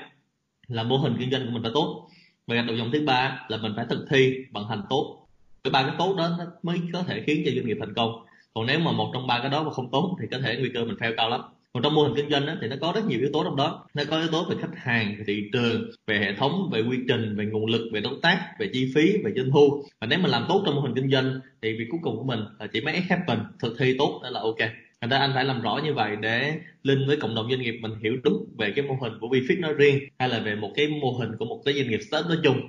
là 0.67 0.83
mô 0.83 0.97
hình 0.97 1.15
kinh 1.19 1.31
doanh 1.31 1.45
của 1.45 1.51
mình 1.51 1.63
phải 1.63 1.71
tốt. 1.73 2.07
Và 2.47 2.55
gạch 2.55 2.65
đầu 2.67 2.75
dòng 2.77 2.91
thứ 2.91 3.01
ba 3.05 3.45
là 3.47 3.57
mình 3.57 3.73
phải 3.75 3.85
thực 3.89 4.05
thi 4.09 4.33
vận 4.51 4.67
hành 4.67 4.81
tốt. 4.89 5.27
Với 5.63 5.71
ba 5.71 5.83
cái 5.83 5.95
tốt 5.97 6.15
đó 6.17 6.29
nó 6.39 6.45
mới 6.63 6.79
có 6.93 7.03
thể 7.03 7.23
khiến 7.27 7.43
cho 7.45 7.51
doanh 7.55 7.67
nghiệp 7.67 7.77
thành 7.79 7.93
công. 7.93 8.11
Còn 8.53 8.65
nếu 8.65 8.79
mà 8.79 8.91
một 8.91 9.11
trong 9.13 9.27
ba 9.27 9.39
cái 9.39 9.49
đó 9.49 9.63
mà 9.63 9.71
không 9.71 9.91
tốt 9.91 10.17
thì 10.21 10.27
có 10.31 10.39
thể 10.39 10.57
nguy 10.59 10.69
cơ 10.73 10.85
mình 10.85 10.95
fail 10.95 11.13
cao 11.17 11.29
lắm. 11.29 11.41
Còn 11.73 11.83
trong 11.83 11.95
mô 11.95 12.03
hình 12.03 12.15
kinh 12.15 12.29
doanh 12.29 12.45
đó, 12.45 12.53
thì 12.61 12.67
nó 12.67 12.75
có 12.81 12.91
rất 12.95 13.05
nhiều 13.05 13.19
yếu 13.19 13.29
tố 13.33 13.43
trong 13.43 13.55
đó. 13.55 13.85
Nó 13.93 14.03
có 14.09 14.19
yếu 14.19 14.27
tố 14.27 14.45
về 14.49 14.55
khách 14.61 14.77
hàng 14.77 15.15
về 15.17 15.23
thị 15.27 15.43
trường 15.53 15.89
về 16.07 16.19
hệ 16.19 16.33
thống 16.35 16.69
về 16.71 16.81
quy 16.81 16.97
trình 17.07 17.35
về 17.37 17.45
nguồn 17.45 17.65
lực 17.65 17.89
về 17.93 18.01
đối 18.01 18.13
tác 18.21 18.49
về 18.59 18.69
chi 18.73 18.91
phí 18.95 19.17
về 19.23 19.33
doanh 19.35 19.51
thu. 19.51 19.83
Và 20.01 20.07
nếu 20.07 20.19
mà 20.19 20.29
làm 20.29 20.45
tốt 20.49 20.63
trong 20.65 20.75
mô 20.75 20.81
hình 20.81 20.95
kinh 20.95 21.11
doanh 21.11 21.39
thì 21.61 21.77
việc 21.77 21.85
cuối 21.91 21.99
cùng 22.03 22.17
của 22.17 22.23
mình 22.23 22.39
là 22.59 22.67
chỉ 22.67 22.81
make 22.81 22.97
it 22.97 23.09
happen 23.09 23.39
thực 23.59 23.75
thi 23.79 23.95
tốt 23.97 24.19
đó 24.23 24.29
là 24.29 24.39
ok 24.39 24.69
thành 25.05 25.09
ra 25.09 25.17
anh 25.17 25.31
phải 25.33 25.45
làm 25.45 25.61
rõ 25.61 25.79
như 25.83 25.93
vậy 25.93 26.15
để 26.15 26.53
linh 26.83 27.07
với 27.07 27.17
cộng 27.17 27.35
đồng 27.35 27.49
doanh 27.49 27.61
nghiệp 27.61 27.75
mình 27.81 27.91
hiểu 28.03 28.17
đúng 28.23 28.45
về 28.57 28.73
cái 28.75 28.85
mô 28.85 28.93
hình 29.01 29.13
của 29.21 29.27
VFit 29.27 29.59
nói 29.59 29.73
riêng 29.73 29.99
hay 30.19 30.29
là 30.29 30.39
về 30.39 30.55
một 30.55 30.71
cái 30.75 30.87
mô 30.87 31.11
hình 31.11 31.37
của 31.39 31.45
một 31.45 31.61
cái 31.65 31.73
doanh 31.73 31.89
nghiệp 31.89 31.99
startup 32.07 32.29
nói 32.29 32.37
chung 32.43 32.61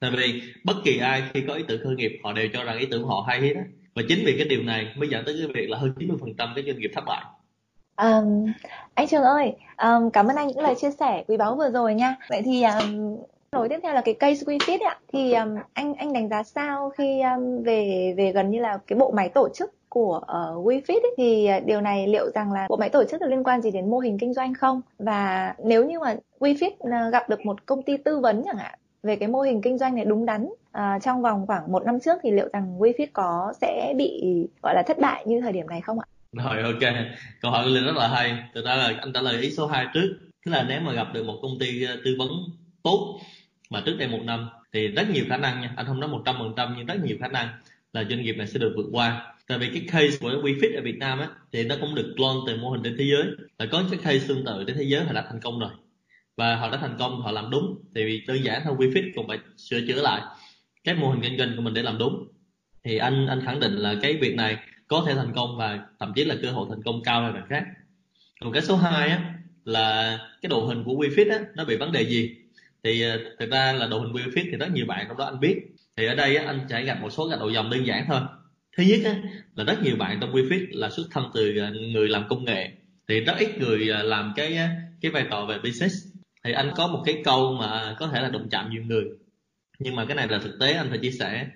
tại 0.00 0.10
vì 0.16 0.42
bất 0.64 0.74
kỳ 0.84 0.98
ai 0.98 1.22
khi 1.34 1.42
có 1.48 1.54
ý 1.54 1.64
tưởng 1.68 1.80
khởi 1.84 1.94
nghiệp 1.94 2.18
họ 2.24 2.32
đều 2.32 2.48
cho 2.52 2.64
rằng 2.64 2.78
ý 2.78 2.86
tưởng 2.86 3.04
họ 3.04 3.24
hay 3.28 3.40
hết 3.40 3.52
á 3.56 3.62
và 3.94 4.02
chính 4.08 4.18
vì 4.26 4.34
cái 4.38 4.48
điều 4.48 4.62
này 4.62 4.86
mới 4.96 5.08
dẫn 5.08 5.24
tới 5.24 5.36
cái 5.38 5.48
việc 5.54 5.70
là 5.70 5.78
hơn 5.78 5.92
90% 5.96 6.54
cái 6.54 6.64
doanh 6.66 6.78
nghiệp 6.78 6.90
thất 6.94 7.04
bại 7.06 7.24
Um, 7.96 8.52
anh 8.94 9.06
Trường 9.06 9.22
ơi, 9.22 9.52
um, 9.82 10.10
cảm 10.10 10.26
ơn 10.26 10.36
anh 10.36 10.48
những 10.48 10.58
lời 10.58 10.74
chia 10.74 10.90
sẻ 10.90 11.24
quý 11.28 11.36
báu 11.36 11.56
vừa 11.56 11.70
rồi 11.70 11.94
nha. 11.94 12.16
Vậy 12.30 12.42
thì 12.44 12.62
um, 12.62 13.16
nối 13.52 13.68
tiếp 13.68 13.78
theo 13.82 13.94
là 13.94 14.00
cái 14.00 14.14
case 14.14 14.44
WeFit 14.46 14.78
ạ. 14.88 14.98
Thì 15.12 15.32
um, 15.32 15.48
anh 15.72 15.94
anh 15.94 16.12
đánh 16.12 16.28
giá 16.28 16.42
sao 16.42 16.90
khi 16.90 17.20
um, 17.20 17.62
về 17.62 18.14
về 18.16 18.32
gần 18.32 18.50
như 18.50 18.60
là 18.60 18.78
cái 18.86 18.98
bộ 18.98 19.10
máy 19.10 19.28
tổ 19.28 19.48
chức 19.54 19.74
của 19.90 20.16
uh, 20.16 20.66
WeFit 20.66 21.00
ấy, 21.00 21.14
thì 21.16 21.46
ờ, 21.46 21.60
điều 21.60 21.80
này 21.80 22.08
liệu 22.08 22.30
rằng 22.34 22.52
là 22.52 22.66
bộ 22.68 22.76
máy 22.76 22.88
tổ 22.88 23.04
chức 23.04 23.20
có 23.20 23.26
liên 23.26 23.44
quan 23.44 23.62
gì 23.62 23.70
đến 23.70 23.90
mô 23.90 23.98
hình 23.98 24.18
kinh 24.18 24.34
doanh 24.34 24.54
không? 24.54 24.80
Và 24.98 25.54
nếu 25.64 25.84
như 25.84 26.00
mà 26.00 26.16
WeFit 26.40 26.70
ờ, 26.78 27.10
gặp 27.10 27.28
được 27.28 27.46
một 27.46 27.66
công 27.66 27.82
ty 27.82 27.96
tư 27.96 28.18
vấn 28.18 28.42
chẳng 28.44 28.56
hạn 28.56 28.78
về 29.02 29.16
cái 29.16 29.28
mô 29.28 29.40
hình 29.40 29.62
kinh 29.62 29.78
doanh 29.78 29.94
này 29.94 30.04
đúng 30.04 30.26
đắn 30.26 30.44
uh, 30.44 31.02
trong 31.02 31.22
vòng 31.22 31.46
khoảng 31.46 31.72
một 31.72 31.84
năm 31.86 32.00
trước 32.00 32.18
thì 32.22 32.30
liệu 32.30 32.48
rằng 32.52 32.78
WeFit 32.78 33.06
có 33.12 33.52
sẽ 33.60 33.94
bị 33.96 34.22
gọi 34.62 34.74
là 34.74 34.82
thất 34.86 34.98
bại 34.98 35.24
như 35.26 35.40
thời 35.40 35.52
điểm 35.52 35.66
này 35.66 35.80
không 35.80 35.98
ạ? 35.98 36.06
Rồi 36.32 36.62
ok, 36.62 36.94
câu 37.42 37.50
hỏi 37.50 37.64
của 37.64 37.70
Linh 37.70 37.84
rất 37.84 37.96
là 37.96 38.08
hay. 38.08 38.38
Thực 38.54 38.64
ra 38.64 38.76
là 38.76 38.92
anh 39.00 39.12
trả 39.12 39.20
lời 39.20 39.40
ý 39.40 39.50
số 39.50 39.66
2 39.66 39.86
trước. 39.94 40.16
Tức 40.44 40.52
là 40.52 40.64
nếu 40.68 40.80
mà 40.80 40.92
gặp 40.92 41.06
được 41.14 41.24
một 41.26 41.38
công 41.42 41.58
ty 41.60 41.86
tư 42.04 42.16
vấn 42.18 42.28
tốt 42.82 43.20
mà 43.70 43.82
trước 43.86 43.96
đây 43.98 44.08
một 44.08 44.20
năm 44.24 44.48
thì 44.72 44.88
rất 44.88 45.10
nhiều 45.10 45.24
khả 45.28 45.36
năng 45.36 45.60
nha. 45.60 45.72
Anh 45.76 45.86
không 45.86 46.00
nói 46.00 46.10
100% 46.10 46.74
nhưng 46.76 46.86
rất 46.86 46.94
nhiều 47.04 47.16
khả 47.20 47.28
năng 47.28 47.48
là 47.92 48.04
doanh 48.04 48.22
nghiệp 48.22 48.32
này 48.32 48.46
sẽ 48.46 48.58
được 48.58 48.72
vượt 48.76 48.86
qua. 48.92 49.34
Tại 49.50 49.58
vì 49.58 49.70
cái 49.74 49.82
case 49.92 50.18
của 50.20 50.30
WeFit 50.30 50.76
ở 50.76 50.82
Việt 50.82 50.98
Nam 50.98 51.18
á 51.18 51.28
thì 51.52 51.64
nó 51.64 51.76
cũng 51.80 51.94
được 51.94 52.14
clone 52.16 52.38
từ 52.46 52.56
mô 52.56 52.70
hình 52.70 52.82
trên 52.84 52.96
thế 52.98 53.04
giới. 53.04 53.24
Là 53.58 53.66
có 53.72 53.84
cái 53.90 54.00
case 54.02 54.28
tương 54.28 54.44
tự 54.44 54.64
trên 54.66 54.76
thế 54.76 54.82
giới 54.82 55.04
họ 55.04 55.12
đã 55.12 55.24
thành 55.28 55.40
công 55.40 55.58
rồi. 55.58 55.70
Và 56.36 56.56
họ 56.56 56.70
đã 56.70 56.78
thành 56.78 56.96
công, 56.98 57.22
họ 57.22 57.30
làm 57.32 57.50
đúng. 57.50 57.78
Thì 57.94 58.22
đơn 58.28 58.44
giản 58.44 58.62
thôi 58.64 58.76
WeFit 58.78 59.10
cũng 59.14 59.28
phải 59.28 59.38
sửa 59.56 59.80
chữa 59.88 60.02
lại 60.02 60.22
cái 60.84 60.94
mô 60.94 61.10
hình 61.10 61.20
kinh 61.22 61.38
doanh 61.38 61.56
của 61.56 61.62
mình 61.62 61.74
để 61.74 61.82
làm 61.82 61.98
đúng. 61.98 62.28
Thì 62.84 62.96
anh 62.96 63.26
anh 63.26 63.40
khẳng 63.44 63.60
định 63.60 63.76
là 63.76 63.94
cái 64.02 64.16
việc 64.16 64.34
này 64.34 64.56
có 64.88 65.04
thể 65.06 65.14
thành 65.14 65.32
công 65.34 65.56
và 65.58 65.78
thậm 66.00 66.12
chí 66.16 66.24
là 66.24 66.34
cơ 66.42 66.50
hội 66.50 66.66
thành 66.70 66.82
công 66.82 67.02
cao 67.04 67.22
hơn 67.22 67.34
bạn 67.34 67.46
khác 67.48 67.64
còn 68.40 68.52
cái 68.52 68.62
số 68.62 68.76
2 68.76 69.08
á 69.08 69.34
là 69.64 70.18
cái 70.42 70.50
độ 70.50 70.66
hình 70.66 70.84
của 70.84 70.92
WeFit 70.92 71.32
á 71.32 71.38
nó 71.54 71.64
bị 71.64 71.76
vấn 71.76 71.92
đề 71.92 72.02
gì 72.02 72.36
thì 72.84 73.02
ờ, 73.02 73.18
thực 73.38 73.50
ra 73.50 73.72
là 73.72 73.86
độ 73.86 73.98
hình 73.98 74.12
WeFit 74.12 74.44
thì 74.50 74.56
rất 74.56 74.70
nhiều 74.72 74.86
bạn 74.86 75.04
trong 75.08 75.16
đó 75.16 75.24
anh 75.24 75.40
biết 75.40 75.62
thì 75.96 76.06
ở 76.06 76.14
đây 76.14 76.36
á, 76.36 76.46
anh 76.46 76.66
sẽ 76.70 76.82
gặp 76.82 76.98
một 77.02 77.10
số 77.10 77.28
gạch 77.28 77.40
đầu 77.40 77.50
dòng 77.50 77.70
đơn 77.70 77.86
giản 77.86 78.04
thôi 78.08 78.20
thứ 78.76 78.82
nhất 78.82 79.00
á, 79.04 79.22
là 79.54 79.64
rất 79.64 79.82
nhiều 79.82 79.96
bạn 79.96 80.18
trong 80.20 80.32
WeFit 80.32 80.66
là 80.70 80.90
xuất 80.90 81.06
thân 81.10 81.24
từ 81.34 81.58
à, 81.58 81.72
người 81.92 82.08
làm 82.08 82.28
công 82.28 82.44
nghệ. 82.44 82.70
Thì 83.08 83.20
rất 83.20 83.34
ít 83.38 83.58
người 83.58 83.90
à, 83.90 84.02
làm 84.02 84.32
cái 84.36 84.56
à, 84.56 84.76
cái 85.00 85.10
vai 85.10 85.26
trò 85.30 85.46
về 85.46 85.58
business. 85.58 85.94
Thì 86.44 86.52
anh 86.52 86.70
có 86.76 86.86
một 86.86 87.02
cái 87.06 87.22
câu 87.24 87.52
mà 87.52 87.96
có 87.98 88.06
thể 88.06 88.20
là 88.20 88.28
đụng 88.28 88.48
chạm 88.50 88.70
nhiều 88.70 88.82
người. 88.82 89.04
Nhưng 89.78 89.96
mà 89.96 90.04
cái 90.04 90.16
này 90.16 90.28
là 90.28 90.38
thực 90.38 90.58
tế 90.60 90.72
anh 90.72 90.86
phải 90.88 90.98
chia 90.98 91.10
sẻ. 91.10 91.46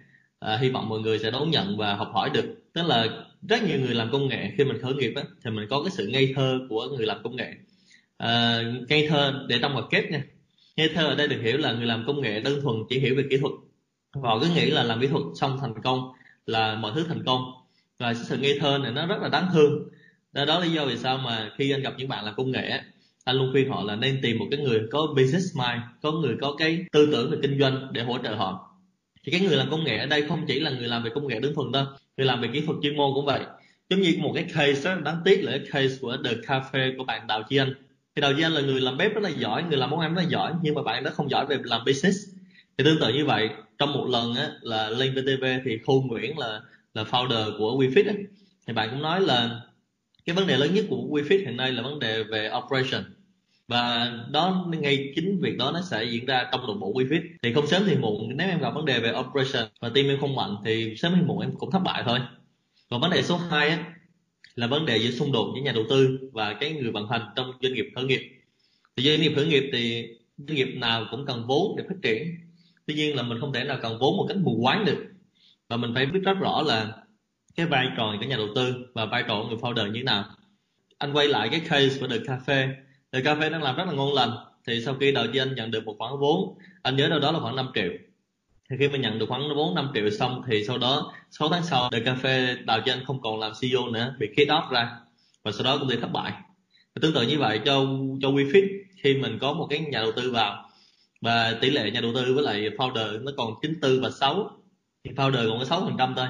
À, 0.41 0.57
hy 0.57 0.69
vọng 0.69 0.89
mọi 0.89 1.01
người 1.01 1.19
sẽ 1.19 1.31
đón 1.31 1.51
nhận 1.51 1.77
và 1.77 1.95
học 1.95 2.11
hỏi 2.15 2.31
được. 2.35 2.45
Tức 2.73 2.83
là 2.83 3.07
rất 3.49 3.63
nhiều 3.63 3.81
người 3.81 3.95
làm 3.95 4.13
công 4.13 4.29
nghệ 4.29 4.51
khi 4.57 4.65
mình 4.65 4.83
khởi 4.83 4.95
nghiệp 4.95 5.13
á, 5.17 5.23
thì 5.45 5.51
mình 5.51 5.67
có 5.71 5.83
cái 5.83 5.91
sự 5.91 6.07
ngây 6.07 6.33
thơ 6.37 6.59
của 6.69 6.89
người 6.97 7.07
làm 7.07 7.23
công 7.23 7.37
nghệ. 7.37 7.55
À, 8.17 8.63
ngây 8.89 9.07
thơ 9.09 9.45
để 9.49 9.59
trong 9.63 9.73
ngoặc 9.73 9.85
kép 9.91 10.11
nha. 10.11 10.23
Ngây 10.77 10.89
thơ 10.89 11.07
ở 11.07 11.15
đây 11.15 11.29
được 11.29 11.41
hiểu 11.43 11.59
là 11.59 11.73
người 11.73 11.87
làm 11.87 12.05
công 12.07 12.21
nghệ 12.21 12.41
đơn 12.41 12.61
thuần 12.63 12.77
chỉ 12.89 12.99
hiểu 12.99 13.15
về 13.17 13.25
kỹ 13.31 13.37
thuật. 13.37 13.53
Họ 14.23 14.39
cứ 14.41 14.47
nghĩ 14.55 14.71
là 14.71 14.83
làm 14.83 15.01
kỹ 15.01 15.07
thuật 15.07 15.23
xong 15.41 15.59
thành 15.61 15.83
công 15.83 16.13
là 16.47 16.75
mọi 16.75 16.93
thứ 16.95 17.05
thành 17.09 17.25
công. 17.25 17.43
Và 17.99 18.15
sự 18.15 18.37
ngây 18.37 18.59
thơ 18.61 18.79
này 18.79 18.93
nó 18.93 19.07
rất 19.07 19.23
là 19.23 19.29
đáng 19.29 19.49
thương. 19.53 19.89
Đó, 20.33 20.45
đó 20.45 20.59
là 20.59 20.67
lý 20.67 20.73
do 20.73 20.87
vì 20.87 20.97
sao 20.97 21.19
mà 21.19 21.51
khi 21.59 21.71
anh 21.71 21.83
gặp 21.83 21.95
những 21.99 22.09
bạn 22.09 22.25
làm 22.25 22.35
công 22.37 22.51
nghệ 22.51 22.81
anh 23.25 23.37
luôn 23.37 23.53
khuyên 23.53 23.69
họ 23.69 23.83
là 23.83 23.97
nên 23.97 24.19
tìm 24.23 24.39
một 24.39 24.47
cái 24.51 24.61
người 24.61 24.81
có 24.91 25.07
business 25.17 25.57
mind 25.57 25.83
có 26.03 26.13
người 26.13 26.37
có 26.41 26.55
cái 26.59 26.85
tư 26.93 27.09
tưởng 27.13 27.31
về 27.31 27.39
kinh 27.43 27.59
doanh 27.61 27.89
để 27.93 28.03
hỗ 28.03 28.19
trợ 28.23 28.35
họ. 28.35 28.71
Thì 29.25 29.33
cái 29.33 29.41
người 29.41 29.57
làm 29.57 29.71
công 29.71 29.85
nghệ 29.85 29.99
ở 29.99 30.07
đây 30.07 30.23
không 30.29 30.45
chỉ 30.47 30.61
là 30.61 30.71
người 30.71 30.89
làm 30.89 31.03
về 31.03 31.11
công 31.15 31.27
nghệ 31.27 31.41
đơn 31.41 31.55
thuần 31.55 31.73
đâu 31.73 31.85
người 32.17 32.27
làm 32.27 32.41
về 32.41 32.49
kỹ 32.53 32.61
thuật 32.61 32.79
chuyên 32.83 32.97
môn 32.97 33.11
cũng 33.15 33.27
vậy. 33.27 33.41
Giống 33.91 34.01
như 34.01 34.15
một 34.19 34.33
cái 34.35 34.45
case 34.55 34.85
đó, 34.85 35.01
đáng 35.01 35.17
tiếc 35.25 35.45
là 35.45 35.53
cái 35.53 35.61
case 35.73 35.95
của 36.01 36.17
The 36.25 36.31
Cafe 36.31 36.99
của 36.99 37.05
bạn 37.05 37.27
Đào 37.27 37.43
Chi 37.49 37.57
Anh. 37.57 37.75
Thì 38.17 38.23
Đào 38.23 38.33
Chi 38.37 38.43
Anh 38.43 38.53
là 38.53 38.61
người 38.61 38.81
làm 38.81 38.97
bếp 38.97 39.15
rất 39.15 39.23
là 39.23 39.29
giỏi 39.29 39.63
người 39.63 39.79
làm 39.79 39.91
món 39.91 40.01
ăn 40.01 40.15
rất 40.15 40.23
là 40.23 40.29
giỏi 40.29 40.53
nhưng 40.63 40.75
mà 40.75 40.83
bạn 40.83 41.05
đó 41.05 41.11
không 41.15 41.31
giỏi 41.31 41.47
về 41.47 41.59
làm 41.65 41.85
business. 41.87 42.19
Thì 42.79 42.85
tương 42.85 43.01
tự 43.01 43.09
như 43.15 43.25
vậy 43.25 43.49
trong 43.79 43.93
một 43.93 44.07
lần 44.09 44.35
á, 44.35 44.51
là 44.63 44.89
lên 44.89 45.15
VTV 45.15 45.45
thì 45.65 45.79
Khu 45.87 46.03
Nguyễn 46.03 46.39
là 46.39 46.61
là 46.95 47.03
founder 47.03 47.59
của 47.59 47.79
WeFit 47.79 48.09
á, 48.09 48.15
thì 48.67 48.73
bạn 48.73 48.89
cũng 48.91 49.03
nói 49.03 49.21
là 49.21 49.61
cái 50.25 50.37
vấn 50.37 50.47
đề 50.47 50.57
lớn 50.57 50.75
nhất 50.75 50.85
của 50.91 50.97
WeFit 50.97 51.39
hiện 51.39 51.57
nay 51.57 51.73
là 51.73 51.83
vấn 51.83 51.99
đề 51.99 52.23
về 52.23 52.51
operation. 52.65 53.05
Và 53.69 54.13
đó 54.31 54.67
ngay 54.81 55.13
chính 55.17 55.41
việc 55.41 55.57
đó 55.59 55.71
nó 55.75 55.81
sẽ 55.91 56.05
diễn 56.05 56.27
ra 56.27 56.49
trong 56.53 56.67
nội 56.67 56.77
bộ 56.81 56.93
WeFit. 56.93 57.21
Thì 57.43 57.53
không 57.53 57.67
sớm 57.67 57.83
thì 57.87 57.97
muộn 57.97 58.37
nếu 58.37 58.49
em 58.49 58.61
gặp 58.61 58.75
vấn 58.75 58.85
đề 58.85 59.01
về 59.01 59.13
operation 59.21 59.69
và 59.81 59.89
team 59.89 60.09
em 60.09 60.21
không 60.21 60.37
mạnh 60.37 60.57
thì 60.65 60.95
sớm 60.97 61.13
hay 61.13 61.23
muộn 61.23 61.41
em 61.41 61.51
cũng 61.59 61.71
thất 61.71 61.79
bại 61.79 62.03
thôi. 62.07 62.19
Còn 62.91 63.01
vấn 63.01 63.11
đề 63.11 63.23
số 63.23 63.37
2 63.37 63.69
á, 63.69 63.95
là 64.55 64.67
vấn 64.67 64.87
đề 64.87 64.97
giữa 64.97 65.11
xung 65.11 65.33
đột 65.33 65.53
giữa 65.57 65.63
nhà 65.63 65.73
đầu 65.73 65.85
tư 65.91 66.19
và 66.33 66.55
cái 66.55 66.73
người 66.73 66.91
vận 66.91 67.09
hành 67.09 67.23
trong 67.37 67.53
doanh 67.63 67.75
nghiệp 67.75 67.87
khởi 67.95 68.05
nghiệp. 68.05 68.21
Thì 68.97 69.05
doanh 69.05 69.21
nghiệp 69.21 69.33
khởi 69.37 69.47
nghiệp 69.47 69.71
thì 69.73 70.09
doanh 70.39 70.57
nghiệp 70.57 70.75
nào 70.75 71.07
cũng 71.11 71.27
cần 71.27 71.45
vốn 71.47 71.77
để 71.77 71.85
phát 71.89 71.97
triển 72.03 72.35
tuy 72.87 72.95
nhiên 72.95 73.17
là 73.17 73.23
mình 73.23 73.41
không 73.41 73.53
thể 73.53 73.65
nào 73.65 73.79
cần 73.83 73.99
vốn 73.99 74.17
một 74.17 74.27
cách 74.29 74.37
mù 74.37 74.59
quáng 74.63 74.85
được. 74.85 75.05
Và 75.69 75.77
mình 75.77 75.91
phải 75.95 76.07
biết 76.07 76.21
rất 76.25 76.39
rõ 76.41 76.63
là 76.63 76.93
cái 77.57 77.67
vai 77.67 77.87
trò 77.97 78.15
của 78.21 78.27
nhà 78.27 78.37
đầu 78.37 78.49
tư 78.55 78.75
và 78.95 79.07
vai 79.07 79.25
trò 79.29 79.43
của 79.43 79.49
người 79.49 79.59
founder 79.59 79.87
như 79.87 80.01
thế 80.01 80.03
nào. 80.03 80.25
Anh 80.99 81.13
quay 81.13 81.29
lại 81.29 81.49
cái 81.49 81.61
case 81.61 82.01
của 82.01 82.07
The 82.07 82.17
Cafe. 82.17 82.75
The 83.13 83.21
cà 83.21 83.35
phê 83.41 83.51
đang 83.51 83.63
làm 83.63 83.77
rất 83.77 83.85
là 83.87 83.93
ngon 83.93 84.15
lành. 84.15 84.31
Thì 84.67 84.81
sau 84.81 84.95
khi 85.01 85.13
đầu 85.13 85.27
tiên 85.33 85.49
anh 85.49 85.55
nhận 85.55 85.71
được 85.71 85.85
một 85.85 85.95
khoản 85.99 86.13
vốn, 86.21 86.59
anh 86.83 86.97
nhớ 86.97 87.09
đâu 87.09 87.19
đó 87.19 87.33
là 87.33 87.41
khoảng 87.41 87.57
5 87.57 87.71
triệu. 87.75 87.91
Thì 88.71 88.77
khi 88.79 88.89
mà 88.89 88.99
nhận 88.99 89.19
được 89.19 89.27
khoản 89.29 89.43
vốn 89.57 89.75
5 89.75 89.91
triệu 89.95 90.11
xong 90.11 90.43
thì 90.47 90.65
sau 90.65 90.79
đó 90.79 91.13
6 91.31 91.49
tháng 91.49 91.63
sau, 91.63 91.91
The 91.91 92.01
Cafe 92.01 92.65
đào 92.65 92.81
cho 92.87 92.93
anh 92.93 93.05
không 93.07 93.21
còn 93.21 93.41
làm 93.41 93.53
CEO 93.61 93.89
nữa, 93.89 94.15
bị 94.19 94.27
kick 94.27 94.49
off 94.49 94.71
ra. 94.71 94.91
Và 95.43 95.53
sau 95.53 95.65
đó 95.65 95.79
công 95.79 95.91
ty 95.91 95.97
thất 95.97 96.13
bại. 96.13 96.33
Và 96.95 96.99
tương 97.03 97.15
tự 97.15 97.23
như 97.23 97.39
vậy, 97.39 97.61
cho 97.65 97.87
cho 98.23 98.29
WeFit, 98.29 98.69
khi 99.03 99.15
mình 99.15 99.39
có 99.41 99.53
một 99.53 99.67
cái 99.71 99.79
nhà 99.79 100.01
đầu 100.01 100.13
tư 100.13 100.31
vào 100.31 100.64
và 101.25 101.59
tỷ 101.61 101.71
lệ 101.71 101.91
nhà 101.91 102.01
đầu 102.01 102.13
tư 102.15 102.35
với 102.35 102.45
lại 102.45 102.71
founder 102.79 103.25
nó 103.25 103.33
còn 103.37 103.55
94 103.63 104.01
và 104.01 104.11
6 104.11 104.51
thì 105.05 105.11
founder 105.11 105.49
còn 105.49 105.59
có 105.59 105.65
6 105.65 105.81
phần 105.81 105.97
trăm 105.99 106.15
thôi. 106.17 106.27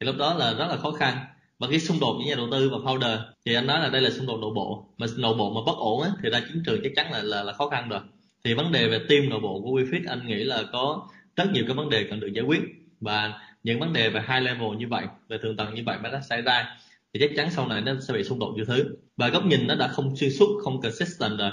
Thì 0.00 0.06
lúc 0.06 0.16
đó 0.18 0.34
là 0.34 0.54
rất 0.54 0.66
là 0.68 0.76
khó 0.76 0.90
khăn. 0.90 1.18
Và 1.58 1.66
cái 1.70 1.80
xung 1.80 2.00
đột 2.00 2.16
giữa 2.18 2.28
nhà 2.28 2.34
đầu 2.36 2.48
tư 2.50 2.70
và 2.70 2.76
founder 2.78 3.18
thì 3.44 3.54
anh 3.54 3.66
nói 3.66 3.80
là 3.80 3.88
đây 3.88 4.02
là 4.02 4.10
xung 4.10 4.26
đột 4.26 4.38
nội 4.40 4.50
bộ. 4.54 4.86
Mà 4.98 5.06
nội 5.16 5.34
bộ 5.34 5.50
mà 5.54 5.60
bất 5.66 5.76
ổn 5.78 6.02
á, 6.02 6.10
thì 6.22 6.30
ra 6.30 6.40
chiến 6.40 6.62
trường 6.66 6.80
chắc 6.82 6.92
chắn 6.96 7.12
là 7.12 7.22
là, 7.22 7.42
là 7.42 7.52
khó 7.52 7.68
khăn 7.68 7.88
rồi. 7.88 8.00
Thì 8.44 8.54
vấn 8.54 8.72
đề 8.72 8.88
về 8.88 8.98
team 9.08 9.28
nội 9.28 9.40
bộ 9.40 9.60
của 9.60 9.70
WeFit 9.70 10.00
anh 10.08 10.26
nghĩ 10.26 10.44
là 10.44 10.62
có 10.72 11.08
rất 11.36 11.52
nhiều 11.52 11.64
cái 11.66 11.76
vấn 11.76 11.90
đề 11.90 12.06
cần 12.10 12.20
được 12.20 12.32
giải 12.32 12.44
quyết. 12.44 12.60
Và 13.00 13.40
những 13.62 13.80
vấn 13.80 13.92
đề 13.92 14.10
về 14.10 14.20
high 14.28 14.42
level 14.42 14.76
như 14.78 14.88
vậy 14.88 15.04
về 15.28 15.38
thượng 15.42 15.56
tầng 15.56 15.74
như 15.74 15.82
vậy 15.86 15.98
mà 16.02 16.10
nó 16.10 16.20
xảy 16.20 16.42
ra 16.42 16.76
thì 17.14 17.20
chắc 17.20 17.30
chắn 17.36 17.50
sau 17.50 17.68
này 17.68 17.80
nó 17.80 17.92
sẽ 18.08 18.14
bị 18.14 18.24
xung 18.24 18.38
đột 18.38 18.52
nhiều 18.56 18.64
thứ. 18.64 18.84
Và 19.16 19.28
góc 19.28 19.46
nhìn 19.46 19.66
nó 19.66 19.74
đã 19.74 19.88
không 19.88 20.16
xuyên 20.16 20.30
suốt 20.30 20.60
không 20.64 20.80
consistent 20.80 21.38
rồi 21.38 21.50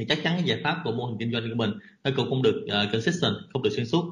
thì 0.00 0.06
chắc 0.08 0.18
chắn 0.24 0.34
cái 0.36 0.44
giải 0.44 0.60
pháp 0.64 0.80
của 0.84 0.92
mô 0.92 1.06
hình 1.06 1.16
kinh 1.18 1.32
doanh 1.32 1.48
của 1.48 1.54
mình 1.54 1.70
nó 2.04 2.10
cũng 2.16 2.28
không 2.28 2.42
được 2.42 2.64
uh, 2.64 2.92
consistent 2.92 3.34
không 3.52 3.62
được 3.62 3.70
xuyên 3.76 3.86
suốt. 3.86 4.04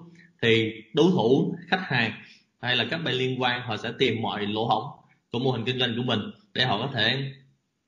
Thì 0.43 0.73
đối 0.95 1.11
thủ 1.11 1.55
khách 1.69 1.81
hàng 1.81 2.13
hay 2.61 2.77
là 2.77 2.85
các 2.91 2.99
bên 3.05 3.15
liên 3.15 3.43
quan 3.43 3.63
họ 3.63 3.77
sẽ 3.77 3.93
tìm 3.99 4.23
mọi 4.23 4.47
lỗ 4.47 4.67
hổng 4.67 4.85
của 5.33 5.39
mô 5.39 5.51
hình 5.51 5.65
kinh 5.65 5.79
doanh 5.79 5.95
của 5.97 6.03
mình 6.03 6.21
để 6.55 6.65
họ 6.65 6.79
có 6.79 6.91
thể 6.95 7.33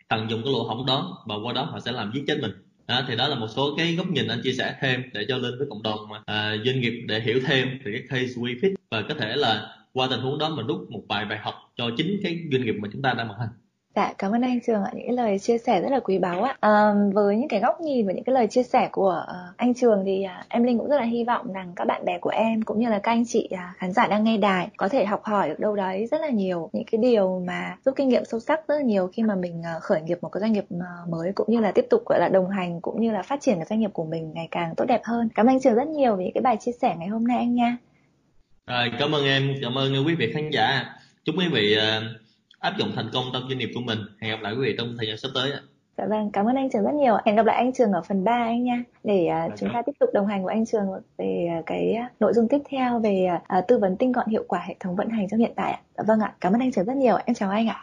tận 0.09 0.31
dụng 0.31 0.43
cái 0.45 0.53
lỗ 0.53 0.63
hổng 0.63 0.87
đó 0.87 1.25
và 1.27 1.35
qua 1.45 1.53
đó 1.53 1.63
họ 1.63 1.81
sẽ 1.81 1.93
làm 1.93 2.13
giết 2.15 2.25
chết 2.27 2.39
mình. 2.43 2.51
À, 2.87 3.05
thì 3.09 3.17
đó 3.17 3.29
là 3.29 3.35
một 3.35 3.49
số 3.57 3.75
cái 3.77 3.95
góc 3.95 4.11
nhìn 4.11 4.29
anh 4.29 4.41
chia 4.43 4.53
sẻ 4.53 4.75
thêm 4.81 5.03
để 5.13 5.25
cho 5.29 5.37
lên 5.37 5.59
với 5.59 5.67
cộng 5.71 5.83
đồng 5.83 6.09
mà 6.09 6.23
à, 6.27 6.57
doanh 6.65 6.81
nghiệp 6.81 7.05
để 7.09 7.21
hiểu 7.21 7.41
thêm 7.47 7.69
về 7.85 7.93
cái 7.93 8.03
case 8.09 8.35
WeFit 8.35 8.75
và 8.91 9.03
có 9.03 9.15
thể 9.15 9.37
là 9.37 9.77
qua 9.93 10.07
tình 10.11 10.21
huống 10.21 10.39
đó 10.39 10.49
mình 10.49 10.67
rút 10.67 10.91
một 10.91 11.03
vài 11.09 11.25
bài 11.25 11.39
học 11.43 11.55
cho 11.77 11.91
chính 11.97 12.21
cái 12.23 12.39
doanh 12.53 12.65
nghiệp 12.65 12.75
mà 12.83 12.89
chúng 12.93 13.03
ta 13.03 13.15
đang 13.15 13.29
vận 13.29 13.39
hành. 13.39 13.49
Dạ, 13.97 14.13
cảm 14.19 14.33
ơn 14.33 14.43
anh 14.43 14.61
Trường 14.67 14.85
ạ, 14.85 14.91
những 14.95 15.07
cái 15.07 15.17
lời 15.17 15.39
chia 15.39 15.59
sẻ 15.59 15.81
rất 15.81 15.89
là 15.91 16.01
quý 16.01 16.19
báu 16.19 16.43
ạ. 16.43 16.57
À, 16.61 16.95
với 17.13 17.37
những 17.37 17.49
cái 17.49 17.61
góc 17.61 17.81
nhìn 17.81 18.07
và 18.07 18.13
những 18.13 18.25
cái 18.25 18.35
lời 18.35 18.47
chia 18.47 18.63
sẻ 18.63 18.89
của 18.93 19.25
uh, 19.31 19.57
anh 19.57 19.75
Trường 19.75 20.03
thì 20.07 20.25
uh, 20.25 20.49
em 20.49 20.65
Linh 20.65 20.79
cũng 20.79 20.89
rất 20.89 20.97
là 20.97 21.03
hy 21.03 21.25
vọng 21.25 21.53
rằng 21.53 21.73
các 21.77 21.85
bạn 21.85 22.05
bè 22.05 22.19
của 22.19 22.31
em 22.31 22.63
cũng 22.63 22.81
như 22.81 22.89
là 22.89 22.99
các 22.99 23.13
anh 23.13 23.25
chị 23.27 23.49
uh, 23.55 23.77
khán 23.77 23.93
giả 23.93 24.07
đang 24.07 24.25
nghe 24.25 24.37
đài 24.37 24.69
có 24.77 24.89
thể 24.89 25.05
học 25.05 25.25
hỏi 25.25 25.49
được 25.49 25.59
đâu 25.59 25.77
đấy 25.77 26.07
rất 26.11 26.21
là 26.21 26.29
nhiều 26.29 26.71
những 26.73 26.85
cái 26.93 26.99
điều 26.99 27.43
mà 27.47 27.77
giúp 27.85 27.95
kinh 27.97 28.09
nghiệm 28.09 28.25
sâu 28.25 28.41
sắc 28.41 28.69
rất 28.69 28.75
là 28.75 28.83
nhiều 28.83 29.11
khi 29.13 29.23
mà 29.23 29.35
mình 29.35 29.63
uh, 29.77 29.83
khởi 29.83 30.01
nghiệp 30.01 30.19
một 30.23 30.29
cái 30.29 30.41
doanh 30.41 30.53
nghiệp 30.53 30.65
uh, 30.75 31.09
mới 31.09 31.33
cũng 31.35 31.47
như 31.51 31.61
là 31.61 31.73
tiếp 31.73 31.87
tục 31.91 32.03
gọi 32.07 32.21
là 32.21 32.29
đồng 32.29 32.51
hành 32.51 32.81
cũng 32.81 33.01
như 33.01 33.13
là 33.13 33.23
phát 33.23 33.41
triển 33.41 33.57
cái 33.57 33.67
doanh 33.71 33.81
nghiệp 33.81 33.91
của 33.93 34.05
mình 34.05 34.33
ngày 34.35 34.49
càng 34.51 34.75
tốt 34.77 34.85
đẹp 34.85 35.01
hơn. 35.05 35.29
Cảm 35.35 35.47
ơn 35.47 35.55
anh 35.55 35.61
Trường 35.61 35.75
rất 35.75 35.89
nhiều 35.89 36.17
vì 36.17 36.25
những 36.25 36.35
cái 36.35 36.43
bài 36.43 36.57
chia 36.61 36.73
sẻ 36.73 36.97
ngày 36.99 37.09
hôm 37.09 37.27
nay 37.27 37.39
anh 37.39 37.55
nha. 37.55 37.77
Rồi, 38.67 38.93
cảm 38.99 39.15
ơn 39.15 39.25
em, 39.25 39.55
cảm 39.63 39.79
ơn 39.79 40.07
quý 40.07 40.15
vị 40.15 40.33
khán 40.35 40.51
giả. 40.51 40.95
Chúc 41.25 41.35
quý 41.39 41.49
vị 41.53 41.77
uh 41.77 42.30
áp 42.61 42.75
dụng 42.79 42.93
thành 42.97 43.11
công 43.13 43.25
trong 43.33 43.43
doanh 43.49 43.59
nghiệp 43.59 43.71
của 43.75 43.81
mình 43.81 43.99
hẹn 44.21 44.31
gặp 44.31 44.43
lại 44.43 44.53
quý 44.53 44.61
vị 44.63 44.75
trong 44.79 44.97
thời 44.99 45.07
gian 45.07 45.17
sắp 45.19 45.29
tới 45.35 45.51
Dạ 45.99 46.07
vâng, 46.07 46.31
cảm 46.33 46.47
ơn 46.47 46.57
anh 46.57 46.71
Trường 46.71 46.83
rất 46.83 46.95
nhiều. 46.95 47.17
Hẹn 47.25 47.37
gặp 47.37 47.47
lại 47.47 47.57
anh 47.57 47.73
Trường 47.73 47.93
ở 47.93 48.03
phần 48.09 48.25
3 48.25 48.33
anh 48.33 48.65
nha. 48.65 48.85
Để 49.05 49.29
uh, 49.47 49.53
chúng 49.59 49.69
ta 49.73 49.83
tiếp 49.87 49.93
tục 50.01 50.11
đồng 50.15 50.27
hành 50.27 50.45
với 50.45 50.55
anh 50.55 50.67
Trường 50.67 50.87
về 51.19 51.49
uh, 51.59 51.67
cái 51.67 51.97
nội 52.21 52.33
dung 52.35 52.49
tiếp 52.49 52.59
theo 52.71 52.99
về 52.99 53.29
uh, 53.59 53.65
tư 53.69 53.79
vấn 53.79 53.97
tinh 53.97 54.13
gọn 54.13 54.29
hiệu 54.29 54.45
quả 54.49 54.65
hệ 54.69 54.75
thống 54.81 54.97
vận 54.97 55.09
hành 55.09 55.29
trong 55.31 55.41
hiện 55.41 55.53
tại 55.57 55.73
ạ. 55.73 55.81
Dạ 55.97 56.05
vâng 56.07 56.21
ạ, 56.21 56.35
cảm 56.41 56.53
ơn 56.53 56.61
anh 56.61 56.73
Trường 56.73 56.85
rất 56.85 56.97
nhiều. 56.97 57.17
Em 57.25 57.35
chào 57.35 57.51
anh 57.51 57.69
ạ. 57.69 57.77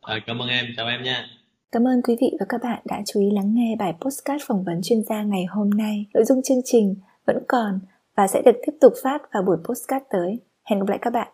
À, 0.00 0.14
cảm 0.26 0.38
ơn 0.38 0.48
em, 0.48 0.66
chào 0.76 0.86
em 0.86 1.02
nha. 1.02 1.26
Cảm 1.72 1.88
ơn 1.88 2.02
quý 2.02 2.16
vị 2.20 2.32
và 2.40 2.46
các 2.48 2.60
bạn 2.62 2.82
đã 2.84 3.02
chú 3.06 3.20
ý 3.20 3.30
lắng 3.30 3.54
nghe 3.54 3.76
bài 3.78 3.94
postcard 4.00 4.44
phỏng 4.46 4.64
vấn 4.64 4.80
chuyên 4.82 5.02
gia 5.02 5.22
ngày 5.22 5.44
hôm 5.44 5.70
nay. 5.70 6.06
Nội 6.14 6.24
dung 6.24 6.42
chương 6.42 6.60
trình 6.64 6.94
vẫn 7.26 7.38
còn 7.48 7.80
và 8.16 8.26
sẽ 8.26 8.42
được 8.42 8.56
tiếp 8.66 8.72
tục 8.80 8.92
phát 9.02 9.22
vào 9.32 9.42
buổi 9.42 9.56
postcard 9.64 10.04
tới. 10.10 10.40
Hẹn 10.70 10.78
gặp 10.78 10.88
lại 10.88 10.98
các 11.02 11.12
bạn. 11.12 11.28